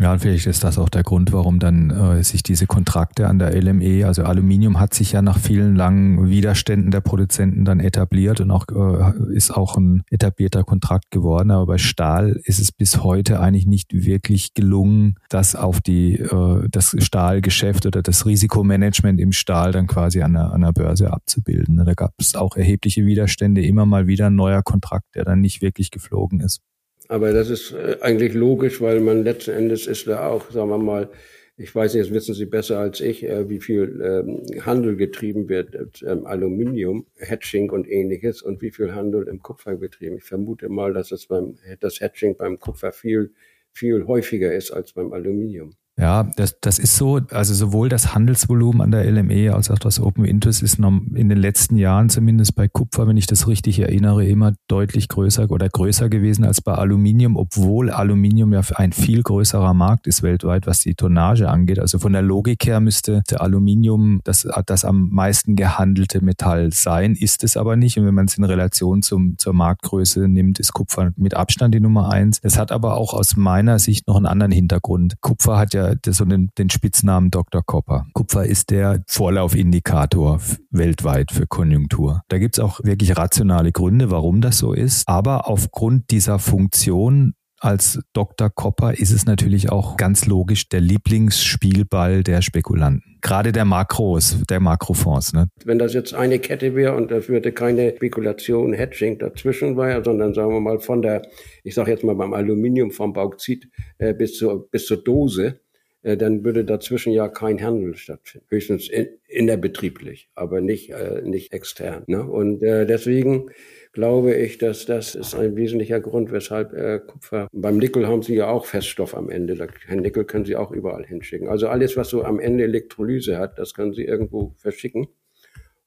Ja, 0.00 0.14
und 0.14 0.20
vielleicht 0.20 0.46
ist 0.46 0.64
das 0.64 0.78
auch 0.78 0.88
der 0.88 1.02
Grund, 1.02 1.30
warum 1.30 1.58
dann 1.58 1.90
äh, 1.90 2.24
sich 2.24 2.42
diese 2.42 2.66
Kontrakte 2.66 3.28
an 3.28 3.38
der 3.38 3.54
LME, 3.54 4.06
also 4.06 4.22
Aluminium 4.22 4.80
hat 4.80 4.94
sich 4.94 5.12
ja 5.12 5.20
nach 5.20 5.38
vielen 5.38 5.76
langen 5.76 6.30
Widerständen 6.30 6.90
der 6.90 7.02
Produzenten 7.02 7.66
dann 7.66 7.80
etabliert 7.80 8.40
und 8.40 8.50
auch 8.50 8.64
äh, 8.70 9.34
ist 9.34 9.54
auch 9.54 9.76
ein 9.76 10.02
etablierter 10.08 10.64
Kontrakt 10.64 11.10
geworden. 11.10 11.50
Aber 11.50 11.66
bei 11.66 11.76
Stahl 11.76 12.40
ist 12.44 12.60
es 12.60 12.72
bis 12.72 13.04
heute 13.04 13.40
eigentlich 13.40 13.66
nicht 13.66 13.92
wirklich 13.92 14.54
gelungen, 14.54 15.16
das 15.28 15.54
auf 15.54 15.82
die 15.82 16.14
äh, 16.14 16.66
das 16.70 16.96
Stahlgeschäft 16.98 17.84
oder 17.84 18.00
das 18.00 18.24
Risikomanagement 18.24 19.20
im 19.20 19.32
Stahl 19.32 19.70
dann 19.70 19.86
quasi 19.86 20.22
an 20.22 20.32
der, 20.32 20.50
an 20.54 20.62
der 20.62 20.72
Börse 20.72 21.12
abzubilden. 21.12 21.76
Da 21.76 21.92
gab 21.92 22.14
es 22.16 22.34
auch 22.36 22.56
erhebliche 22.56 23.04
Widerstände, 23.04 23.60
immer 23.60 23.84
mal 23.84 24.06
wieder 24.06 24.28
ein 24.28 24.34
neuer 24.34 24.62
Kontrakt, 24.62 25.14
der 25.14 25.26
dann 25.26 25.42
nicht 25.42 25.60
wirklich 25.60 25.90
geflogen 25.90 26.40
ist. 26.40 26.62
Aber 27.10 27.32
das 27.32 27.50
ist 27.50 27.72
äh, 27.72 27.96
eigentlich 28.02 28.34
logisch, 28.34 28.80
weil 28.80 29.00
man 29.00 29.24
letzten 29.24 29.50
Endes 29.50 29.88
ist 29.88 30.06
da 30.06 30.28
auch, 30.28 30.48
sagen 30.52 30.70
wir 30.70 30.78
mal, 30.78 31.10
ich 31.56 31.74
weiß 31.74 31.94
nicht, 31.94 32.06
das 32.06 32.14
wissen 32.14 32.34
Sie 32.34 32.46
besser 32.46 32.78
als 32.78 33.00
ich, 33.00 33.24
äh, 33.24 33.48
wie 33.48 33.58
viel 33.58 34.00
ähm, 34.00 34.64
Handel 34.64 34.94
getrieben 34.94 35.48
wird, 35.48 36.04
ähm, 36.06 36.24
Aluminium, 36.24 37.06
Hatching 37.18 37.70
und 37.70 37.88
ähnliches 37.90 38.42
und 38.42 38.62
wie 38.62 38.70
viel 38.70 38.94
Handel 38.94 39.26
im 39.26 39.42
Kupfer 39.42 39.74
betrieben. 39.74 40.18
Ich 40.18 40.22
vermute 40.22 40.68
mal, 40.68 40.92
dass 40.92 41.10
es 41.10 41.26
beim, 41.26 41.56
das 41.80 42.00
Hatching 42.00 42.36
beim 42.36 42.60
Kupfer 42.60 42.92
viel, 42.92 43.32
viel 43.72 44.06
häufiger 44.06 44.54
ist 44.54 44.70
als 44.70 44.92
beim 44.92 45.12
Aluminium. 45.12 45.74
Ja, 45.98 46.30
das, 46.36 46.58
das 46.62 46.78
ist 46.78 46.96
so, 46.96 47.20
also 47.30 47.52
sowohl 47.52 47.90
das 47.90 48.14
Handelsvolumen 48.14 48.80
an 48.80 48.90
der 48.90 49.04
LME 49.04 49.54
als 49.54 49.70
auch 49.70 49.78
das 49.78 50.00
Open 50.00 50.24
Interest 50.24 50.62
ist 50.62 50.78
in 50.78 51.28
den 51.28 51.36
letzten 51.36 51.76
Jahren 51.76 52.08
zumindest 52.08 52.54
bei 52.54 52.68
Kupfer, 52.68 53.06
wenn 53.06 53.18
ich 53.18 53.26
das 53.26 53.48
richtig 53.48 53.80
erinnere, 53.80 54.24
immer 54.24 54.54
deutlich 54.66 55.08
größer 55.08 55.50
oder 55.50 55.68
größer 55.68 56.08
gewesen 56.08 56.44
als 56.46 56.62
bei 56.62 56.72
Aluminium, 56.72 57.36
obwohl 57.36 57.90
Aluminium 57.90 58.54
ja 58.54 58.62
ein 58.76 58.92
viel 58.92 59.22
größerer 59.22 59.74
Markt 59.74 60.06
ist 60.06 60.22
weltweit, 60.22 60.66
was 60.66 60.80
die 60.80 60.94
Tonnage 60.94 61.50
angeht. 61.50 61.78
Also 61.78 61.98
von 61.98 62.14
der 62.14 62.22
Logik 62.22 62.64
her 62.64 62.80
müsste 62.80 63.22
Aluminium 63.36 64.22
das, 64.24 64.48
das 64.64 64.86
am 64.86 65.10
meisten 65.10 65.54
gehandelte 65.54 66.24
Metall 66.24 66.72
sein, 66.72 67.14
ist 67.14 67.44
es 67.44 67.58
aber 67.58 67.76
nicht. 67.76 67.98
Und 67.98 68.06
wenn 68.06 68.14
man 68.14 68.24
es 68.24 68.38
in 68.38 68.44
Relation 68.44 69.02
zum, 69.02 69.36
zur 69.36 69.52
Marktgröße 69.52 70.28
nimmt, 70.28 70.60
ist 70.60 70.72
Kupfer 70.72 71.10
mit 71.16 71.34
Abstand 71.34 71.74
die 71.74 71.80
Nummer 71.80 72.10
eins. 72.10 72.38
Es 72.42 72.58
hat 72.58 72.72
aber 72.72 72.96
auch 72.96 73.12
aus 73.12 73.36
meiner 73.36 73.78
Sicht 73.78 74.08
noch 74.08 74.16
einen 74.16 74.26
anderen 74.26 74.52
Hintergrund. 74.52 75.20
Kupfer 75.20 75.58
hat 75.58 75.74
ja 75.74 75.89
so 76.06 76.24
den, 76.24 76.50
den 76.58 76.70
Spitznamen 76.70 77.30
Dr. 77.30 77.62
Copper. 77.64 78.06
Kupfer 78.12 78.44
ist 78.44 78.70
der 78.70 79.02
Vorlaufindikator 79.06 80.40
weltweit 80.70 81.32
für 81.32 81.46
Konjunktur. 81.46 82.22
Da 82.28 82.38
gibt's 82.38 82.58
auch 82.58 82.80
wirklich 82.82 83.16
rationale 83.16 83.72
Gründe, 83.72 84.10
warum 84.10 84.40
das 84.40 84.58
so 84.58 84.72
ist. 84.72 85.08
Aber 85.08 85.48
aufgrund 85.48 86.10
dieser 86.10 86.38
Funktion 86.38 87.34
als 87.60 88.00
Dr. 88.14 88.48
Copper 88.48 88.98
ist 88.98 89.12
es 89.12 89.26
natürlich 89.26 89.70
auch 89.70 89.98
ganz 89.98 90.26
logisch 90.26 90.68
der 90.68 90.80
Lieblingsspielball 90.80 92.22
der 92.22 92.40
Spekulanten. 92.40 93.18
Gerade 93.20 93.52
der 93.52 93.66
Makros, 93.66 94.38
der 94.48 94.60
Makrofonds. 94.60 95.34
Ne? 95.34 95.48
Wenn 95.64 95.78
das 95.78 95.92
jetzt 95.92 96.14
eine 96.14 96.38
Kette 96.38 96.74
wäre 96.74 96.96
und 96.96 97.10
das 97.10 97.28
würde 97.28 97.52
keine 97.52 97.94
Spekulation, 97.94 98.72
Hedging 98.72 99.18
dazwischen 99.18 99.76
war, 99.76 100.02
sondern 100.02 100.32
sagen 100.32 100.52
wir 100.52 100.60
mal 100.60 100.80
von 100.80 101.02
der, 101.02 101.22
ich 101.62 101.74
sage 101.74 101.90
jetzt 101.90 102.02
mal 102.02 102.14
beim 102.14 102.32
Aluminium 102.32 102.90
vom 102.90 103.12
Bauxit 103.12 103.68
äh, 103.98 104.14
bis, 104.14 104.38
zur, 104.38 104.70
bis 104.70 104.86
zur 104.86 105.04
Dose, 105.04 105.60
äh, 106.02 106.16
dann 106.16 106.44
würde 106.44 106.64
dazwischen 106.64 107.12
ja 107.12 107.28
kein 107.28 107.62
Handel 107.62 107.96
stattfinden. 107.96 108.46
Höchstens 108.48 108.88
in, 108.88 109.08
innerbetrieblich, 109.28 110.30
aber 110.34 110.60
nicht, 110.60 110.90
äh, 110.90 111.22
nicht 111.22 111.52
extern. 111.52 112.04
Ne? 112.06 112.22
Und 112.24 112.62
äh, 112.62 112.86
deswegen 112.86 113.50
glaube 113.92 114.34
ich, 114.34 114.58
dass 114.58 114.86
das 114.86 115.14
ist 115.14 115.34
ein 115.34 115.56
wesentlicher 115.56 116.00
Grund, 116.00 116.32
weshalb 116.32 116.72
äh, 116.72 117.00
Kupfer, 117.00 117.48
beim 117.52 117.78
Nickel 117.78 118.06
haben 118.06 118.22
sie 118.22 118.34
ja 118.34 118.48
auch 118.48 118.64
Feststoff 118.64 119.14
am 119.14 119.30
Ende. 119.30 119.56
Da, 119.56 119.66
Nickel 119.94 120.24
können 120.24 120.44
sie 120.44 120.56
auch 120.56 120.70
überall 120.70 121.04
hinschicken. 121.04 121.48
Also 121.48 121.68
alles, 121.68 121.96
was 121.96 122.08
so 122.08 122.22
am 122.24 122.40
Ende 122.40 122.64
Elektrolyse 122.64 123.36
hat, 123.36 123.58
das 123.58 123.74
können 123.74 123.92
sie 123.92 124.04
irgendwo 124.04 124.54
verschicken. 124.56 125.08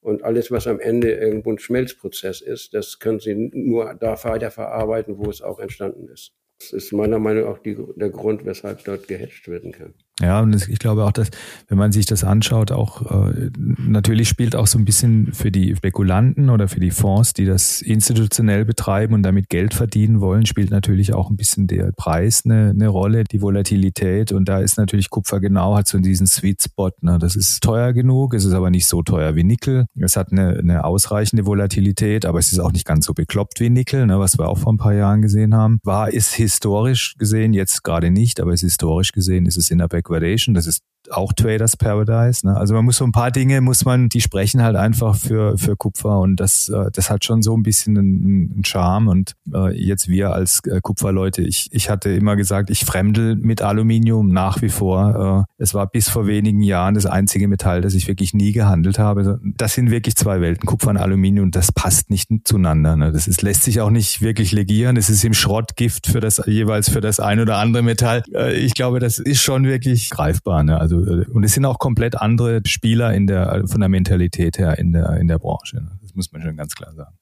Und 0.01 0.23
alles, 0.23 0.51
was 0.51 0.67
am 0.67 0.81
Ende 0.81 1.13
irgendwo 1.13 1.51
ein 1.51 1.59
Schmelzprozess 1.59 2.41
ist, 2.41 2.73
das 2.73 2.99
können 2.99 3.21
sie 3.21 3.35
nur 3.35 3.93
da 3.93 4.21
weiterverarbeiten, 4.21 5.17
wo 5.17 5.29
es 5.29 5.41
auch 5.41 5.59
entstanden 5.59 6.09
ist. 6.09 6.33
Das 6.59 6.71
ist 6.71 6.93
meiner 6.93 7.19
Meinung 7.19 7.43
nach 7.45 7.51
auch 7.51 7.59
die, 7.59 7.77
der 7.95 8.09
Grund, 8.09 8.45
weshalb 8.45 8.83
dort 8.85 9.07
gehatcht 9.07 9.47
werden 9.47 9.71
kann. 9.71 9.93
Ja, 10.21 10.41
und 10.41 10.69
ich 10.69 10.77
glaube 10.77 11.05
auch, 11.05 11.11
dass, 11.11 11.29
wenn 11.69 11.79
man 11.79 11.91
sich 11.91 12.05
das 12.05 12.23
anschaut, 12.23 12.71
auch 12.71 13.31
äh, 13.31 13.49
natürlich 13.57 14.29
spielt 14.29 14.55
auch 14.55 14.67
so 14.67 14.77
ein 14.77 14.85
bisschen 14.85 15.33
für 15.33 15.49
die 15.49 15.75
Spekulanten 15.75 16.51
oder 16.51 16.67
für 16.67 16.79
die 16.79 16.91
Fonds, 16.91 17.33
die 17.33 17.45
das 17.45 17.81
institutionell 17.81 18.63
betreiben 18.63 19.15
und 19.15 19.23
damit 19.23 19.49
Geld 19.49 19.73
verdienen 19.73 20.21
wollen, 20.21 20.45
spielt 20.45 20.69
natürlich 20.69 21.15
auch 21.15 21.31
ein 21.31 21.35
bisschen 21.35 21.65
der 21.65 21.91
Preis 21.93 22.43
eine, 22.45 22.69
eine 22.69 22.89
Rolle, 22.89 23.23
die 23.23 23.41
Volatilität. 23.41 24.31
Und 24.31 24.47
da 24.47 24.59
ist 24.59 24.77
natürlich 24.77 25.09
Kupfer 25.09 25.39
genau, 25.39 25.75
hat 25.75 25.87
so 25.87 25.97
diesen 25.97 26.27
Sweet 26.27 26.61
Spot. 26.61 26.91
Ne? 27.01 27.17
Das 27.17 27.35
ist 27.35 27.63
teuer 27.63 27.91
genug, 27.91 28.35
es 28.35 28.45
ist 28.45 28.53
aber 28.53 28.69
nicht 28.69 28.85
so 28.85 29.01
teuer 29.01 29.35
wie 29.35 29.43
Nickel. 29.43 29.87
Es 29.99 30.15
hat 30.15 30.31
eine, 30.31 30.59
eine 30.59 30.83
ausreichende 30.83 31.47
Volatilität, 31.47 32.27
aber 32.27 32.37
es 32.37 32.53
ist 32.53 32.59
auch 32.59 32.71
nicht 32.71 32.85
ganz 32.85 33.07
so 33.07 33.15
bekloppt 33.15 33.59
wie 33.59 33.71
Nickel, 33.71 34.05
ne? 34.05 34.19
was 34.19 34.37
wir 34.37 34.47
auch 34.47 34.59
vor 34.59 34.73
ein 34.73 34.77
paar 34.77 34.93
Jahren 34.93 35.23
gesehen 35.23 35.55
haben. 35.55 35.79
War, 35.81 36.13
ist 36.13 36.35
historisch 36.35 37.15
gesehen, 37.17 37.53
jetzt 37.53 37.83
gerade 37.83 38.11
nicht, 38.11 38.39
aber 38.39 38.53
ist 38.53 38.61
historisch 38.61 39.11
gesehen, 39.11 39.47
ist 39.47 39.57
es 39.57 39.71
in 39.71 39.79
der 39.79 39.87
Backwardation. 40.03 40.53
Das 40.53 40.67
ist 40.67 40.81
auch 41.11 41.33
Traders 41.33 41.77
Paradise. 41.77 42.45
Ne? 42.45 42.55
Also 42.55 42.73
man 42.73 42.85
muss 42.85 42.97
so 42.97 43.05
ein 43.05 43.11
paar 43.11 43.31
Dinge, 43.31 43.61
muss 43.61 43.85
man, 43.85 44.09
die 44.09 44.21
sprechen 44.21 44.61
halt 44.61 44.75
einfach 44.75 45.15
für, 45.15 45.57
für 45.57 45.75
Kupfer 45.75 46.19
und 46.19 46.37
das, 46.37 46.69
äh, 46.69 46.91
das 46.91 47.09
hat 47.09 47.25
schon 47.25 47.41
so 47.41 47.55
ein 47.55 47.63
bisschen 47.63 47.97
einen, 47.97 48.63
Charme. 48.65 49.07
Und 49.07 49.33
äh, 49.53 49.73
jetzt 49.73 50.07
wir 50.07 50.33
als 50.33 50.61
äh, 50.65 50.79
Kupferleute, 50.81 51.41
ich, 51.41 51.69
ich 51.71 51.89
hatte 51.89 52.09
immer 52.09 52.35
gesagt, 52.35 52.69
ich 52.69 52.85
fremdel 52.85 53.35
mit 53.35 53.61
Aluminium 53.61 54.29
nach 54.29 54.61
wie 54.61 54.69
vor. 54.69 55.47
Äh, 55.57 55.61
es 55.61 55.73
war 55.73 55.87
bis 55.87 56.09
vor 56.09 56.27
wenigen 56.27 56.61
Jahren 56.61 56.95
das 56.95 57.05
einzige 57.05 57.47
Metall, 57.47 57.81
das 57.81 57.93
ich 57.93 58.07
wirklich 58.07 58.33
nie 58.33 58.51
gehandelt 58.51 58.99
habe. 58.99 59.39
Das 59.57 59.73
sind 59.73 59.91
wirklich 59.91 60.15
zwei 60.15 60.41
Welten, 60.41 60.65
Kupfer 60.65 60.91
und 60.91 60.97
Aluminium, 60.97 61.51
das 61.51 61.71
passt 61.71 62.09
nicht 62.09 62.29
zueinander. 62.43 62.95
Ne? 62.95 63.11
Das 63.11 63.27
ist, 63.27 63.41
lässt 63.41 63.63
sich 63.63 63.81
auch 63.81 63.89
nicht 63.89 64.21
wirklich 64.21 64.51
legieren. 64.51 64.97
Es 64.97 65.09
ist 65.09 65.23
im 65.23 65.33
Schrottgift 65.33 66.07
für 66.07 66.19
das 66.19 66.41
jeweils 66.45 66.89
für 66.89 67.01
das 67.01 67.19
ein 67.19 67.39
oder 67.39 67.57
andere 67.57 67.83
Metall. 67.83 68.23
Äh, 68.33 68.53
ich 68.53 68.73
glaube, 68.73 68.99
das 68.99 69.19
ist 69.19 69.41
schon 69.41 69.65
wirklich 69.65 70.09
greifbar. 70.09 70.63
Ne? 70.63 70.79
Also 70.79 70.92
Also 70.93 71.21
äh, 71.21 71.25
und 71.27 71.43
es 71.43 71.53
sind 71.53 71.65
auch 71.65 71.79
komplett 71.79 72.19
andere 72.19 72.61
Spieler 72.65 73.13
in 73.13 73.27
der 73.27 73.63
von 73.67 73.79
der 73.79 73.89
Mentalität 73.89 74.57
her 74.57 74.77
in 74.77 74.93
der 74.93 75.17
in 75.17 75.27
der 75.27 75.39
Branche. 75.39 75.87
Das 76.01 76.15
muss 76.15 76.31
man 76.31 76.41
schon 76.41 76.55
ganz 76.55 76.75
klar 76.75 76.93
sagen. 76.93 77.15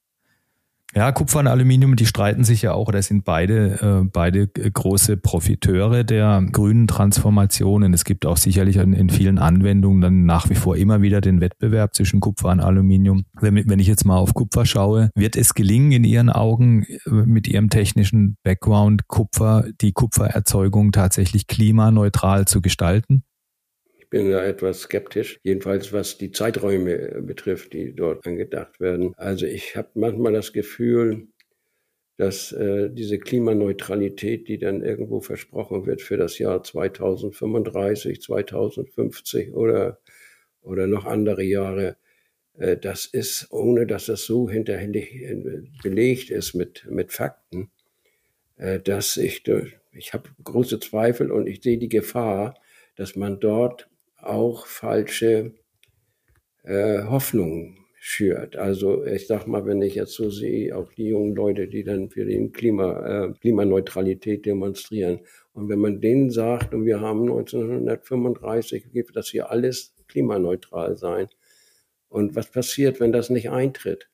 Ja, 0.94 1.10
Kupfer 1.10 1.40
und 1.40 1.46
Aluminium, 1.46 1.96
die 1.96 2.04
streiten 2.04 2.44
sich 2.44 2.60
ja 2.60 2.74
auch 2.74 2.88
oder 2.88 3.00
sind 3.00 3.24
beide, 3.24 3.80
äh, 3.80 4.04
beide 4.04 4.46
große 4.46 5.16
Profiteure 5.16 6.04
der 6.04 6.46
grünen 6.52 6.86
Transformationen. 6.86 7.94
Es 7.94 8.04
gibt 8.04 8.26
auch 8.26 8.36
sicherlich 8.36 8.76
in, 8.76 8.92
in, 8.92 9.08
vielen 9.08 9.38
Anwendungen 9.38 10.02
dann 10.02 10.26
nach 10.26 10.50
wie 10.50 10.54
vor 10.54 10.76
immer 10.76 11.00
wieder 11.00 11.22
den 11.22 11.40
Wettbewerb 11.40 11.94
zwischen 11.94 12.20
Kupfer 12.20 12.50
und 12.50 12.60
Aluminium. 12.60 13.24
Wenn, 13.40 13.66
wenn 13.66 13.78
ich 13.78 13.86
jetzt 13.86 14.04
mal 14.04 14.18
auf 14.18 14.34
Kupfer 14.34 14.66
schaue, 14.66 15.10
wird 15.14 15.34
es 15.34 15.54
gelingen 15.54 15.92
in 15.92 16.04
Ihren 16.04 16.28
Augen 16.28 16.84
äh, 16.84 17.10
mit 17.10 17.48
Ihrem 17.48 17.70
technischen 17.70 18.36
Background 18.42 19.08
Kupfer, 19.08 19.64
die 19.80 19.92
Kupfererzeugung 19.92 20.92
tatsächlich 20.92 21.46
klimaneutral 21.46 22.44
zu 22.44 22.60
gestalten? 22.60 23.22
Bin 24.12 24.30
da 24.30 24.44
etwas 24.44 24.82
skeptisch, 24.82 25.40
jedenfalls 25.42 25.90
was 25.94 26.18
die 26.18 26.30
Zeiträume 26.30 26.92
äh, 26.92 27.20
betrifft, 27.22 27.72
die 27.72 27.96
dort 27.96 28.26
angedacht 28.26 28.78
werden. 28.78 29.14
Also 29.16 29.46
ich 29.46 29.74
habe 29.74 29.88
manchmal 29.94 30.34
das 30.34 30.52
Gefühl, 30.52 31.28
dass 32.18 32.52
äh, 32.52 32.90
diese 32.90 33.18
Klimaneutralität, 33.18 34.48
die 34.48 34.58
dann 34.58 34.82
irgendwo 34.82 35.22
versprochen 35.22 35.86
wird 35.86 36.02
für 36.02 36.18
das 36.18 36.38
Jahr 36.38 36.62
2035, 36.62 38.20
2050 38.20 39.54
oder, 39.54 39.98
oder 40.60 40.86
noch 40.86 41.06
andere 41.06 41.42
Jahre, 41.42 41.96
äh, 42.58 42.76
das 42.76 43.06
ist, 43.06 43.50
ohne 43.50 43.86
dass 43.86 44.06
das 44.06 44.26
so 44.26 44.50
hinterhältig 44.50 45.14
äh, 45.22 45.62
belegt 45.82 46.28
ist 46.28 46.52
mit, 46.52 46.86
mit 46.90 47.12
Fakten, 47.12 47.70
äh, 48.58 48.78
dass 48.78 49.16
ich, 49.16 49.42
ich 49.92 50.12
habe 50.12 50.28
große 50.44 50.80
Zweifel 50.80 51.32
und 51.32 51.46
ich 51.46 51.62
sehe 51.62 51.78
die 51.78 51.88
Gefahr, 51.88 52.60
dass 52.94 53.16
man 53.16 53.40
dort 53.40 53.88
auch 54.22 54.66
falsche 54.66 55.54
äh, 56.64 57.04
Hoffnungen 57.04 57.78
schürt. 58.04 58.56
Also 58.56 59.04
ich 59.06 59.28
sag 59.28 59.46
mal, 59.46 59.64
wenn 59.64 59.80
ich 59.80 59.94
jetzt 59.94 60.14
so 60.14 60.28
sehe, 60.28 60.76
auch 60.76 60.92
die 60.92 61.08
jungen 61.08 61.36
Leute, 61.36 61.68
die 61.68 61.84
dann 61.84 62.10
für 62.10 62.24
den 62.24 62.52
Klima, 62.52 63.26
äh, 63.26 63.32
Klimaneutralität 63.40 64.44
demonstrieren. 64.44 65.20
Und 65.52 65.68
wenn 65.68 65.78
man 65.78 66.00
denen 66.00 66.30
sagt, 66.30 66.74
und 66.74 66.84
wir 66.84 67.00
haben 67.00 67.22
1935, 67.22 68.90
gibt 68.92 69.14
das 69.14 69.28
hier 69.28 69.50
alles 69.50 69.94
klimaneutral 70.08 70.96
sein. 70.96 71.28
Und 72.08 72.34
was 72.34 72.50
passiert, 72.50 73.00
wenn 73.00 73.12
das 73.12 73.30
nicht 73.30 73.50
eintritt? 73.50 74.08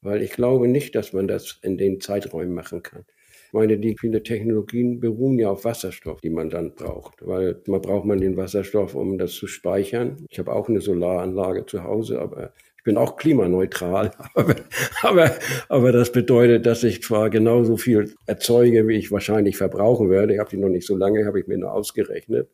Weil 0.00 0.22
ich 0.22 0.30
glaube 0.30 0.68
nicht, 0.68 0.94
dass 0.94 1.12
man 1.12 1.26
das 1.26 1.58
in 1.62 1.78
den 1.78 2.00
Zeiträumen 2.00 2.54
machen 2.54 2.82
kann. 2.82 3.04
Ich 3.48 3.54
meine, 3.54 3.78
die 3.78 3.96
viele 3.98 4.22
Technologien 4.22 5.00
beruhen 5.00 5.38
ja 5.38 5.48
auf 5.48 5.64
Wasserstoff, 5.64 6.20
die 6.20 6.28
man 6.28 6.50
dann 6.50 6.74
braucht, 6.74 7.26
weil 7.26 7.62
man 7.66 7.80
braucht 7.80 8.04
man 8.04 8.20
den 8.20 8.36
Wasserstoff, 8.36 8.94
um 8.94 9.16
das 9.16 9.32
zu 9.32 9.46
speichern. 9.46 10.26
Ich 10.28 10.38
habe 10.38 10.52
auch 10.52 10.68
eine 10.68 10.82
Solaranlage 10.82 11.64
zu 11.64 11.82
Hause, 11.82 12.20
aber 12.20 12.52
ich 12.76 12.84
bin 12.84 12.98
auch 12.98 13.16
klimaneutral, 13.16 14.10
aber, 14.34 14.56
aber, 15.00 15.30
aber 15.70 15.92
das 15.92 16.12
bedeutet, 16.12 16.66
dass 16.66 16.84
ich 16.84 17.02
zwar 17.02 17.30
genauso 17.30 17.78
viel 17.78 18.12
erzeuge, 18.26 18.86
wie 18.86 18.98
ich 18.98 19.10
wahrscheinlich 19.10 19.56
verbrauchen 19.56 20.10
werde. 20.10 20.34
Ich 20.34 20.40
habe 20.40 20.50
die 20.50 20.58
noch 20.58 20.68
nicht 20.68 20.86
so 20.86 20.94
lange, 20.94 21.24
habe 21.24 21.40
ich 21.40 21.46
mir 21.46 21.56
nur 21.56 21.72
ausgerechnet. 21.72 22.50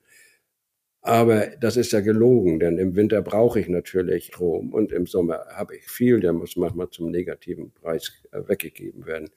Aber 1.07 1.49
das 1.61 1.77
ist 1.77 1.93
ja 1.93 2.01
gelogen, 2.01 2.61
denn 2.61 2.79
im 2.79 2.95
Winter 2.95 3.21
brauche 3.21 3.59
ich 3.59 3.69
natürlich 3.69 4.27
Strom 4.27 4.73
und 4.73 4.93
im 4.93 5.07
Sommer 5.07 5.45
habe 5.55 5.77
ich 5.77 5.87
viel, 5.87 6.21
der 6.21 6.33
muss 6.33 6.57
manchmal 6.57 6.89
zum 6.89 7.11
negativen 7.11 7.73
Preis 7.73 8.23
äh, 8.31 8.41
weggegeben 8.49 9.05
werden. 9.05 9.31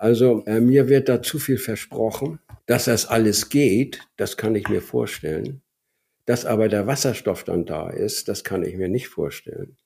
Also 0.00 0.42
äh, 0.46 0.60
mir 0.60 0.88
wird 0.88 1.10
da 1.10 1.20
zu 1.20 1.38
viel 1.38 1.58
versprochen. 1.58 2.38
Dass 2.64 2.86
das 2.86 3.04
alles 3.04 3.50
geht, 3.50 4.00
das 4.16 4.38
kann 4.38 4.54
ich 4.54 4.66
mir 4.68 4.80
vorstellen. 4.80 5.60
Dass 6.24 6.46
aber 6.46 6.70
der 6.70 6.86
Wasserstoff 6.86 7.44
dann 7.44 7.66
da 7.66 7.90
ist, 7.90 8.26
das 8.28 8.42
kann 8.42 8.64
ich 8.64 8.76
mir 8.76 8.88
nicht 8.88 9.08
vorstellen. 9.08 9.76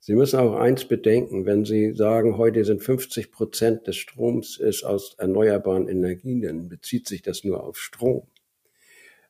Sie 0.00 0.14
müssen 0.14 0.38
auch 0.38 0.56
eins 0.56 0.84
bedenken, 0.84 1.46
wenn 1.46 1.64
Sie 1.64 1.94
sagen, 1.94 2.36
heute 2.36 2.62
sind 2.66 2.82
50 2.82 3.32
Prozent 3.32 3.86
des 3.86 3.96
Stroms 3.96 4.58
ist 4.58 4.84
aus 4.84 5.14
erneuerbaren 5.16 5.88
Energien, 5.88 6.42
dann 6.42 6.68
bezieht 6.68 7.08
sich 7.08 7.22
das 7.22 7.42
nur 7.42 7.64
auf 7.64 7.78
Strom. 7.78 8.26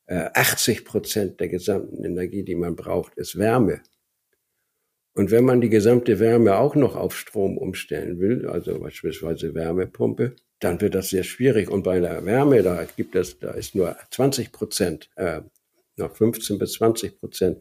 Äh, 0.06 0.30
80 0.34 0.84
Prozent 0.84 1.38
der 1.38 1.48
gesamten 1.48 2.02
Energie, 2.02 2.42
die 2.42 2.56
man 2.56 2.74
braucht, 2.74 3.14
ist 3.14 3.38
Wärme. 3.38 3.82
Und 5.14 5.30
wenn 5.30 5.44
man 5.44 5.60
die 5.60 5.68
gesamte 5.68 6.18
Wärme 6.18 6.56
auch 6.56 6.74
noch 6.74 6.96
auf 6.96 7.16
Strom 7.16 7.56
umstellen 7.56 8.18
will, 8.18 8.46
also 8.46 8.78
beispielsweise 8.80 9.54
Wärmepumpe, 9.54 10.34
dann 10.58 10.80
wird 10.80 10.94
das 10.94 11.10
sehr 11.10 11.22
schwierig. 11.22 11.70
Und 11.70 11.84
bei 11.84 12.00
der 12.00 12.24
Wärme, 12.24 12.62
da 12.62 12.84
gibt 12.96 13.14
es, 13.14 13.38
da 13.38 13.52
ist 13.52 13.74
nur 13.74 13.96
20 14.10 14.50
Prozent, 14.50 15.10
äh, 15.16 15.42
noch 15.96 16.16
15 16.16 16.58
bis 16.58 16.72
20 16.74 17.20
Prozent 17.20 17.58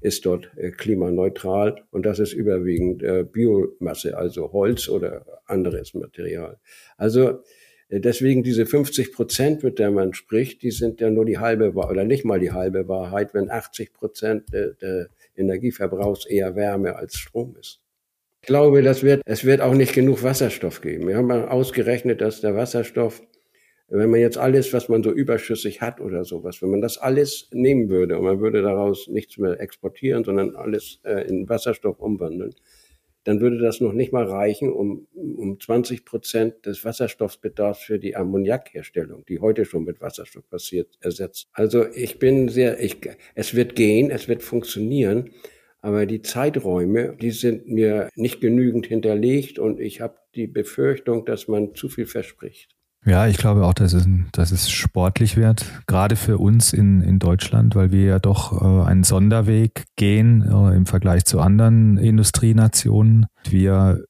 ist 0.00 0.26
dort 0.26 0.50
äh, 0.56 0.70
klimaneutral 0.70 1.82
und 1.90 2.04
das 2.04 2.18
ist 2.18 2.32
überwiegend 2.32 3.02
äh, 3.02 3.24
Biomasse, 3.24 4.16
also 4.16 4.52
Holz 4.52 4.88
oder 4.88 5.24
anderes 5.46 5.94
Material. 5.94 6.58
Also 6.96 7.42
äh, 7.88 8.00
deswegen 8.00 8.42
diese 8.42 8.66
50 8.66 9.12
Prozent, 9.12 9.62
mit 9.62 9.78
der 9.78 9.90
man 9.90 10.12
spricht, 10.12 10.62
die 10.62 10.70
sind 10.70 11.00
ja 11.00 11.10
nur 11.10 11.24
die 11.24 11.38
halbe 11.38 11.72
oder 11.72 12.04
nicht 12.04 12.24
mal 12.24 12.40
die 12.40 12.52
halbe 12.52 12.88
Wahrheit, 12.88 13.32
wenn 13.32 13.50
80 13.50 13.92
Prozent 13.94 14.52
der, 14.52 14.72
der 14.74 15.08
Energieverbrauchs 15.36 16.26
eher 16.26 16.56
Wärme 16.56 16.96
als 16.96 17.16
Strom 17.16 17.56
ist. 17.58 17.80
Ich 18.42 18.48
glaube, 18.48 18.82
das 18.82 19.02
wird, 19.02 19.22
es 19.24 19.44
wird 19.44 19.60
auch 19.60 19.74
nicht 19.74 19.92
genug 19.92 20.22
Wasserstoff 20.22 20.80
geben. 20.80 21.08
Wir 21.08 21.16
haben 21.16 21.30
ausgerechnet, 21.30 22.20
dass 22.20 22.40
der 22.40 22.54
Wasserstoff, 22.54 23.20
wenn 23.88 24.10
man 24.10 24.20
jetzt 24.20 24.38
alles, 24.38 24.72
was 24.72 24.88
man 24.88 25.02
so 25.02 25.10
überschüssig 25.10 25.80
hat 25.80 26.00
oder 26.00 26.24
sowas, 26.24 26.62
wenn 26.62 26.70
man 26.70 26.80
das 26.80 26.98
alles 26.98 27.48
nehmen 27.52 27.88
würde 27.88 28.18
und 28.18 28.24
man 28.24 28.40
würde 28.40 28.62
daraus 28.62 29.08
nichts 29.08 29.36
mehr 29.38 29.60
exportieren, 29.60 30.22
sondern 30.22 30.54
alles 30.54 31.00
äh, 31.02 31.26
in 31.28 31.48
Wasserstoff 31.48 31.98
umwandeln, 31.98 32.54
dann 33.26 33.40
würde 33.40 33.58
das 33.58 33.80
noch 33.80 33.92
nicht 33.92 34.12
mal 34.12 34.24
reichen, 34.24 34.72
um, 34.72 35.08
um 35.12 35.58
20 35.58 36.04
Prozent 36.04 36.64
des 36.64 36.84
Wasserstoffbedarfs 36.84 37.82
für 37.82 37.98
die 37.98 38.14
Ammoniakherstellung, 38.14 39.24
die 39.26 39.40
heute 39.40 39.64
schon 39.64 39.84
mit 39.84 40.00
Wasserstoff 40.00 40.48
passiert, 40.48 40.96
ersetzt. 41.00 41.48
Also 41.52 41.86
ich 41.92 42.20
bin 42.20 42.48
sehr, 42.48 42.80
ich, 42.80 42.98
es 43.34 43.54
wird 43.56 43.74
gehen, 43.74 44.12
es 44.12 44.28
wird 44.28 44.44
funktionieren, 44.44 45.30
aber 45.80 46.06
die 46.06 46.22
Zeiträume, 46.22 47.16
die 47.20 47.32
sind 47.32 47.66
mir 47.66 48.10
nicht 48.14 48.40
genügend 48.40 48.86
hinterlegt 48.86 49.58
und 49.58 49.80
ich 49.80 50.00
habe 50.00 50.18
die 50.36 50.46
Befürchtung, 50.46 51.24
dass 51.24 51.48
man 51.48 51.74
zu 51.74 51.88
viel 51.88 52.06
verspricht. 52.06 52.75
Ja, 53.06 53.28
ich 53.28 53.36
glaube 53.36 53.64
auch, 53.64 53.72
dass 53.72 53.92
es, 53.92 54.08
dass 54.32 54.50
es 54.50 54.68
sportlich 54.68 55.36
wird, 55.36 55.64
gerade 55.86 56.16
für 56.16 56.38
uns 56.38 56.72
in, 56.72 57.02
in 57.02 57.20
Deutschland, 57.20 57.76
weil 57.76 57.92
wir 57.92 58.02
ja 58.04 58.18
doch 58.18 58.60
äh, 58.60 58.84
einen 58.84 59.04
Sonderweg 59.04 59.84
gehen 59.94 60.42
äh, 60.42 60.74
im 60.74 60.86
Vergleich 60.86 61.24
zu 61.24 61.38
anderen 61.40 61.98
Industrienationen. 61.98 63.26
Wir 63.48 64.04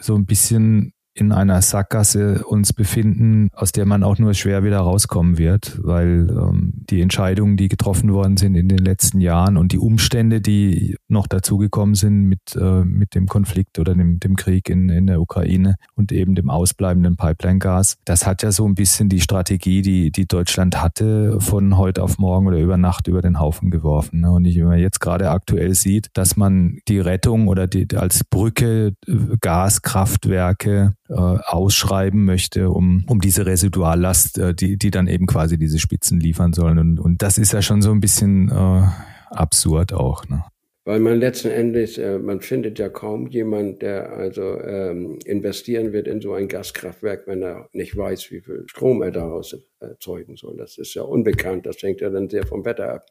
so 0.00 0.14
ein 0.14 0.24
bisschen 0.24 0.94
in 1.18 1.32
einer 1.32 1.60
Sackgasse 1.62 2.44
uns 2.44 2.72
befinden, 2.72 3.48
aus 3.52 3.72
der 3.72 3.86
man 3.86 4.02
auch 4.04 4.18
nur 4.18 4.34
schwer 4.34 4.62
wieder 4.62 4.78
rauskommen 4.78 5.36
wird, 5.36 5.78
weil 5.82 6.28
ähm, 6.30 6.72
die 6.74 7.00
Entscheidungen, 7.00 7.56
die 7.56 7.68
getroffen 7.68 8.12
worden 8.12 8.36
sind 8.36 8.54
in 8.54 8.68
den 8.68 8.78
letzten 8.78 9.20
Jahren 9.20 9.56
und 9.56 9.72
die 9.72 9.78
Umstände, 9.78 10.40
die 10.40 10.96
noch 11.08 11.26
dazugekommen 11.26 11.94
sind 11.94 12.24
mit, 12.24 12.54
äh, 12.54 12.84
mit 12.84 13.14
dem 13.14 13.26
Konflikt 13.26 13.78
oder 13.78 13.94
dem, 13.94 14.20
dem 14.20 14.36
Krieg 14.36 14.68
in, 14.68 14.88
in 14.88 15.06
der 15.06 15.20
Ukraine 15.20 15.74
und 15.94 16.12
eben 16.12 16.34
dem 16.34 16.50
ausbleibenden 16.50 17.16
Pipeline-Gas, 17.16 17.96
das 18.04 18.26
hat 18.26 18.42
ja 18.42 18.52
so 18.52 18.66
ein 18.66 18.74
bisschen 18.74 19.08
die 19.08 19.20
Strategie, 19.20 19.82
die, 19.82 20.12
die 20.12 20.26
Deutschland 20.26 20.80
hatte, 20.80 21.40
von 21.40 21.76
heute 21.76 22.02
auf 22.02 22.18
morgen 22.18 22.46
oder 22.46 22.58
über 22.58 22.76
Nacht 22.76 23.08
über 23.08 23.22
den 23.22 23.40
Haufen 23.40 23.70
geworfen. 23.70 24.20
Ne? 24.20 24.30
Und 24.30 24.44
ich, 24.44 24.56
wenn 24.58 24.66
man 24.66 24.78
jetzt 24.78 25.00
gerade 25.00 25.30
aktuell 25.30 25.74
sieht, 25.74 26.10
dass 26.14 26.36
man 26.36 26.78
die 26.86 27.00
Rettung 27.00 27.48
oder 27.48 27.66
die, 27.66 27.88
als 27.96 28.22
Brücke 28.24 28.94
äh, 29.06 29.12
Gaskraftwerke 29.40 30.94
äh, 31.08 31.14
ausschreiben 31.14 32.24
möchte, 32.24 32.70
um, 32.70 33.04
um 33.08 33.20
diese 33.20 33.46
Residuallast, 33.46 34.38
äh, 34.38 34.54
die, 34.54 34.76
die 34.76 34.90
dann 34.90 35.06
eben 35.06 35.26
quasi 35.26 35.58
diese 35.58 35.78
Spitzen 35.78 36.20
liefern 36.20 36.52
sollen. 36.52 36.78
Und, 36.78 37.00
und 37.00 37.22
das 37.22 37.38
ist 37.38 37.52
ja 37.52 37.62
schon 37.62 37.82
so 37.82 37.90
ein 37.90 38.00
bisschen 38.00 38.50
äh, 38.50 38.82
absurd 39.30 39.92
auch. 39.92 40.28
Ne? 40.28 40.44
Weil 40.88 41.00
man 41.00 41.18
letzten 41.18 41.48
Endes, 41.48 41.98
äh, 41.98 42.18
man 42.18 42.40
findet 42.40 42.78
ja 42.78 42.88
kaum 42.88 43.26
jemand, 43.26 43.82
der 43.82 44.10
also 44.12 44.58
ähm, 44.60 45.18
investieren 45.26 45.92
wird 45.92 46.08
in 46.08 46.22
so 46.22 46.32
ein 46.32 46.48
Gaskraftwerk, 46.48 47.26
wenn 47.26 47.42
er 47.42 47.68
nicht 47.72 47.94
weiß, 47.94 48.30
wie 48.30 48.40
viel 48.40 48.64
Strom 48.68 49.02
er 49.02 49.10
daraus 49.10 49.54
erzeugen 49.80 50.36
soll. 50.36 50.56
Das 50.56 50.78
ist 50.78 50.94
ja 50.94 51.02
unbekannt. 51.02 51.66
Das 51.66 51.82
hängt 51.82 52.00
ja 52.00 52.08
dann 52.08 52.30
sehr 52.30 52.46
vom 52.46 52.64
Wetter 52.64 52.94
ab. 52.94 53.06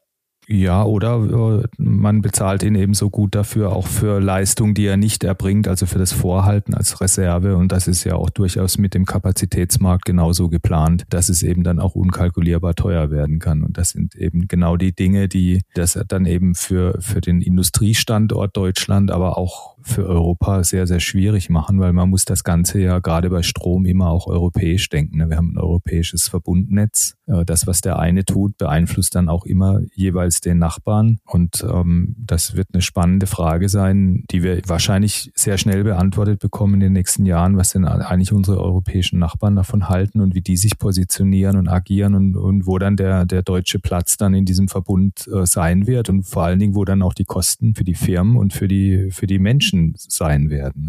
Ja, 0.50 0.82
oder 0.82 1.60
äh, 1.60 1.68
man 1.76 2.22
bezahlt 2.22 2.62
ihn 2.62 2.74
eben 2.74 2.94
so 2.94 3.10
gut 3.10 3.34
dafür, 3.34 3.76
auch 3.76 3.86
für 3.86 4.18
Leistung, 4.18 4.72
die 4.72 4.86
er 4.86 4.96
nicht 4.96 5.22
erbringt, 5.22 5.68
also 5.68 5.84
für 5.84 5.98
das 5.98 6.12
Vorhalten 6.12 6.72
als 6.72 7.02
Reserve. 7.02 7.54
Und 7.54 7.70
das 7.70 7.86
ist 7.86 8.04
ja 8.04 8.14
auch 8.14 8.30
durchaus 8.30 8.78
mit 8.78 8.94
dem 8.94 9.04
Kapazitätsmarkt 9.04 10.06
genauso 10.06 10.48
geplant, 10.48 11.04
dass 11.10 11.28
es 11.28 11.42
eben 11.42 11.64
dann 11.64 11.78
auch 11.78 11.94
unkalkulierbar 11.94 12.74
teuer 12.74 13.10
werden 13.10 13.40
kann. 13.40 13.62
Und 13.62 13.76
das 13.76 13.90
sind 13.90 14.14
eben 14.14 14.48
genau 14.48 14.78
die 14.78 14.94
Dinge, 14.94 15.28
die 15.28 15.60
das 15.74 16.00
dann 16.08 16.24
eben 16.24 16.54
für, 16.54 16.96
für 17.02 17.20
den 17.20 17.42
Industriestandort 17.42 18.56
Deutschland, 18.56 19.10
aber 19.10 19.36
auch 19.36 19.76
für 19.82 20.06
Europa 20.06 20.64
sehr, 20.64 20.86
sehr 20.86 21.00
schwierig 21.00 21.50
machen, 21.50 21.80
weil 21.80 21.92
man 21.92 22.10
muss 22.10 22.24
das 22.24 22.44
Ganze 22.44 22.80
ja 22.80 22.98
gerade 22.98 23.30
bei 23.30 23.42
Strom 23.42 23.84
immer 23.86 24.10
auch 24.10 24.26
europäisch 24.26 24.88
denken. 24.88 25.18
Ne? 25.18 25.30
Wir 25.30 25.36
haben 25.36 25.54
ein 25.54 25.58
europäisches 25.58 26.28
Verbundnetz. 26.28 27.14
Äh, 27.26 27.44
das, 27.44 27.66
was 27.66 27.80
der 27.80 27.98
eine 27.98 28.24
tut, 28.24 28.58
beeinflusst 28.58 29.14
dann 29.14 29.28
auch 29.28 29.44
immer 29.44 29.80
jeweils 29.94 30.40
den 30.40 30.58
Nachbarn. 30.58 31.18
Und 31.24 31.64
ähm, 31.68 32.16
das 32.18 32.56
wird 32.56 32.68
eine 32.72 32.82
spannende 32.82 33.26
Frage 33.26 33.68
sein, 33.68 34.24
die 34.30 34.42
wir 34.42 34.60
wahrscheinlich 34.66 35.30
sehr 35.34 35.58
schnell 35.58 35.84
beantwortet 35.84 36.40
bekommen 36.40 36.74
in 36.74 36.80
den 36.80 36.92
nächsten 36.92 37.26
Jahren, 37.26 37.56
was 37.56 37.72
denn 37.72 37.84
eigentlich 37.84 38.32
unsere 38.32 38.60
europäischen 38.60 39.18
Nachbarn 39.18 39.56
davon 39.56 39.88
halten 39.88 40.20
und 40.20 40.34
wie 40.34 40.42
die 40.42 40.56
sich 40.56 40.78
positionieren 40.78 41.56
und 41.56 41.68
agieren 41.68 42.14
und, 42.14 42.36
und 42.36 42.66
wo 42.66 42.78
dann 42.78 42.96
der, 42.96 43.24
der 43.24 43.42
deutsche 43.42 43.78
Platz 43.78 44.16
dann 44.16 44.34
in 44.34 44.44
diesem 44.44 44.68
Verbund 44.68 45.28
äh, 45.28 45.46
sein 45.46 45.86
wird 45.86 46.08
und 46.08 46.24
vor 46.24 46.44
allen 46.44 46.58
Dingen, 46.58 46.74
wo 46.74 46.84
dann 46.84 47.02
auch 47.02 47.14
die 47.14 47.24
Kosten 47.24 47.74
für 47.74 47.84
die 47.84 47.94
Firmen 47.94 48.36
und 48.36 48.52
für 48.52 48.68
die, 48.68 49.10
für 49.10 49.26
die 49.26 49.38
Menschen 49.38 49.67
sein 49.96 50.50
werden. 50.50 50.84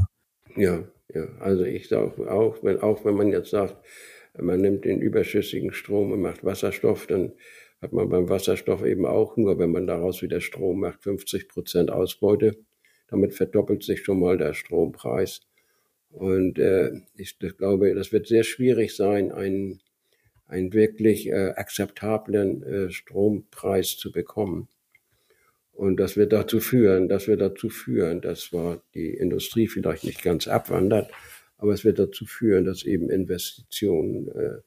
Ne? 0.55 0.63
Ja, 0.63 0.83
ja. 1.13 1.27
Also 1.39 1.63
ich 1.63 1.87
sage 1.87 2.31
auch, 2.31 2.63
wenn, 2.63 2.79
auch 2.81 3.05
wenn 3.05 3.15
man 3.15 3.31
jetzt 3.31 3.51
sagt, 3.51 3.75
man 4.37 4.61
nimmt 4.61 4.85
den 4.85 5.01
überschüssigen 5.01 5.73
Strom 5.73 6.11
und 6.11 6.21
macht 6.21 6.43
Wasserstoff, 6.43 7.07
dann 7.07 7.33
hat 7.81 7.93
man 7.93 8.09
beim 8.09 8.29
Wasserstoff 8.29 8.85
eben 8.85 9.05
auch 9.05 9.37
nur, 9.37 9.57
wenn 9.57 9.71
man 9.71 9.87
daraus 9.87 10.21
wieder 10.21 10.41
Strom 10.41 10.81
macht, 10.81 11.03
50 11.03 11.47
Prozent 11.47 11.91
Ausbeute. 11.91 12.57
Damit 13.07 13.33
verdoppelt 13.33 13.83
sich 13.83 14.03
schon 14.03 14.19
mal 14.19 14.37
der 14.37 14.53
Strompreis. 14.53 15.41
Und 16.09 16.59
äh, 16.59 16.91
ich 17.15 17.37
glaube, 17.39 17.93
das 17.95 18.11
wird 18.11 18.27
sehr 18.27 18.43
schwierig 18.43 18.95
sein, 18.95 19.31
einen, 19.31 19.81
einen 20.47 20.73
wirklich 20.73 21.27
äh, 21.27 21.53
akzeptablen 21.55 22.63
äh, 22.63 22.91
Strompreis 22.91 23.97
zu 23.97 24.11
bekommen. 24.11 24.67
Und 25.79 25.95
das 25.97 26.17
wird 26.17 26.33
dazu 26.33 26.59
führen, 26.59 27.07
dass 27.07 27.29
wir 27.29 27.37
dazu 27.37 27.69
führen, 27.69 28.19
dass 28.19 28.41
zwar 28.41 28.83
die 28.95 29.13
Industrie 29.13 29.69
vielleicht 29.69 30.03
nicht 30.03 30.21
ganz 30.21 30.49
abwandert, 30.49 31.09
aber 31.57 31.71
es 31.71 31.85
wird 31.85 31.99
dazu 31.99 32.25
führen, 32.25 32.65
dass 32.65 32.83
eben 32.83 33.09
Investitionen, 33.09 34.27
äh, 34.27 34.57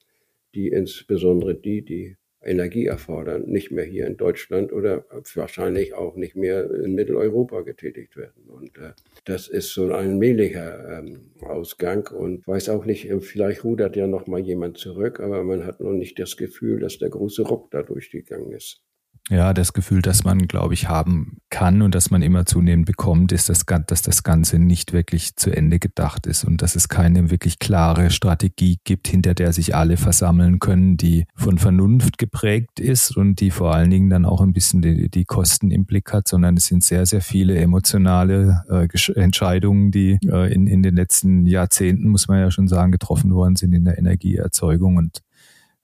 die 0.55 0.69
insbesondere 0.69 1.55
die, 1.55 1.83
die 1.83 2.17
Energie 2.41 2.87
erfordern, 2.87 3.43
nicht 3.45 3.71
mehr 3.71 3.85
hier 3.85 4.07
in 4.07 4.17
Deutschland 4.17 4.73
oder 4.73 5.05
wahrscheinlich 5.35 5.93
auch 5.93 6.17
nicht 6.17 6.35
mehr 6.35 6.71
in 6.71 6.95
Mitteleuropa 6.95 7.61
getätigt 7.61 8.17
werden. 8.17 8.45
Und 8.47 8.79
äh, 8.79 8.93
das 9.27 9.49
ist 9.49 9.75
so 9.75 9.93
ein 9.93 10.19
mählicher 10.19 10.99
ähm, 10.99 11.33
Ausgang 11.43 12.09
und 12.09 12.49
weiß 12.49 12.71
auch 12.71 12.87
nicht, 12.87 13.11
äh, 13.11 13.21
vielleicht 13.21 13.65
rudert 13.65 13.97
ja 13.97 14.07
noch 14.07 14.27
mal 14.29 14.41
jemand 14.41 14.79
zurück, 14.79 15.21
aber 15.21 15.45
man 15.45 15.67
hat 15.67 15.81
noch 15.81 15.93
nicht 15.93 16.19
das 16.19 16.39
Gefühl, 16.39 16.81
dass 16.81 16.97
der 16.97 17.11
große 17.11 17.43
Ruck 17.43 17.71
da 17.71 17.83
durchgegangen 17.83 18.53
ist. 18.53 18.83
Ja, 19.31 19.55
das 19.55 19.73
Gefühl, 19.73 20.03
das 20.03 20.25
man, 20.25 20.49
glaube 20.49 20.75
ich, 20.75 20.89
haben 20.89 21.39
kann 21.49 21.83
und 21.83 21.95
das 21.95 22.11
man 22.11 22.23
immer 22.23 22.45
zunehmend 22.45 22.87
bekommt, 22.87 23.31
ist, 23.31 23.49
dass, 23.49 23.65
dass 23.87 24.03
das 24.03 24.25
Ganze 24.25 24.59
nicht 24.59 24.93
wirklich 24.93 25.37
zu 25.37 25.51
Ende 25.51 25.79
gedacht 25.79 26.27
ist 26.27 26.43
und 26.43 26.61
dass 26.61 26.75
es 26.75 26.89
keine 26.89 27.31
wirklich 27.31 27.61
klare 27.61 28.11
Strategie 28.11 28.79
gibt, 28.83 29.07
hinter 29.07 29.35
der 29.35 29.53
sich 29.53 29.77
alle 29.77 29.97
versammeln 29.97 30.59
können, 30.59 30.97
die 30.97 31.27
von 31.37 31.59
Vernunft 31.59 32.19
geprägt 32.19 32.81
ist 32.81 33.17
und 33.17 33.39
die 33.39 33.53
vor 33.53 33.73
allen 33.73 33.91
Dingen 33.91 34.11
dann 34.11 34.25
auch 34.25 34.41
ein 34.41 34.53
bisschen 34.53 34.83
die, 34.83 35.09
die 35.09 35.25
Kosten 35.25 35.71
im 35.71 35.85
Blick 35.85 36.13
hat, 36.13 36.27
sondern 36.27 36.57
es 36.57 36.67
sind 36.67 36.83
sehr, 36.83 37.07
sehr 37.07 37.21
viele 37.21 37.57
emotionale 37.57 38.65
äh, 38.69 38.89
Entscheidungen, 39.15 39.93
die 39.93 40.19
äh, 40.27 40.53
in, 40.53 40.67
in 40.67 40.83
den 40.83 40.97
letzten 40.97 41.47
Jahrzehnten, 41.47 42.09
muss 42.09 42.27
man 42.27 42.41
ja 42.41 42.51
schon 42.51 42.67
sagen, 42.67 42.91
getroffen 42.91 43.33
worden 43.33 43.55
sind 43.55 43.73
in 43.73 43.85
der 43.85 43.99
Energieerzeugung 43.99 44.97
und 44.97 45.23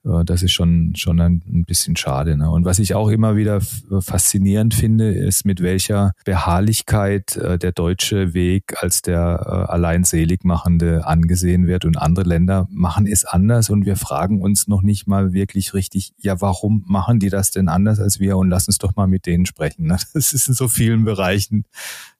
das 0.03 0.43
ist 0.43 0.53
schon, 0.53 0.93
schon 0.95 1.19
ein, 1.19 1.65
bisschen 1.65 1.97
schade. 1.97 2.37
Ne? 2.37 2.49
Und 2.49 2.63
was 2.63 2.79
ich 2.79 2.95
auch 2.95 3.09
immer 3.09 3.35
wieder 3.35 3.59
faszinierend 3.61 4.73
finde, 4.73 5.11
ist, 5.11 5.45
mit 5.45 5.61
welcher 5.61 6.13
Beharrlichkeit 6.23 7.35
äh, 7.35 7.59
der 7.59 7.73
deutsche 7.73 8.33
Weg 8.33 8.81
als 8.81 9.01
der 9.01 9.17
äh, 9.45 9.71
allein 9.71 10.05
Seligmachende 10.05 11.05
angesehen 11.05 11.67
wird. 11.67 11.83
Und 11.83 11.97
andere 11.97 12.27
Länder 12.27 12.67
machen 12.71 13.07
es 13.07 13.25
anders 13.25 13.69
und 13.69 13.85
wir 13.85 13.97
fragen 13.97 14.41
uns 14.41 14.67
noch 14.67 14.81
nicht 14.81 15.05
mal 15.05 15.33
wirklich 15.33 15.73
richtig, 15.73 16.13
ja, 16.17 16.39
warum 16.39 16.85
machen 16.87 17.19
die 17.19 17.29
das 17.29 17.51
denn 17.51 17.67
anders 17.67 17.99
als 17.99 18.19
wir? 18.19 18.37
Und 18.37 18.49
lass 18.49 18.67
uns 18.67 18.77
doch 18.77 18.95
mal 18.95 19.07
mit 19.07 19.25
denen 19.25 19.45
sprechen. 19.45 19.87
Ne? 19.87 19.97
Das 20.13 20.33
ist 20.33 20.47
in 20.47 20.53
so 20.53 20.67
vielen 20.67 21.05
Bereichen, 21.05 21.65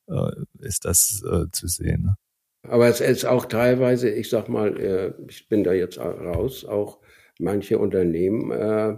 äh, 0.08 0.32
ist 0.60 0.86
das 0.86 1.24
äh, 1.30 1.46
zu 1.52 1.68
sehen. 1.68 2.04
Ne? 2.04 2.16
Aber 2.68 2.88
es 2.88 3.00
ist 3.00 3.26
auch 3.26 3.46
teilweise, 3.46 4.10
ich 4.10 4.30
sag 4.30 4.50
mal, 4.50 4.78
äh, 4.78 5.14
ich 5.28 5.48
bin 5.48 5.64
da 5.64 5.72
jetzt 5.72 5.98
raus, 5.98 6.66
auch 6.66 7.00
manche 7.40 7.80
Unternehmen 7.80 8.52
äh, 8.52 8.98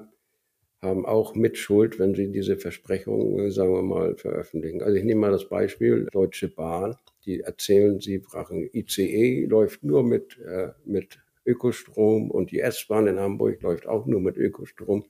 haben 0.82 1.06
auch 1.06 1.36
Mitschuld, 1.36 2.00
wenn 2.00 2.16
sie 2.16 2.32
diese 2.32 2.58
Versprechungen, 2.58 3.40
äh, 3.40 3.52
sagen 3.52 3.74
wir 3.74 3.84
mal, 3.84 4.18
veröffentlichen. 4.18 4.82
Also 4.82 4.98
ich 4.98 5.04
nehme 5.04 5.22
mal 5.22 5.32
das 5.32 5.48
Beispiel 5.48 6.08
Deutsche 6.12 6.50
Bahn. 6.50 6.96
Die 7.26 7.42
erzählen, 7.42 8.00
sie 8.00 8.18
brachen 8.18 8.68
ICE 8.74 9.46
läuft 9.46 9.84
nur 9.84 10.04
mit, 10.04 10.40
äh, 10.40 10.70
mit 10.86 11.20
Ökostrom 11.46 12.32
und 12.32 12.52
die 12.52 12.60
S-Bahn 12.60 13.08
in 13.08 13.20
Hamburg 13.20 13.62
läuft 13.62 13.88
auch 13.88 14.06
nur 14.08 14.22
mit 14.22 14.38
Ökostrom. 14.38 15.06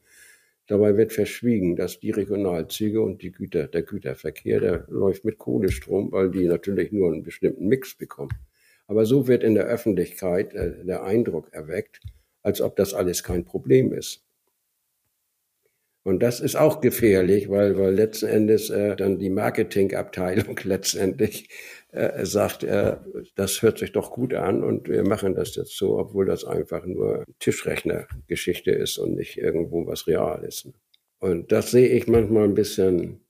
Dabei 0.68 0.96
wird 0.96 1.12
verschwiegen, 1.14 1.76
dass 1.76 2.00
die 2.00 2.12
Regionalzüge 2.12 3.02
und 3.02 3.22
die 3.22 3.32
Güter, 3.32 3.68
der 3.68 3.84
Güterverkehr, 3.84 4.60
der 4.60 4.86
läuft 4.90 5.26
mit 5.26 5.38
Kohlestrom, 5.38 6.12
weil 6.12 6.32
die 6.32 6.46
natürlich 6.46 6.92
nur 6.92 7.12
einen 7.12 7.24
bestimmten 7.24 7.68
Mix 7.68 7.96
bekommen. 7.96 8.32
Aber 8.88 9.06
so 9.06 9.28
wird 9.28 9.44
in 9.44 9.56
der 9.56 9.66
Öffentlichkeit 9.66 10.54
äh, 10.54 10.84
der 10.84 11.04
Eindruck 11.04 11.52
erweckt, 11.54 12.02
als 12.44 12.62
ob 12.62 12.76
das 12.76 12.94
alles 12.94 13.24
kein 13.24 13.46
Problem 13.46 13.94
ist. 13.94 14.24
Und 16.04 16.24
das 16.24 16.40
ist 16.40 16.56
auch 16.56 16.82
gefährlich, 16.82 17.50
weil, 17.50 17.78
weil 17.78 17.94
letzten 17.94 18.26
Endes 18.26 18.72
äh, 18.72 18.96
dann 18.96 19.20
die 19.20 19.30
Marketingabteilung 19.30 20.60
letztendlich 20.64 21.48
äh, 21.92 22.26
sagt, 22.26 22.64
äh, 22.64 22.98
das 23.36 23.62
hört 23.62 23.78
sich 23.78 23.92
doch 23.92 24.12
gut 24.12 24.34
an 24.34 24.64
und 24.64 24.90
wir 24.90 25.04
machen 25.08 25.36
das 25.36 25.56
jetzt 25.56 25.78
so, 25.78 26.00
obwohl 26.00 26.26
das 26.26 26.44
einfach 26.44 26.86
nur 26.86 27.24
Tischrechnergeschichte 27.40 28.72
ist 28.72 28.98
und 28.98 29.16
nicht 29.16 29.38
irgendwo 29.38 29.86
was 29.86 30.08
Reales. 30.08 30.68
Und 31.20 31.52
das 31.52 31.70
sehe 31.70 31.90
ich 31.90 32.08
manchmal 32.08 32.46
ein 32.46 32.56
bisschen 32.56 33.21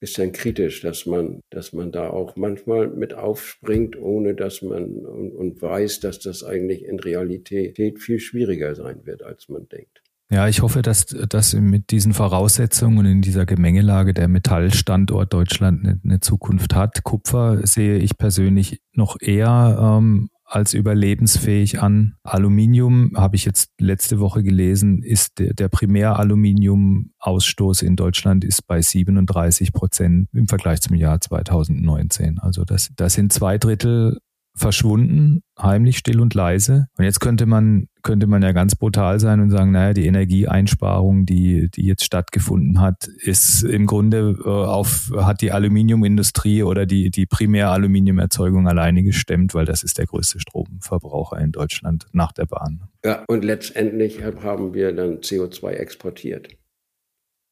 bisschen 0.00 0.32
kritisch, 0.32 0.80
dass 0.82 1.06
man, 1.06 1.40
dass 1.50 1.72
man 1.72 1.92
da 1.92 2.10
auch 2.10 2.36
manchmal 2.36 2.88
mit 2.88 3.14
aufspringt, 3.14 3.98
ohne 4.00 4.34
dass 4.34 4.62
man 4.62 4.84
und, 4.84 5.32
und 5.32 5.62
weiß, 5.62 6.00
dass 6.00 6.18
das 6.20 6.44
eigentlich 6.44 6.84
in 6.84 7.00
Realität 7.00 7.78
viel 8.00 8.20
schwieriger 8.20 8.74
sein 8.74 9.04
wird, 9.04 9.22
als 9.22 9.48
man 9.48 9.68
denkt. 9.68 10.02
Ja, 10.30 10.46
ich 10.46 10.60
hoffe, 10.60 10.82
dass, 10.82 11.06
dass 11.06 11.54
mit 11.54 11.90
diesen 11.90 12.12
Voraussetzungen 12.12 12.98
und 12.98 13.06
in 13.06 13.22
dieser 13.22 13.46
Gemengelage 13.46 14.12
der 14.12 14.28
Metallstandort 14.28 15.32
Deutschland 15.32 15.84
eine, 15.84 16.00
eine 16.04 16.20
Zukunft 16.20 16.74
hat. 16.74 17.02
Kupfer 17.02 17.66
sehe 17.66 17.96
ich 17.96 18.18
persönlich 18.18 18.82
noch 18.92 19.16
eher 19.20 19.78
ähm, 19.80 20.28
als 20.48 20.72
überlebensfähig 20.72 21.82
an. 21.82 22.14
Aluminium, 22.22 23.12
habe 23.14 23.36
ich 23.36 23.44
jetzt 23.44 23.70
letzte 23.78 24.18
Woche 24.18 24.42
gelesen, 24.42 25.02
ist 25.02 25.38
der, 25.38 25.52
der 25.52 25.68
Primäraluminiumausstoß 25.68 27.82
in 27.82 27.96
Deutschland 27.96 28.44
ist 28.44 28.66
bei 28.66 28.80
37 28.80 29.74
Prozent 29.74 30.28
im 30.32 30.48
Vergleich 30.48 30.80
zum 30.80 30.96
Jahr 30.96 31.20
2019. 31.20 32.38
Also 32.38 32.64
das, 32.64 32.90
das 32.96 33.12
sind 33.12 33.30
zwei 33.32 33.58
Drittel 33.58 34.16
verschwunden, 34.58 35.42
heimlich, 35.58 35.98
still 35.98 36.20
und 36.20 36.34
leise. 36.34 36.88
Und 36.98 37.04
jetzt 37.04 37.20
könnte 37.20 37.46
man, 37.46 37.88
könnte 38.02 38.26
man 38.26 38.42
ja 38.42 38.52
ganz 38.52 38.74
brutal 38.74 39.20
sein 39.20 39.40
und 39.40 39.50
sagen, 39.50 39.72
naja, 39.72 39.94
die 39.94 40.06
Energieeinsparung, 40.06 41.26
die, 41.26 41.70
die 41.70 41.86
jetzt 41.86 42.04
stattgefunden 42.04 42.80
hat, 42.80 43.06
ist 43.06 43.62
im 43.62 43.86
Grunde 43.86 44.36
äh, 44.44 44.48
auf, 44.48 45.10
hat 45.16 45.40
die 45.40 45.52
Aluminiumindustrie 45.52 46.62
oder 46.62 46.86
die, 46.86 47.10
die 47.10 47.26
Primäraluminiumerzeugung 47.26 48.68
alleine 48.68 49.02
gestemmt, 49.02 49.54
weil 49.54 49.64
das 49.64 49.82
ist 49.82 49.98
der 49.98 50.06
größte 50.06 50.40
Stromverbraucher 50.40 51.38
in 51.38 51.52
Deutschland 51.52 52.06
nach 52.12 52.32
der 52.32 52.46
Bahn. 52.46 52.82
Ja, 53.04 53.24
und 53.28 53.44
letztendlich 53.44 54.22
haben 54.22 54.74
wir 54.74 54.92
dann 54.92 55.18
CO2 55.18 55.70
exportiert 55.70 56.48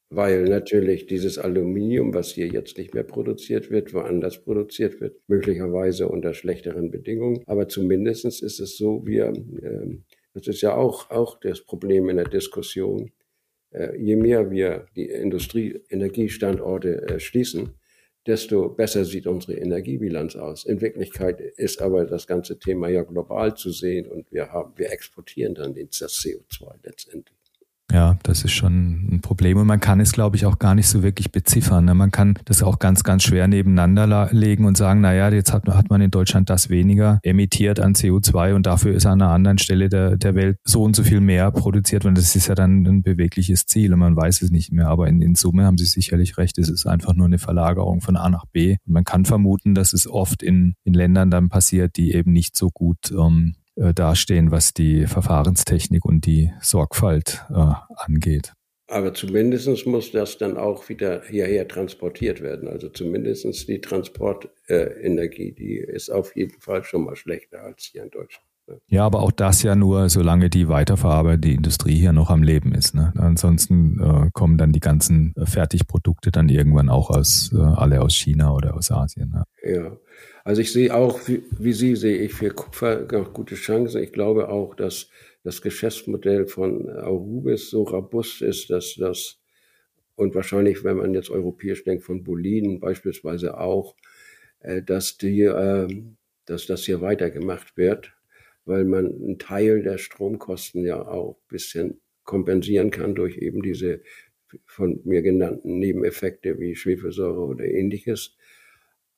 weil 0.09 0.45
natürlich 0.45 1.07
dieses 1.07 1.39
Aluminium, 1.39 2.15
was 2.15 2.33
hier 2.33 2.47
jetzt 2.47 2.79
nicht 2.79 2.95
mehr 2.95 3.03
produziert 3.03 3.71
wird, 3.71 3.93
woanders 3.93 4.43
produziert 4.43 5.01
wird, 5.01 5.17
möglicherweise 5.27 6.09
unter 6.09 6.33
schlechteren 6.33 6.91
Bedingungen. 6.91 7.43
Aber 7.47 7.69
zumindestens 7.69 8.41
ist 8.41 8.61
es 8.61 8.77
so, 8.77 9.05
wir, 9.05 9.27
äh, 9.27 9.99
das 10.35 10.47
ist 10.47 10.61
ja 10.61 10.77
auch, 10.77 11.11
auch 11.11 11.41
das 11.41 11.63
Problem 11.63 12.09
in 12.09 12.17
der 12.17 12.29
Diskussion, 12.29 13.11
äh, 13.71 13.99
je 13.99 14.17
mehr 14.17 14.51
wir 14.51 14.87
die 14.95 15.09
Industrie-Energiestandorte 15.09 17.09
äh, 17.09 17.21
schließen, 17.21 17.75
desto 18.27 18.69
besser 18.69 19.05
sieht 19.05 19.27
unsere 19.27 19.55
Energiebilanz 19.55 20.37
aus. 20.37 20.65
In 20.65 20.81
Wirklichkeit 20.81 21.41
ist 21.41 21.81
aber 21.81 22.05
das 22.05 22.27
ganze 22.27 22.59
Thema 22.59 22.89
ja 22.89 23.03
global 23.03 23.57
zu 23.57 23.71
sehen 23.71 24.07
und 24.07 24.31
wir 24.33 24.53
haben, 24.53 24.73
wir 24.77 24.93
exportieren 24.93 25.55
dann 25.55 25.75
das 25.75 26.01
CO2 26.01 26.75
letztendlich. 26.83 27.36
Ja, 27.93 28.19
das 28.25 28.43
ist 28.43 28.53
schon 28.53 29.15
ein 29.15 29.21
Problem 29.21 29.59
und 29.59 29.67
man 29.67 29.79
kann 29.79 30.01
es, 30.01 30.11
glaube 30.11 30.37
ich, 30.37 30.45
auch 30.45 30.59
gar 30.59 30.75
nicht 30.75 30.89
so 30.89 31.05
wirklich 31.05 31.31
beziffern. 31.31 31.85
Ne? 31.85 31.95
Man 31.95 32.11
kann 32.11 32.37
das 32.45 32.63
auch 32.65 32.81
ganz, 32.81 33.05
ganz 33.05 33.23
schwer 33.23 33.47
nebeneinander 33.47 34.29
legen 34.33 34.65
und 34.65 34.77
sagen, 34.77 35.03
na 35.03 35.15
ja, 35.15 35.29
jetzt 35.29 35.53
hat, 35.53 35.69
hat 35.69 35.89
man 35.89 36.01
in 36.01 36.11
Deutschland 36.11 36.51
das 36.51 36.69
weniger 36.69 37.21
emittiert 37.23 37.79
an 37.79 37.95
CO2 37.95 38.55
und 38.55 38.67
dafür 38.67 38.93
ist 38.93 39.07
an 39.07 39.23
einer 39.23 39.31
anderen 39.31 39.59
Stelle 39.59 39.89
der, 39.89 40.17
der 40.17 40.35
Welt 40.35 40.59
so 40.65 40.83
und 40.83 40.97
so 40.97 41.05
viel 41.05 41.21
mehr 41.21 41.53
produziert 41.53 42.05
und 42.05 42.19
das 42.19 42.35
ist 42.35 42.49
ja 42.49 42.57
dann 42.57 42.85
ein 42.85 43.03
bewegliches 43.03 43.67
Ziel 43.67 43.93
und 43.93 44.01
man 44.01 44.17
weiß 44.17 44.43
es 44.43 44.51
nicht 44.51 44.73
mehr. 44.73 44.89
Aber 44.89 45.07
in, 45.07 45.23
in 45.23 45.37
Summe 45.37 45.65
haben 45.65 45.79
Sie 45.79 45.87
sicherlich 45.87 46.39
recht, 46.39 46.59
es 46.59 46.69
ist 46.69 46.87
einfach 46.87 47.15
nur 47.15 47.27
eine 47.27 47.39
Verlagerung 47.39 48.01
von 48.01 48.17
A 48.17 48.29
nach 48.29 48.47
B. 48.47 48.79
Und 48.85 48.95
man 48.95 49.05
kann 49.05 49.25
vermuten, 49.25 49.75
dass 49.77 49.93
es 49.93 50.09
oft 50.09 50.43
in, 50.43 50.75
in 50.83 50.93
Ländern 50.93 51.31
dann 51.31 51.49
passiert, 51.49 51.97
die 51.97 52.13
eben 52.13 52.33
nicht 52.33 52.57
so 52.57 52.71
gut 52.71 53.13
ähm, 53.13 53.55
äh, 53.77 53.95
dastehen, 53.95 54.51
was 54.51 54.75
die 54.75 55.07
Verfahrenstechnik 55.07 56.05
und 56.05 56.27
die 56.27 56.53
Sorgfalt 56.61 57.45
äh, 57.51 57.73
angeht. 57.97 58.53
Aber 58.89 59.15
zumindest 59.15 59.87
muss 59.87 60.13
das 60.13 60.39
dann 60.39 60.57
auch 60.57 60.89
wieder 60.89 61.23
hierher 61.29 61.67
transportiert 61.67 62.41
werden. 62.41 62.69
Also 62.69 62.89
zumindest 62.89 63.69
die 63.69 63.81
Transportenergie, 63.81 65.49
äh, 65.49 65.55
die 65.55 65.77
ist 65.79 66.11
auf 66.11 66.37
jeden 66.37 66.61
Fall 66.61 66.85
schon 66.85 67.05
mal 67.05 67.17
schlechter 67.17 67.63
als 67.63 67.85
hier 67.85 68.05
in 68.05 68.11
Deutschland. 68.11 68.47
Ne? 68.69 68.81
Ja, 68.89 69.05
aber 69.05 69.23
auch 69.23 69.33
das 69.33 69.63
ja 69.63 69.75
nur, 69.75 70.09
solange 70.09 70.51
die 70.51 70.69
weiterverarbeitende 70.69 71.51
Industrie 71.51 71.97
hier 71.97 72.13
noch 72.13 72.31
am 72.31 72.43
Leben 72.43 72.73
ist. 72.73 72.95
Ne? 72.95 73.13
Ansonsten 73.17 74.01
äh, 74.01 74.31
kommen 74.33 74.57
dann 74.57 74.73
die 74.73 74.81
ganzen 74.81 75.35
Fertigprodukte 75.37 76.31
dann 76.31 76.49
irgendwann 76.49 76.89
auch 76.89 77.11
aus 77.11 77.53
äh, 77.53 77.59
alle 77.59 78.03
aus 78.03 78.15
China 78.15 78.53
oder 78.53 78.75
aus 78.75 78.91
Asien. 78.91 79.31
Ne? 79.31 79.45
Ja, 79.65 79.97
also 80.47 80.61
ich 80.61 80.73
sehe 80.73 80.95
auch, 80.95 81.27
wie, 81.27 81.43
wie 81.59 81.73
Sie 81.73 81.97
sehe 81.97 82.19
ich 82.19 82.33
für 82.33 82.51
Kupfer 82.51 83.09
noch 83.11 83.33
gute 83.33 83.57
Chancen. 83.57 84.01
Ich 84.01 84.13
glaube 84.13 84.49
auch, 84.49 84.77
dass 84.77 85.11
das 85.43 85.61
Geschäftsmodell 85.61 86.47
von 86.47 86.89
Arubis 86.89 87.71
so 87.71 87.83
robust 87.83 88.43
ist, 88.43 88.71
dass 88.71 88.95
das 88.95 89.41
und 90.15 90.37
wahrscheinlich, 90.37 90.85
wenn 90.85 90.99
man 90.99 91.15
jetzt 91.15 91.31
europäisch 91.31 91.83
denkt, 91.83 92.05
von 92.05 92.23
Boliden 92.23 92.79
beispielsweise 92.79 93.59
auch, 93.59 93.97
äh, 94.61 94.83
dass 94.83 95.19
die, 95.19 95.43
äh, 95.43 95.89
dass 96.45 96.67
das 96.67 96.85
hier 96.85 97.01
weitergemacht 97.01 97.77
wird, 97.77 98.13
weil 98.67 98.85
man 98.85 99.07
einen 99.07 99.41
Teil 99.41 99.83
der 99.83 99.99
Stromkosten 99.99 100.85
ja 100.85 101.05
auch 101.09 101.41
bisschen 101.49 102.01
kompensieren 102.23 102.93
kann 102.93 103.17
durch 103.17 103.39
eben 103.39 103.63
diese 103.63 104.01
von 104.65 105.01
mir 105.03 105.23
genannten 105.23 105.81
Nebeneffekte 105.81 106.61
wie 106.61 106.77
Schwefelsäure 106.77 107.41
oder 107.41 107.65
ähnliches. 107.65 108.36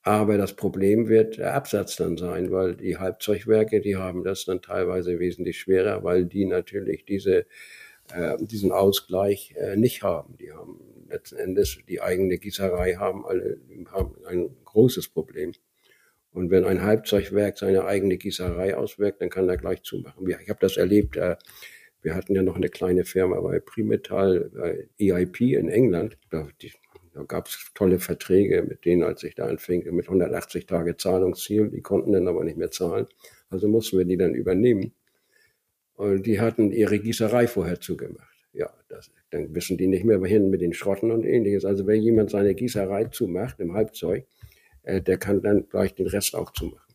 Aber 0.03 0.37
das 0.37 0.55
Problem 0.55 1.09
wird 1.09 1.37
der 1.37 1.53
Absatz 1.53 1.97
dann 1.97 2.17
sein, 2.17 2.51
weil 2.51 2.75
die 2.75 2.97
Halbzeugwerke, 2.97 3.81
die 3.81 3.97
haben 3.97 4.23
das 4.23 4.45
dann 4.45 4.61
teilweise 4.61 5.19
wesentlich 5.19 5.59
schwerer, 5.59 6.03
weil 6.03 6.25
die 6.25 6.45
natürlich 6.45 7.05
diese, 7.05 7.45
äh, 8.13 8.37
diesen 8.39 8.71
Ausgleich 8.71 9.53
äh, 9.57 9.75
nicht 9.75 10.03
haben. 10.03 10.37
Die 10.37 10.51
haben 10.51 10.79
letzten 11.09 11.37
Endes 11.37 11.79
die 11.87 12.01
eigene 12.01 12.37
Gießerei 12.37 12.95
haben 12.95 13.25
alle 13.25 13.59
haben 13.91 14.15
ein 14.25 14.49
großes 14.63 15.09
Problem. 15.09 15.51
Und 16.31 16.51
wenn 16.51 16.63
ein 16.63 16.83
Halbzeugwerk 16.83 17.57
seine 17.57 17.85
eigene 17.85 18.17
Gießerei 18.17 18.77
auswirkt, 18.77 19.21
dann 19.21 19.29
kann 19.29 19.49
er 19.49 19.57
gleich 19.57 19.81
zumachen. 19.81 20.27
Ich 20.29 20.49
habe 20.49 20.59
das 20.61 20.77
erlebt. 20.77 21.17
Äh, 21.17 21.35
wir 22.01 22.15
hatten 22.15 22.35
ja 22.35 22.43
noch 22.43 22.55
eine 22.55 22.69
kleine 22.69 23.03
Firma 23.03 23.41
bei 23.41 23.59
Primetall, 23.59 24.51
bei 24.53 24.87
EIP 24.99 25.41
in 25.41 25.67
England. 25.67 26.17
Die 26.61 26.71
da 27.13 27.23
gab 27.23 27.47
es 27.47 27.71
tolle 27.73 27.99
Verträge 27.99 28.63
mit 28.63 28.85
denen, 28.85 29.03
als 29.03 29.23
ich 29.23 29.35
da 29.35 29.45
anfing, 29.45 29.83
mit 29.93 30.05
180 30.05 30.65
Tage 30.65 30.97
Zahlungsziel. 30.97 31.69
Die 31.69 31.81
konnten 31.81 32.11
dann 32.11 32.27
aber 32.27 32.43
nicht 32.43 32.57
mehr 32.57 32.71
zahlen. 32.71 33.07
Also 33.49 33.67
mussten 33.67 33.97
wir 33.97 34.05
die 34.05 34.17
dann 34.17 34.33
übernehmen. 34.33 34.93
Und 35.95 36.25
die 36.25 36.39
hatten 36.39 36.71
ihre 36.71 36.99
Gießerei 36.99 37.47
vorher 37.47 37.79
zugemacht. 37.81 38.27
Ja, 38.53 38.71
das, 38.87 39.11
dann 39.31 39.53
wissen 39.53 39.77
die 39.77 39.87
nicht 39.87 40.05
mehr, 40.05 40.21
wohin 40.21 40.49
mit 40.49 40.61
den 40.61 40.73
Schrotten 40.73 41.11
und 41.11 41.25
ähnliches. 41.25 41.65
Also 41.65 41.85
wenn 41.87 42.01
jemand 42.01 42.29
seine 42.29 42.55
Gießerei 42.55 43.05
zumacht 43.05 43.59
im 43.59 43.73
Halbzeug, 43.73 44.25
äh, 44.83 45.01
der 45.01 45.17
kann 45.17 45.41
dann 45.41 45.67
gleich 45.69 45.93
den 45.95 46.07
Rest 46.07 46.35
auch 46.35 46.51
zumachen. 46.51 46.89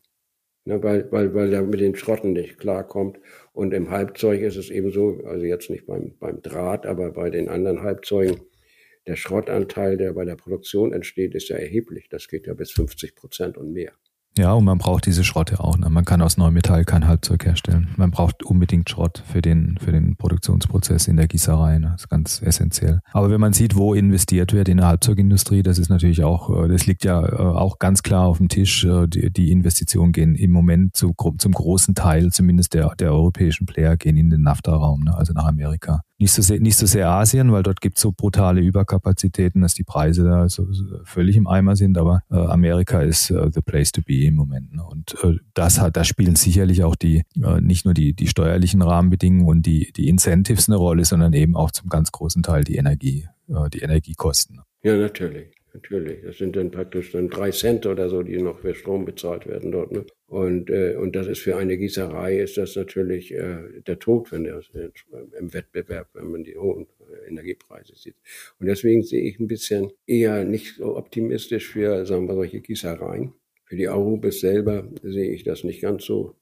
Ne, 0.67 0.81
weil, 0.81 1.11
weil, 1.11 1.35
weil 1.35 1.53
er 1.53 1.61
mit 1.61 1.79
den 1.79 1.95
Schrotten 1.95 2.33
nicht 2.33 2.57
klarkommt. 2.57 3.19
Und 3.53 3.73
im 3.73 3.91
Halbzeug 3.91 4.41
ist 4.41 4.55
es 4.55 4.71
eben 4.71 4.91
so, 4.91 5.21
also 5.25 5.45
jetzt 5.45 5.69
nicht 5.69 5.85
beim, 5.85 6.15
beim 6.19 6.41
Draht, 6.41 6.87
aber 6.87 7.11
bei 7.11 7.29
den 7.29 7.49
anderen 7.49 7.83
Halbzeugen, 7.83 8.41
der 9.07 9.15
Schrottanteil, 9.15 9.97
der 9.97 10.13
bei 10.13 10.25
der 10.25 10.35
Produktion 10.35 10.93
entsteht, 10.93 11.35
ist 11.35 11.49
ja 11.49 11.57
erheblich. 11.57 12.07
Das 12.09 12.27
geht 12.27 12.47
ja 12.47 12.53
bis 12.53 12.71
50 12.71 13.15
Prozent 13.15 13.57
und 13.57 13.71
mehr. 13.71 13.93
Ja, 14.37 14.51
und 14.51 14.65
man 14.65 14.77
braucht 14.77 15.05
diese 15.05 15.23
Schrotte 15.23 15.61
auch. 15.61 15.77
Ne? 15.77 15.89
Man 15.89 16.03
kann 16.03 16.21
aus 16.21 16.35
Neumetall 16.35 16.83
kein 16.83 17.07
Halbzeug 17.07 17.45
herstellen. 17.45 17.87
Man 17.95 18.11
braucht 18.11 18.43
unbedingt 18.43 18.89
Schrott 18.89 19.23
für 19.25 19.41
den, 19.41 19.77
für 19.79 19.93
den 19.93 20.17
Produktionsprozess 20.17 21.07
in 21.07 21.15
der 21.15 21.29
Gießerei. 21.29 21.79
Ne? 21.79 21.91
Das 21.93 22.01
ist 22.01 22.09
ganz 22.09 22.41
essentiell. 22.41 22.99
Aber 23.13 23.29
wenn 23.29 23.39
man 23.39 23.53
sieht, 23.53 23.77
wo 23.77 23.93
investiert 23.93 24.51
wird 24.51 24.67
in 24.67 24.77
der 24.77 24.87
Halbzeugindustrie, 24.87 25.63
das 25.63 25.79
ist 25.79 25.87
natürlich 25.87 26.25
auch, 26.25 26.65
äh, 26.65 26.67
das 26.67 26.85
liegt 26.85 27.05
ja 27.05 27.25
äh, 27.25 27.33
auch 27.33 27.79
ganz 27.79 28.03
klar 28.03 28.25
auf 28.25 28.39
dem 28.39 28.49
Tisch. 28.49 28.83
Äh, 28.83 29.07
die, 29.07 29.31
die 29.31 29.51
Investitionen 29.51 30.11
gehen 30.11 30.35
im 30.35 30.51
Moment 30.51 30.97
zu, 30.97 31.13
zum 31.37 31.53
großen 31.53 31.95
Teil, 31.95 32.31
zumindest 32.31 32.73
der, 32.73 32.93
der 32.99 33.13
europäischen 33.13 33.65
Player, 33.65 33.95
gehen 33.95 34.17
in 34.17 34.29
den 34.29 34.41
NAFTA-Raum, 34.41 35.05
ne? 35.05 35.15
also 35.15 35.31
nach 35.31 35.45
Amerika. 35.45 36.01
Nicht 36.17 36.31
so 36.31 36.41
sehr, 36.41 36.59
nicht 36.59 36.77
so 36.77 36.85
sehr 36.85 37.09
Asien, 37.09 37.51
weil 37.51 37.63
dort 37.63 37.81
gibt 37.81 37.97
es 37.97 38.01
so 38.01 38.13
brutale 38.15 38.61
Überkapazitäten, 38.61 39.61
dass 39.61 39.73
die 39.73 39.83
Preise 39.83 40.23
da 40.23 40.47
so, 40.47 40.71
so 40.71 40.85
völlig 41.03 41.35
im 41.35 41.47
Eimer 41.47 41.75
sind. 41.75 41.97
Aber 41.97 42.21
äh, 42.31 42.35
Amerika 42.35 43.01
ist 43.01 43.31
äh, 43.31 43.49
the 43.53 43.61
place 43.61 43.91
to 43.91 44.01
be 44.01 44.23
im 44.23 44.35
Moment. 44.35 44.73
Ne? 44.73 44.83
Und 44.83 45.15
äh, 45.23 45.39
das 45.53 45.79
hat, 45.79 45.97
da 45.97 46.03
spielen 46.05 46.35
sicherlich 46.35 46.83
auch 46.83 46.95
die 46.95 47.23
äh, 47.43 47.59
nicht 47.59 47.83
nur 47.85 47.93
die 47.93 48.13
die 48.13 48.27
steuerlichen 48.27 48.81
Rahmenbedingungen 48.81 49.47
und 49.47 49.65
die 49.65 49.91
die 49.91 50.07
Incentives 50.07 50.69
eine 50.69 50.77
Rolle, 50.77 51.03
sondern 51.03 51.33
eben 51.33 51.55
auch 51.55 51.71
zum 51.71 51.89
ganz 51.89 52.11
großen 52.11 52.43
Teil 52.43 52.63
die 52.63 52.77
Energie, 52.77 53.27
äh, 53.49 53.69
die 53.69 53.79
Energiekosten. 53.79 54.61
Ja, 54.83 54.95
natürlich 54.95 55.55
natürlich. 55.75 56.21
Das 56.23 56.37
sind 56.37 56.55
dann 56.55 56.71
praktisch 56.71 57.11
dann 57.11 57.29
drei 57.29 57.51
Cent 57.51 57.85
oder 57.85 58.09
so, 58.09 58.23
die 58.23 58.41
noch 58.41 58.59
für 58.59 58.73
Strom 58.73 59.05
bezahlt 59.05 59.45
werden 59.45 59.71
dort. 59.71 59.91
Ne? 59.91 60.05
Und, 60.27 60.71
äh, 60.71 60.95
und 60.95 61.15
das 61.15 61.27
ist 61.27 61.39
für 61.39 61.55
eine 61.55 61.77
Gießerei 61.77 62.39
ist 62.39 62.57
das 62.57 62.75
natürlich 62.75 63.31
äh, 63.31 63.81
der 63.85 63.99
Tod, 63.99 64.31
wenn 64.31 64.43
der 64.43 64.61
im 65.39 65.53
Wettbewerb, 65.53 66.09
wenn 66.13 66.31
man 66.31 66.43
die 66.43 66.57
hohen 66.57 66.87
äh, 66.99 67.29
Energiepreise 67.29 67.95
sieht. 67.95 68.15
Und 68.59 68.65
deswegen 68.65 69.03
sehe 69.03 69.21
ich 69.21 69.39
ein 69.39 69.47
bisschen 69.47 69.91
eher 70.07 70.43
nicht 70.43 70.77
so 70.77 70.97
optimistisch 70.97 71.67
für, 71.69 72.05
sagen 72.07 72.27
wir, 72.27 72.33
solche 72.33 72.59
Gießereien. 72.59 73.33
Für 73.65 73.75
die 73.75 73.87
Arubis 73.87 74.39
selber 74.39 74.87
sehe 75.03 75.31
ich 75.31 75.43
das 75.43 75.63
nicht 75.63 75.81
ganz 75.81 76.05
so 76.05 76.35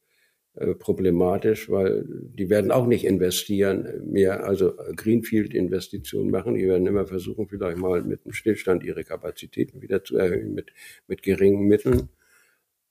äh, 0.56 0.76
problematisch, 0.76 1.70
weil 1.70 2.06
die 2.08 2.50
werden 2.50 2.72
auch 2.72 2.86
nicht 2.86 3.06
investieren, 3.06 3.88
mehr 4.06 4.46
also 4.46 4.74
Greenfield-Investitionen 4.96 6.32
machen. 6.32 6.54
Die 6.54 6.68
werden 6.68 6.86
immer 6.86 7.06
versuchen, 7.08 7.48
vielleicht 7.48 7.78
mal 7.78 8.02
mit 8.04 8.24
einem 8.24 8.34
Stillstand 8.34 8.84
ihre 8.84 9.04
Kapazitäten 9.04 9.82
wieder 9.82 10.04
zu 10.04 10.16
erhöhen 10.16 10.54
mit, 10.54 10.72
mit 11.08 11.22
geringen 11.22 11.68
Mitteln. 11.68 12.10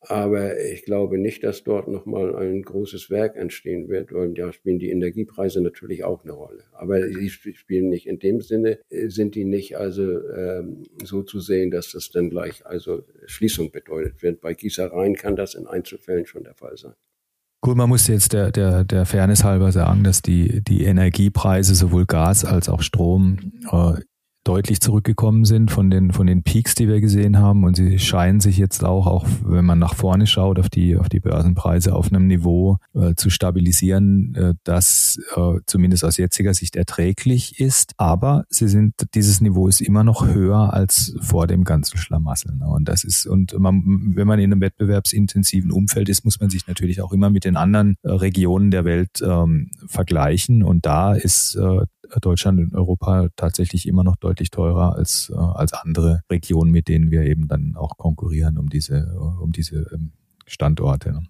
Aber 0.09 0.61
ich 0.61 0.85
glaube 0.85 1.17
nicht, 1.19 1.45
dass 1.45 1.63
dort 1.63 1.89
nochmal 1.89 2.35
ein 2.35 2.63
großes 2.63 3.09
Werk 3.09 3.37
entstehen 3.37 3.89
wird. 3.89 4.13
Und 4.13 4.37
ja, 4.37 4.53
spielen 4.53 4.79
die 4.79 4.91
Energiepreise 4.91 5.61
natürlich 5.61 6.03
auch 6.03 6.25
eine 6.25 6.33
Rolle. 6.33 6.65
Aber 6.73 7.07
sie 7.07 7.31
spielen 7.31 7.89
nicht 7.89 8.07
in 8.07 8.19
dem 8.19 8.41
Sinne, 8.41 8.81
äh, 8.91 9.09
sind 9.09 9.35
die 9.35 9.45
nicht 9.45 9.77
also 9.77 10.03
ähm, 10.03 10.83
so 11.05 11.23
zu 11.23 11.41
sehen, 11.41 11.71
dass 11.71 11.93
das 11.93 12.11
dann 12.11 12.31
gleich 12.31 12.67
also 12.67 13.05
Schließung 13.27 13.71
bedeutet 13.71 14.23
wird. 14.23 14.41
Bei 14.41 14.55
Gießereien 14.55 15.15
kann 15.15 15.37
das 15.37 15.55
in 15.55 15.67
Einzelfällen 15.67 16.27
schon 16.27 16.45
der 16.45 16.55
Fall 16.55 16.77
sein. 16.77 16.95
Gut, 17.65 17.77
man 17.77 17.89
muss 17.89 18.09
jetzt 18.09 18.33
der, 18.33 18.51
der, 18.51 18.83
der 18.83 19.07
Fairness 19.07 19.45
halber 19.45 19.71
sagen, 19.71 20.03
dass 20.03 20.21
die, 20.21 20.65
die 20.65 20.83
Energiepreise 20.83 21.77
sowohl 21.77 22.07
Gas 22.07 22.45
als 22.45 22.69
auch 22.69 22.83
Strom 22.83 23.53
äh, 23.71 24.01
deutlich 24.45 24.81
zurückgekommen 24.81 25.45
sind 25.45 25.71
von 25.71 25.91
den, 25.91 26.11
von 26.11 26.27
den 26.27 26.43
Peaks, 26.43 26.75
die 26.75 26.89
wir 26.89 27.01
gesehen 27.01 27.39
haben. 27.39 27.65
Und 27.65 27.77
sie 27.77 27.99
scheinen 27.99 28.41
sich 28.41 28.59
jetzt 28.59 28.85
auch, 28.85 29.07
auch 29.07 29.27
wenn 29.45 29.65
man 29.65 29.79
nach 29.79 29.95
vorne 29.95 30.27
schaut, 30.27 30.59
auf 30.59 30.69
die, 30.69 30.97
auf 30.97 31.09
die 31.09 31.21
Börsenpreise 31.21 31.95
auf 31.95 32.09
einem 32.09 32.27
Niveau 32.27 32.79
äh, 32.95 33.15
zu 33.15 33.31
stabilisieren, 33.31 34.35
äh, 34.35 34.55
das 34.65 35.19
äh, 35.37 35.61
zumindest 35.67 36.05
aus 36.05 36.17
jetziger 36.17 36.55
Sicht 36.55 36.75
erträglich 36.77 37.61
ist. 37.61 37.93
Aber 37.99 38.45
sie 38.49 38.69
sind, 38.69 38.95
dieses 39.15 39.41
Niveau 39.41 39.69
ist 39.69 39.81
immer 39.81 40.03
noch 40.03 40.27
höher 40.27 40.73
als 40.73 41.15
vor 41.21 41.47
dem 41.47 41.63
ganzen 41.65 41.99
Schlamassel. 41.99 42.57
Ne? 42.57 42.67
Und 42.67 42.89
das 42.89 43.05
ist, 43.05 43.27
und 43.27 43.57
man, 43.59 44.13
wenn 44.17 44.27
man 44.27 44.41
in 44.41 44.53
einem 44.53 44.61
wettbewerbsintensiven 44.61 45.71
Umfeld 45.71 46.09
ist, 46.09 46.25
muss 46.25 46.41
man 46.41 46.51
sich 46.51 46.67
natürlich 46.67 47.01
auch 47.01 47.13
immer 47.13 47.31
mit 47.31 47.45
den 47.45 47.57
anderen 47.57 47.97
äh, 48.03 48.11
Regionen 48.11 48.71
der 48.73 48.85
Welt 48.85 49.23
ähm, 49.25 49.71
vergleichen. 49.87 50.65
Und 50.65 50.85
da 50.85 51.15
ist 51.15 51.55
äh, 51.55 51.87
Deutschland 52.21 52.61
und 52.61 52.75
Europa 52.75 53.29
tatsächlich 53.37 53.89
immer 53.89 54.05
noch 54.05 54.17
deutlich 54.17 54.32
teurer 54.51 54.97
als, 54.97 55.31
äh, 55.35 55.39
als 55.39 55.73
andere 55.73 56.23
Regionen, 56.31 56.71
mit 56.71 56.89
denen 56.89 57.11
wir 57.11 57.23
eben 57.23 57.49
dann 57.49 57.75
auch 57.77 57.97
konkurrieren 57.97 58.59
um 58.59 58.69
diese, 58.69 59.15
um 59.41 59.53
diese 59.53 59.87
ähm, 59.93 60.13
Standorte. 60.47 61.13
Ne? 61.13 61.23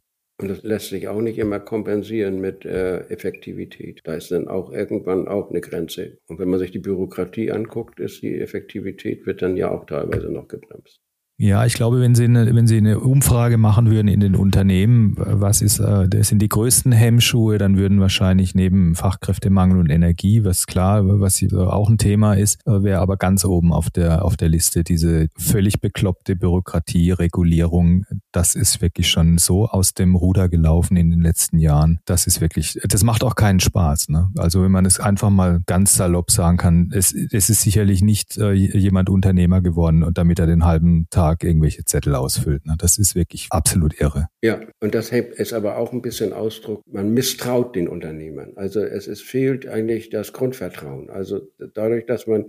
Und 0.42 0.48
das 0.48 0.62
lässt 0.64 0.88
sich 0.88 1.06
auch 1.06 1.20
nicht 1.20 1.38
immer 1.38 1.60
kompensieren 1.60 2.40
mit 2.40 2.64
äh, 2.64 3.00
Effektivität. 3.08 4.00
Da 4.04 4.14
ist 4.14 4.32
dann 4.32 4.48
auch 4.48 4.72
irgendwann 4.72 5.28
auch 5.28 5.50
eine 5.50 5.60
Grenze. 5.60 6.18
Und 6.26 6.38
wenn 6.38 6.48
man 6.48 6.58
sich 6.58 6.72
die 6.72 6.80
Bürokratie 6.80 7.52
anguckt, 7.52 8.00
ist 8.00 8.22
die 8.22 8.40
Effektivität 8.40 9.24
wird 9.24 9.42
dann 9.42 9.56
ja 9.56 9.70
auch 9.70 9.86
teilweise 9.86 10.30
noch 10.30 10.48
gebremst. 10.48 11.01
Ja, 11.38 11.66
ich 11.66 11.74
glaube, 11.74 12.00
wenn 12.00 12.14
Sie 12.14 12.24
eine, 12.24 12.54
wenn 12.54 12.68
Sie 12.68 12.76
eine 12.76 13.00
Umfrage 13.00 13.58
machen 13.58 13.90
würden 13.90 14.06
in 14.06 14.20
den 14.20 14.36
Unternehmen, 14.36 15.14
was 15.16 15.60
ist, 15.60 15.80
äh, 15.80 16.08
das 16.08 16.28
sind 16.28 16.40
die 16.40 16.48
größten 16.48 16.92
Hemmschuhe, 16.92 17.58
dann 17.58 17.76
würden 17.76 18.00
wahrscheinlich 18.00 18.54
neben 18.54 18.94
Fachkräftemangel 18.94 19.78
und 19.78 19.90
Energie, 19.90 20.44
was 20.44 20.66
klar, 20.66 21.02
was 21.20 21.42
auch 21.52 21.88
ein 21.88 21.98
Thema 21.98 22.34
ist, 22.34 22.60
äh, 22.66 22.82
wäre 22.84 23.00
aber 23.00 23.16
ganz 23.16 23.44
oben 23.44 23.72
auf 23.72 23.90
der 23.90 24.24
auf 24.24 24.36
der 24.36 24.50
Liste 24.50 24.84
diese 24.84 25.28
völlig 25.36 25.80
bekloppte 25.80 26.36
Bürokratie, 26.36 27.10
Regulierung. 27.10 28.04
Das 28.30 28.54
ist 28.54 28.80
wirklich 28.80 29.08
schon 29.10 29.38
so 29.38 29.66
aus 29.66 29.94
dem 29.94 30.14
Ruder 30.14 30.48
gelaufen 30.48 30.96
in 30.96 31.10
den 31.10 31.22
letzten 31.22 31.58
Jahren. 31.58 31.98
Das 32.04 32.26
ist 32.26 32.40
wirklich, 32.40 32.78
das 32.84 33.02
macht 33.02 33.24
auch 33.24 33.34
keinen 33.34 33.58
Spaß. 33.58 34.10
Ne? 34.10 34.30
Also 34.36 34.62
wenn 34.62 34.70
man 34.70 34.84
es 34.84 35.00
einfach 35.00 35.30
mal 35.30 35.60
ganz 35.66 35.94
salopp 35.94 36.30
sagen 36.30 36.58
kann, 36.58 36.90
es, 36.92 37.12
es 37.12 37.50
ist 37.50 37.62
sicherlich 37.62 38.02
nicht 38.02 38.36
äh, 38.38 38.52
jemand 38.52 39.10
Unternehmer 39.10 39.60
geworden 39.60 40.04
und 40.04 40.18
damit 40.18 40.38
er 40.38 40.46
den 40.46 40.64
halben 40.64 41.06
Tag 41.10 41.21
Tag 41.22 41.44
irgendwelche 41.44 41.84
Zettel 41.84 42.16
ausfüllt. 42.16 42.66
Ne? 42.66 42.74
Das 42.78 42.98
ist 42.98 43.14
wirklich 43.14 43.46
absolut 43.50 44.00
irre. 44.00 44.26
Ja, 44.42 44.60
und 44.80 44.94
das 44.94 45.12
ist 45.12 45.52
aber 45.52 45.76
auch 45.76 45.92
ein 45.92 46.02
bisschen 46.02 46.32
Ausdruck, 46.32 46.82
man 46.90 47.14
misstraut 47.14 47.76
den 47.76 47.86
Unternehmern. 47.86 48.54
Also 48.56 48.80
es, 48.80 49.06
es 49.06 49.20
fehlt 49.20 49.68
eigentlich 49.68 50.10
das 50.10 50.32
Grundvertrauen. 50.32 51.10
Also 51.10 51.42
dadurch, 51.74 52.06
dass 52.06 52.26
man 52.26 52.46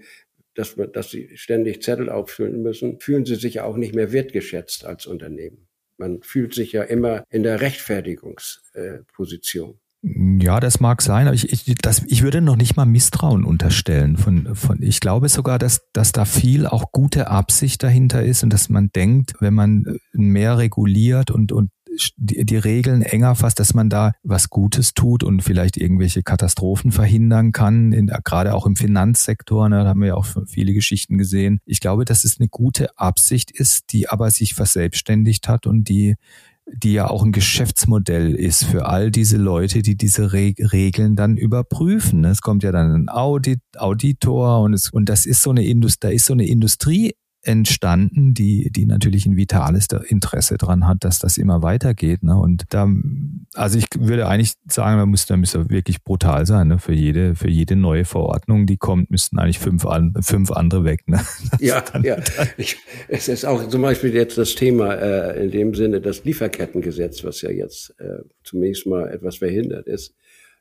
dass, 0.55 0.77
man, 0.77 0.91
dass 0.91 1.09
sie 1.09 1.35
ständig 1.35 1.81
Zettel 1.81 2.09
auffüllen 2.09 2.61
müssen, 2.61 2.99
fühlen 2.99 3.25
sie 3.25 3.33
sich 3.35 3.55
ja 3.55 3.63
auch 3.63 3.75
nicht 3.75 3.95
mehr 3.95 4.11
wertgeschätzt 4.11 4.85
als 4.85 5.07
Unternehmen. 5.07 5.67
Man 5.97 6.21
fühlt 6.21 6.53
sich 6.53 6.73
ja 6.73 6.83
immer 6.83 7.23
in 7.29 7.41
der 7.41 7.61
Rechtfertigungsposition. 7.61 9.79
Ja, 10.05 10.59
das 10.59 10.81
mag 10.81 11.01
sein, 11.01 11.27
aber 11.27 11.35
ich, 11.35 11.49
ich, 11.53 11.75
das, 11.75 12.03
ich 12.07 12.23
würde 12.23 12.41
noch 12.41 12.57
nicht 12.57 12.75
mal 12.75 12.85
Misstrauen 12.85 13.45
unterstellen. 13.45 14.17
Von, 14.17 14.53
von, 14.53 14.81
ich 14.81 14.99
glaube 14.99 15.29
sogar, 15.29 15.57
dass, 15.57 15.87
dass 15.93 16.11
da 16.11 16.25
viel 16.25 16.67
auch 16.67 16.91
gute 16.91 17.29
Absicht 17.29 17.81
dahinter 17.83 18.21
ist 18.21 18.43
und 18.43 18.51
dass 18.51 18.67
man 18.67 18.89
denkt, 18.93 19.35
wenn 19.39 19.53
man 19.53 19.97
mehr 20.11 20.57
reguliert 20.57 21.31
und, 21.31 21.53
und 21.53 21.69
die, 22.17 22.43
die 22.45 22.57
Regeln 22.57 23.01
enger 23.01 23.35
fasst, 23.35 23.59
dass 23.59 23.73
man 23.73 23.89
da 23.89 24.11
was 24.23 24.49
Gutes 24.49 24.93
tut 24.93 25.23
und 25.23 25.41
vielleicht 25.41 25.77
irgendwelche 25.77 26.21
Katastrophen 26.21 26.91
verhindern 26.91 27.53
kann, 27.53 27.93
in, 27.93 28.07
gerade 28.07 28.55
auch 28.55 28.65
im 28.65 28.75
Finanzsektor, 28.75 29.69
ne, 29.69 29.83
da 29.83 29.89
haben 29.89 30.01
wir 30.01 30.07
ja 30.09 30.15
auch 30.15 30.25
viele 30.45 30.73
Geschichten 30.73 31.17
gesehen. 31.17 31.61
Ich 31.65 31.79
glaube, 31.79 32.03
dass 32.03 32.25
es 32.25 32.39
eine 32.39 32.49
gute 32.49 32.97
Absicht 32.97 33.51
ist, 33.51 33.93
die 33.93 34.09
aber 34.09 34.31
sich 34.31 34.53
verselbstständigt 34.53 35.47
hat 35.47 35.65
und 35.65 35.87
die 35.87 36.15
die 36.65 36.93
ja 36.93 37.09
auch 37.09 37.23
ein 37.23 37.31
Geschäftsmodell 37.31 38.35
ist 38.35 38.63
für 38.63 38.85
all 38.85 39.11
diese 39.11 39.37
Leute, 39.37 39.81
die 39.81 39.95
diese 39.95 40.33
Re 40.33 40.53
Regeln 40.57 41.15
dann 41.15 41.37
überprüfen. 41.37 42.23
Es 42.25 42.41
kommt 42.41 42.63
ja 42.63 42.71
dann 42.71 42.91
ein 42.93 43.09
Audit, 43.09 43.59
Auditor 43.77 44.61
und 44.61 44.73
es, 44.73 44.89
und 44.89 45.09
das 45.09 45.25
ist 45.25 45.41
so 45.41 45.51
eine 45.51 45.65
Industrie, 45.65 46.07
da 46.07 46.13
ist 46.13 46.25
so 46.25 46.33
eine 46.33 46.47
Industrie 46.47 47.13
entstanden, 47.43 48.33
die, 48.33 48.71
die 48.71 48.85
natürlich 48.85 49.25
ein 49.25 49.35
vitales 49.35 49.87
Interesse 50.07 50.57
dran 50.57 50.87
hat, 50.87 51.03
dass 51.03 51.19
das 51.19 51.37
immer 51.37 51.61
weitergeht. 51.61 52.23
Ne? 52.23 52.37
Und 52.37 52.63
da, 52.69 52.87
also 53.53 53.77
ich 53.77 53.87
würde 53.97 54.27
eigentlich 54.27 54.53
sagen, 54.67 54.97
da 54.97 55.05
müsste, 55.05 55.33
da 55.33 55.37
müsste 55.37 55.69
wirklich 55.69 56.03
brutal 56.03 56.45
sein. 56.45 56.69
Ne? 56.69 56.79
Für 56.79 56.93
jede, 56.93 57.35
für 57.35 57.49
jede 57.49 57.75
neue 57.75 58.05
Verordnung, 58.05 58.65
die 58.65 58.77
kommt, 58.77 59.11
müssten 59.11 59.39
eigentlich 59.39 59.59
fünf, 59.59 59.85
an, 59.85 60.13
fünf 60.21 60.51
andere 60.51 60.85
weg. 60.85 61.07
Ne? 61.07 61.19
Ja, 61.59 61.81
dann, 61.81 62.03
ja. 62.03 62.17
Ich, 62.57 62.77
es 63.07 63.27
ist 63.27 63.45
auch 63.45 63.67
zum 63.69 63.81
Beispiel 63.81 64.13
jetzt 64.13 64.37
das 64.37 64.55
Thema 64.55 64.93
äh, 64.95 65.43
in 65.43 65.51
dem 65.51 65.75
Sinne 65.75 66.01
das 66.01 66.23
Lieferkettengesetz, 66.23 67.23
was 67.23 67.41
ja 67.41 67.51
jetzt 67.51 67.93
äh, 67.99 68.23
zunächst 68.43 68.85
mal 68.85 69.07
etwas 69.09 69.37
verhindert 69.37 69.87
ist. 69.87 70.13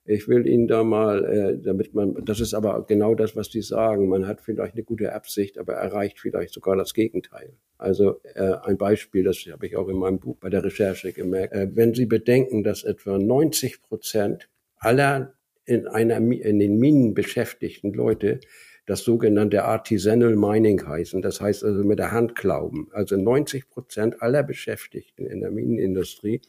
Ich 0.04 0.26
will 0.26 0.46
Ihnen 0.46 0.66
da 0.66 0.82
mal, 0.82 1.24
äh, 1.24 1.58
damit 1.62 1.94
man, 1.94 2.24
das 2.24 2.40
ist 2.40 2.54
aber 2.54 2.84
genau 2.86 3.14
das, 3.14 3.36
was 3.36 3.50
die 3.50 3.62
sagen. 3.62 4.08
Man 4.08 4.26
hat 4.26 4.40
vielleicht 4.40 4.74
eine 4.74 4.82
gute 4.82 5.12
Absicht, 5.12 5.58
aber 5.58 5.74
erreicht 5.74 6.18
vielleicht 6.18 6.52
sogar 6.52 6.76
das 6.76 6.92
Gegenteil. 6.92 7.54
Also 7.78 8.20
äh, 8.34 8.54
ein 8.62 8.78
Beispiel, 8.78 9.22
das 9.22 9.38
habe 9.50 9.66
ich 9.66 9.76
auch 9.76 9.88
in 9.88 9.96
meinem 9.96 10.18
Buch 10.18 10.36
bei 10.40 10.50
der 10.50 10.64
Recherche 10.64 11.12
gemerkt. 11.12 11.54
Äh, 11.54 11.68
wenn 11.74 11.94
Sie 11.94 12.06
bedenken, 12.06 12.64
dass 12.64 12.82
etwa 12.82 13.16
90 13.18 13.82
Prozent 13.82 14.48
aller 14.76 15.34
in, 15.64 15.86
einer, 15.86 16.16
in 16.16 16.58
den 16.58 16.78
Minen 16.78 17.14
beschäftigten 17.14 17.92
Leute 17.92 18.40
das 18.86 19.04
sogenannte 19.04 19.64
Artisanal 19.64 20.34
Mining 20.34 20.84
heißen. 20.86 21.22
Das 21.22 21.40
heißt 21.40 21.62
also 21.64 21.84
mit 21.84 22.00
der 22.00 22.10
Hand 22.10 22.34
glauben. 22.34 22.88
Also 22.92 23.16
90 23.16 23.68
Prozent 23.68 24.20
aller 24.20 24.42
Beschäftigten 24.42 25.26
in 25.26 25.40
der 25.40 25.50
Minenindustrie 25.50 26.40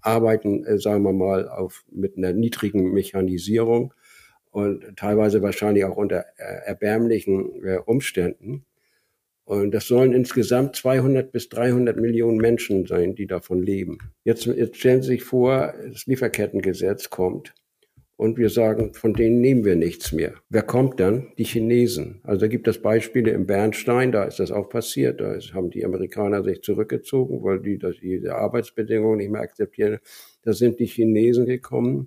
arbeiten, 0.00 0.64
äh, 0.64 0.78
sagen 0.78 1.02
wir 1.02 1.12
mal, 1.12 1.48
auf, 1.48 1.84
mit 1.90 2.16
einer 2.16 2.32
niedrigen 2.32 2.92
Mechanisierung 2.92 3.94
und 4.50 4.96
teilweise 4.96 5.42
wahrscheinlich 5.42 5.84
auch 5.84 5.96
unter 5.96 6.24
äh, 6.36 6.66
erbärmlichen 6.66 7.64
äh, 7.64 7.78
Umständen. 7.84 8.64
Und 9.44 9.72
das 9.72 9.86
sollen 9.86 10.12
insgesamt 10.12 10.76
200 10.76 11.32
bis 11.32 11.48
300 11.48 11.96
Millionen 11.96 12.36
Menschen 12.36 12.86
sein, 12.86 13.14
die 13.14 13.26
davon 13.26 13.62
leben. 13.62 13.98
Jetzt, 14.24 14.44
jetzt 14.44 14.76
stellen 14.76 15.00
Sie 15.00 15.08
sich 15.08 15.24
vor, 15.24 15.74
das 15.90 16.04
Lieferkettengesetz 16.06 17.08
kommt 17.08 17.54
und 18.18 18.36
wir 18.36 18.50
sagen, 18.50 18.94
von 18.94 19.14
denen 19.14 19.40
nehmen 19.40 19.64
wir 19.64 19.76
nichts 19.76 20.10
mehr. 20.10 20.34
Wer 20.48 20.62
kommt 20.62 20.98
dann? 20.98 21.28
Die 21.38 21.44
Chinesen. 21.44 22.20
Also 22.24 22.40
da 22.40 22.46
gibt 22.48 22.66
es 22.66 22.82
Beispiele 22.82 23.30
im 23.30 23.46
Bernstein, 23.46 24.10
da 24.10 24.24
ist 24.24 24.40
das 24.40 24.50
auch 24.50 24.68
passiert. 24.68 25.20
Da 25.20 25.38
haben 25.54 25.70
die 25.70 25.84
Amerikaner 25.84 26.42
sich 26.42 26.62
zurückgezogen, 26.62 27.44
weil 27.44 27.60
die 27.60 27.78
das, 27.78 27.94
diese 28.02 28.34
Arbeitsbedingungen 28.34 29.18
nicht 29.18 29.30
mehr 29.30 29.40
akzeptieren. 29.40 30.00
Da 30.42 30.52
sind 30.52 30.80
die 30.80 30.86
Chinesen 30.86 31.46
gekommen, 31.46 32.06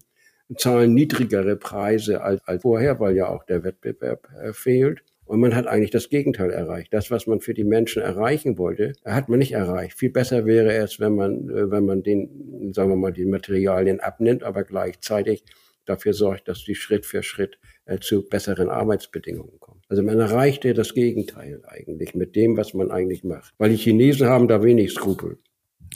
zahlen 0.57 0.93
niedrigere 0.93 1.55
Preise 1.55 2.21
als, 2.21 2.45
als 2.45 2.63
vorher, 2.63 2.99
weil 2.99 3.15
ja 3.15 3.29
auch 3.29 3.45
der 3.45 3.63
Wettbewerb 3.63 4.27
äh, 4.43 4.51
fehlt. 4.51 5.03
Und 5.23 5.39
man 5.39 5.55
hat 5.55 5.65
eigentlich 5.65 5.91
das 5.91 6.09
Gegenteil 6.09 6.51
erreicht. 6.51 6.93
Das, 6.93 7.09
was 7.09 7.25
man 7.25 7.39
für 7.39 7.53
die 7.53 7.63
Menschen 7.63 8.01
erreichen 8.01 8.57
wollte, 8.57 8.91
hat 9.05 9.29
man 9.29 9.39
nicht 9.39 9.53
erreicht. 9.53 9.97
Viel 9.97 10.09
besser 10.09 10.45
wäre 10.45 10.73
es, 10.73 10.99
wenn 10.99 11.15
man, 11.15 11.49
äh, 11.49 11.71
wenn 11.71 11.85
man 11.85 12.03
den, 12.03 12.73
sagen 12.73 12.89
wir 12.89 12.97
mal, 12.97 13.13
die 13.13 13.23
Materialien 13.23 14.01
abnimmt, 14.01 14.43
aber 14.43 14.65
gleichzeitig 14.65 15.45
dafür 15.85 16.13
sorgt, 16.13 16.47
dass 16.47 16.63
die 16.63 16.75
Schritt 16.75 17.05
für 17.05 17.23
Schritt 17.23 17.59
äh, 17.85 17.99
zu 17.99 18.27
besseren 18.27 18.69
Arbeitsbedingungen 18.69 19.59
kommen. 19.59 19.81
Also 19.89 20.03
man 20.03 20.19
erreichte 20.19 20.73
das 20.73 20.93
Gegenteil 20.93 21.61
eigentlich 21.67 22.15
mit 22.15 22.35
dem, 22.35 22.57
was 22.57 22.73
man 22.73 22.91
eigentlich 22.91 23.23
macht. 23.23 23.53
Weil 23.57 23.71
die 23.71 23.77
Chinesen 23.77 24.27
haben 24.27 24.47
da 24.47 24.63
wenig 24.63 24.93
Skrupel. 24.93 25.39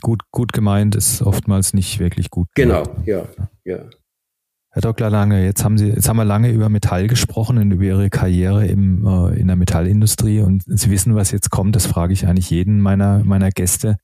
Gut, 0.01 0.23
gut 0.31 0.51
gemeint 0.51 0.95
ist 0.95 1.21
oftmals 1.21 1.73
nicht 1.73 1.99
wirklich 1.99 2.29
gut. 2.29 2.47
Genau, 2.55 2.83
ja, 3.05 3.27
ja. 3.63 3.89
Herr 4.75 4.81
Dr. 4.81 5.09
Lange, 5.09 5.45
jetzt 5.45 5.63
haben 5.63 5.77
Sie, 5.77 5.87
jetzt 5.87 6.09
haben 6.09 6.17
wir 6.17 6.25
lange 6.25 6.51
über 6.51 6.67
Metall 6.67 7.07
gesprochen 7.07 7.57
und 7.57 7.71
über 7.71 7.83
Ihre 7.83 8.09
Karriere 8.09 8.67
im, 8.67 9.07
äh, 9.07 9.39
in 9.39 9.47
der 9.47 9.55
Metallindustrie 9.55 10.41
und 10.41 10.63
Sie 10.65 10.91
wissen, 10.91 11.15
was 11.15 11.31
jetzt 11.31 11.49
kommt. 11.49 11.77
Das 11.77 11.85
frage 11.85 12.11
ich 12.11 12.27
eigentlich 12.27 12.49
jeden 12.49 12.81
meiner, 12.81 13.23
meiner 13.23 13.51
Gäste. 13.51 13.95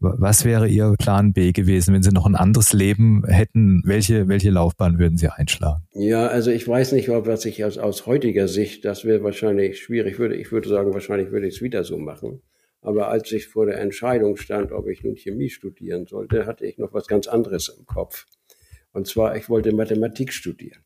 Was 0.00 0.44
wäre 0.44 0.68
Ihr 0.68 0.94
Plan 0.98 1.32
B 1.32 1.50
gewesen, 1.50 1.92
wenn 1.92 2.02
Sie 2.02 2.12
noch 2.12 2.26
ein 2.26 2.36
anderes 2.36 2.72
Leben 2.72 3.24
hätten? 3.26 3.82
Welche, 3.84 4.28
welche 4.28 4.50
Laufbahn 4.50 4.98
würden 4.98 5.18
Sie 5.18 5.28
einschlagen? 5.28 5.82
Ja, 5.92 6.28
also 6.28 6.52
ich 6.52 6.66
weiß 6.68 6.92
nicht, 6.92 7.08
ob 7.08 7.26
was 7.26 7.44
ich 7.44 7.64
aus, 7.64 7.78
aus 7.78 8.06
heutiger 8.06 8.46
Sicht, 8.46 8.84
das 8.84 9.04
wäre 9.04 9.24
wahrscheinlich 9.24 9.80
schwierig. 9.80 10.18
Würde, 10.20 10.36
ich 10.36 10.52
würde 10.52 10.68
sagen, 10.68 10.94
wahrscheinlich 10.94 11.32
würde 11.32 11.48
ich 11.48 11.56
es 11.56 11.62
wieder 11.62 11.82
so 11.82 11.98
machen. 11.98 12.42
Aber 12.80 13.08
als 13.08 13.32
ich 13.32 13.48
vor 13.48 13.66
der 13.66 13.80
Entscheidung 13.80 14.36
stand, 14.36 14.70
ob 14.70 14.88
ich 14.88 15.02
nun 15.02 15.16
Chemie 15.16 15.50
studieren 15.50 16.06
sollte, 16.06 16.46
hatte 16.46 16.64
ich 16.64 16.78
noch 16.78 16.94
was 16.94 17.08
ganz 17.08 17.26
anderes 17.26 17.68
im 17.68 17.84
Kopf. 17.84 18.26
Und 18.92 19.08
zwar, 19.08 19.36
ich 19.36 19.48
wollte 19.48 19.74
Mathematik 19.74 20.32
studieren. 20.32 20.84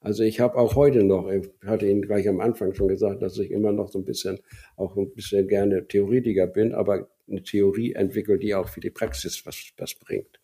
Also 0.00 0.22
ich 0.22 0.40
habe 0.40 0.56
auch 0.56 0.74
heute 0.74 1.04
noch, 1.04 1.30
ich 1.30 1.48
hatte 1.64 1.86
Ihnen 1.86 2.02
gleich 2.02 2.28
am 2.28 2.40
Anfang 2.40 2.74
schon 2.74 2.88
gesagt, 2.88 3.22
dass 3.22 3.38
ich 3.38 3.50
immer 3.50 3.72
noch 3.72 3.88
so 3.88 3.98
ein 3.98 4.04
bisschen, 4.04 4.38
auch 4.76 4.96
ein 4.96 5.12
bisschen 5.12 5.48
gerne 5.48 5.86
Theoretiker 5.86 6.46
bin, 6.46 6.74
aber 6.74 7.08
eine 7.28 7.42
Theorie 7.42 7.92
entwickelt, 7.92 8.42
die 8.42 8.54
auch 8.54 8.68
für 8.68 8.80
die 8.80 8.90
Praxis 8.90 9.44
was, 9.46 9.72
was 9.76 9.94
bringt. 9.94 10.40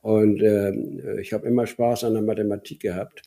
Und 0.00 0.42
äh, 0.42 1.20
ich 1.20 1.32
habe 1.32 1.46
immer 1.46 1.66
Spaß 1.66 2.04
an 2.04 2.14
der 2.14 2.22
Mathematik 2.22 2.80
gehabt. 2.80 3.22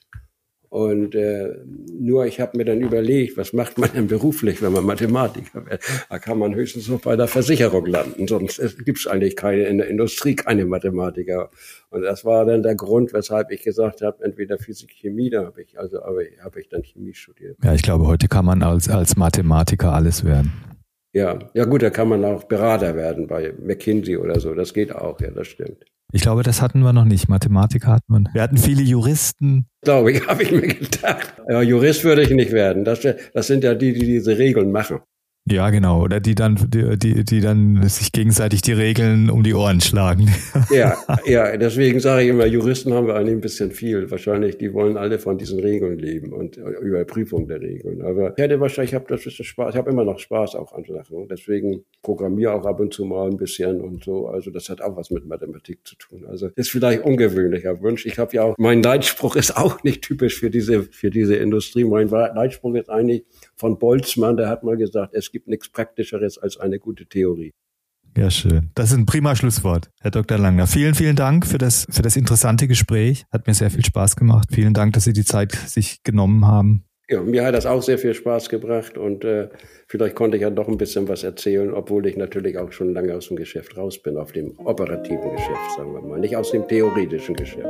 Und 0.74 1.14
äh, 1.14 1.54
nur 2.00 2.26
ich 2.26 2.40
habe 2.40 2.58
mir 2.58 2.66
dann 2.66 2.82
überlegt, 2.82 3.38
was 3.38 3.54
macht 3.54 3.78
man 3.78 3.92
denn 3.94 4.08
beruflich, 4.08 4.60
wenn 4.64 4.72
man 4.72 4.84
Mathematiker 4.84 5.68
wird? 5.68 5.84
Da 6.10 6.18
kann 6.18 6.40
man 6.40 6.56
höchstens 6.56 6.90
noch 6.90 7.00
bei 7.00 7.16
der 7.16 7.28
Versicherung 7.28 7.86
landen, 7.86 8.28
sonst 8.28 8.60
gibt 8.84 8.98
es 8.98 9.06
eigentlich 9.06 9.36
keine 9.36 9.66
in 9.66 9.78
der 9.78 9.88
Industrie 9.88 10.36
keine 10.36 10.66
Mathematiker. 10.66 11.52
Und 11.92 12.02
das 12.02 12.26
war 12.26 12.46
dann 12.46 12.64
der 12.64 12.74
Grund, 12.74 13.14
weshalb 13.14 13.52
ich 13.52 13.62
gesagt 13.62 14.02
habe, 14.02 14.24
entweder 14.24 14.58
Physik, 14.58 14.90
Chemie, 15.00 15.30
da 15.30 15.46
habe 15.46 15.62
ich 15.62 15.78
also 15.78 16.02
aber 16.02 16.22
habe 16.44 16.60
ich 16.60 16.70
dann 16.70 16.82
Chemie 16.82 17.14
studiert. 17.14 17.56
Ja, 17.64 17.76
ich 17.76 17.84
glaube, 17.84 18.08
heute 18.08 18.28
kann 18.28 18.46
man 18.46 18.64
als 18.64 18.90
als 18.90 19.16
Mathematiker 19.16 19.94
alles 19.94 20.26
werden. 20.26 20.73
Ja, 21.14 21.38
ja 21.54 21.66
gut, 21.66 21.84
da 21.84 21.92
kann 21.92 22.10
man 22.10 22.26
auch 22.26 22.44
Berater 22.46 22.96
werden 22.96 23.28
bei 23.28 23.54
McKinsey 23.62 24.18
oder 24.18 24.40
so. 24.40 24.54
Das 24.56 24.74
geht 24.74 24.94
auch, 24.94 25.20
ja, 25.22 25.30
das 25.30 25.48
stimmt. 25.48 25.86
Ich 26.12 26.22
glaube, 26.22 26.44
das 26.44 26.62
hatten 26.62 26.82
wir 26.82 26.94
noch 26.94 27.06
nicht. 27.06 27.28
Mathematiker 27.28 27.92
hatten 27.92 28.14
wir. 28.14 28.34
Wir 28.34 28.42
hatten 28.42 28.58
viele 28.58 28.82
Juristen. 28.84 29.68
Glaube 29.82 30.12
ich, 30.12 30.28
habe 30.28 30.44
ich 30.44 30.52
mir 30.52 30.62
gedacht. 30.62 31.34
Ja, 31.48 31.62
Jurist 31.62 32.04
würde 32.04 32.24
ich 32.24 32.30
nicht 32.32 32.52
werden. 32.52 32.84
Das, 32.84 33.02
das 33.02 33.48
sind 33.48 33.64
ja 33.64 33.74
die, 33.74 33.94
die 33.94 34.06
diese 34.06 34.38
Regeln 34.38 34.72
machen. 34.72 35.00
Ja, 35.46 35.70
genau. 35.72 36.02
Oder 36.02 36.22
die 36.22 36.36
dann, 36.36 36.58
die, 36.70 36.98
die, 36.98 37.26
die 37.26 37.42
dann 37.42 37.86
sich 37.90 38.14
gegenseitig 38.14 38.62
die 38.62 38.72
Regeln 38.72 39.30
um 39.30 39.44
die 39.44 39.54
Ohren 39.54 39.82
schlagen. 39.82 40.30
Ja, 40.70 40.98
ja, 41.26 41.56
deswegen 41.58 42.00
sage 42.00 42.24
ich 42.24 42.30
immer, 42.30 42.46
Juristen 42.46 42.94
haben 42.94 43.06
wir 43.06 43.16
eigentlich 43.16 43.36
ein 43.36 43.42
bisschen 43.42 43.72
viel. 43.72 44.10
Wahrscheinlich, 44.10 44.58
die 44.58 44.74
wollen 44.74 44.98
alle 44.98 45.20
von 45.20 45.38
diesen 45.38 45.60
Regeln 45.60 46.00
leben 46.00 46.32
und 46.32 46.58
Überprüfung 46.58 47.48
der 47.48 47.62
Regeln. 47.62 48.02
Aber 48.02 48.34
ich 48.36 48.42
hätte 48.42 48.60
wahrscheinlich, 48.60 48.92
ich 48.92 48.96
habe 48.96 49.06
das 49.08 49.24
bisschen 49.24 49.46
Spaß, 49.46 49.74
ich 49.74 49.78
habe 49.78 49.92
immer 49.92 50.04
noch 50.04 50.20
Spaß 50.20 50.56
auch 50.56 50.74
an 50.74 50.86
Sachen. 50.86 51.28
Deswegen 51.28 51.84
programmiere 52.02 52.54
auch 52.54 52.66
ab 52.66 52.80
und 52.80 52.94
zu 52.94 53.06
mal 53.06 53.30
ein 53.30 53.38
bisschen 53.38 53.82
und 53.82 54.04
so. 54.04 54.28
Also 54.28 54.52
das 54.52 54.70
hat 54.70 54.82
auch 54.82 54.96
was 54.96 55.12
mit 55.12 55.26
Mathematik 55.26 55.80
zu 55.84 55.96
tun. 55.96 56.26
Also 56.28 56.50
ist 56.56 56.72
vielleicht 56.72 57.04
ungewöhnlicher 57.04 57.82
Wunsch. 57.82 58.06
Ich 58.06 58.18
habe 58.18 58.36
ja 58.36 58.44
auch, 58.44 58.56
mein 58.58 58.82
Leitspruch 58.82 59.36
ist 59.36 59.58
auch 59.58 59.84
nicht 59.84 60.02
typisch 60.02 60.40
für 60.40 60.50
diese, 60.50 60.84
für 60.84 61.10
diese 61.10 61.36
Industrie. 61.36 61.84
Mein 61.84 62.08
Leitspruch 62.08 62.76
ist 62.76 62.90
eigentlich 62.90 63.26
von 63.56 63.80
Boltzmann, 63.80 64.38
der 64.38 64.50
hat 64.50 64.64
mal 64.64 64.78
gesagt, 64.78 65.14
es 65.14 65.32
gibt 65.32 65.48
nichts 65.48 65.70
Praktischeres 65.70 66.38
als 66.38 66.58
eine 66.58 66.80
gute 66.80 67.06
Theorie. 67.06 67.52
Ja, 68.16 68.30
schön. 68.30 68.70
Das 68.76 68.92
ist 68.92 68.98
ein 68.98 69.08
prima 69.08 69.36
Schlusswort, 69.36 69.90
Herr 70.02 70.12
Dr. 70.12 70.38
Langner. 70.38 70.68
Vielen, 70.68 70.94
vielen 70.94 71.16
Dank 71.16 71.48
für 71.48 71.58
das, 71.58 71.88
für 71.90 72.04
das 72.04 72.16
interessante 72.16 72.68
Gespräch. 72.68 73.26
Hat 73.32 73.48
mir 73.48 73.56
sehr 73.56 73.72
viel 73.72 73.84
Spaß 73.84 74.16
gemacht. 74.16 74.50
Vielen 74.52 74.76
Dank, 74.76 74.94
dass 74.94 75.06
Sie 75.06 75.14
die 75.14 75.26
Zeit 75.26 75.54
sich 75.54 76.04
genommen 76.04 76.46
haben. 76.46 76.86
Ja, 77.10 77.22
mir 77.22 77.44
hat 77.44 77.54
das 77.54 77.66
auch 77.66 77.82
sehr 77.82 77.98
viel 77.98 78.14
Spaß 78.14 78.50
gebracht 78.50 78.98
und 78.98 79.26
äh, 79.26 79.50
vielleicht 79.88 80.16
konnte 80.16 80.38
ich 80.38 80.44
ja 80.44 80.50
doch 80.50 80.70
ein 80.70 80.78
bisschen 80.78 81.08
was 81.10 81.24
erzählen, 81.24 81.74
obwohl 81.74 82.06
ich 82.08 82.16
natürlich 82.16 82.58
auch 82.58 82.72
schon 82.72 82.94
lange 82.94 83.14
aus 83.16 83.28
dem 83.28 83.36
Geschäft 83.36 83.76
raus 83.76 84.02
bin, 84.02 84.16
auf 84.18 84.32
dem 84.32 84.58
operativen 84.60 85.32
Geschäft, 85.32 85.76
sagen 85.76 85.94
wir 85.94 86.02
mal, 86.02 86.20
nicht 86.20 86.38
aus 86.38 86.52
dem 86.52 86.66
theoretischen 86.68 87.36
Geschäft. 87.36 87.68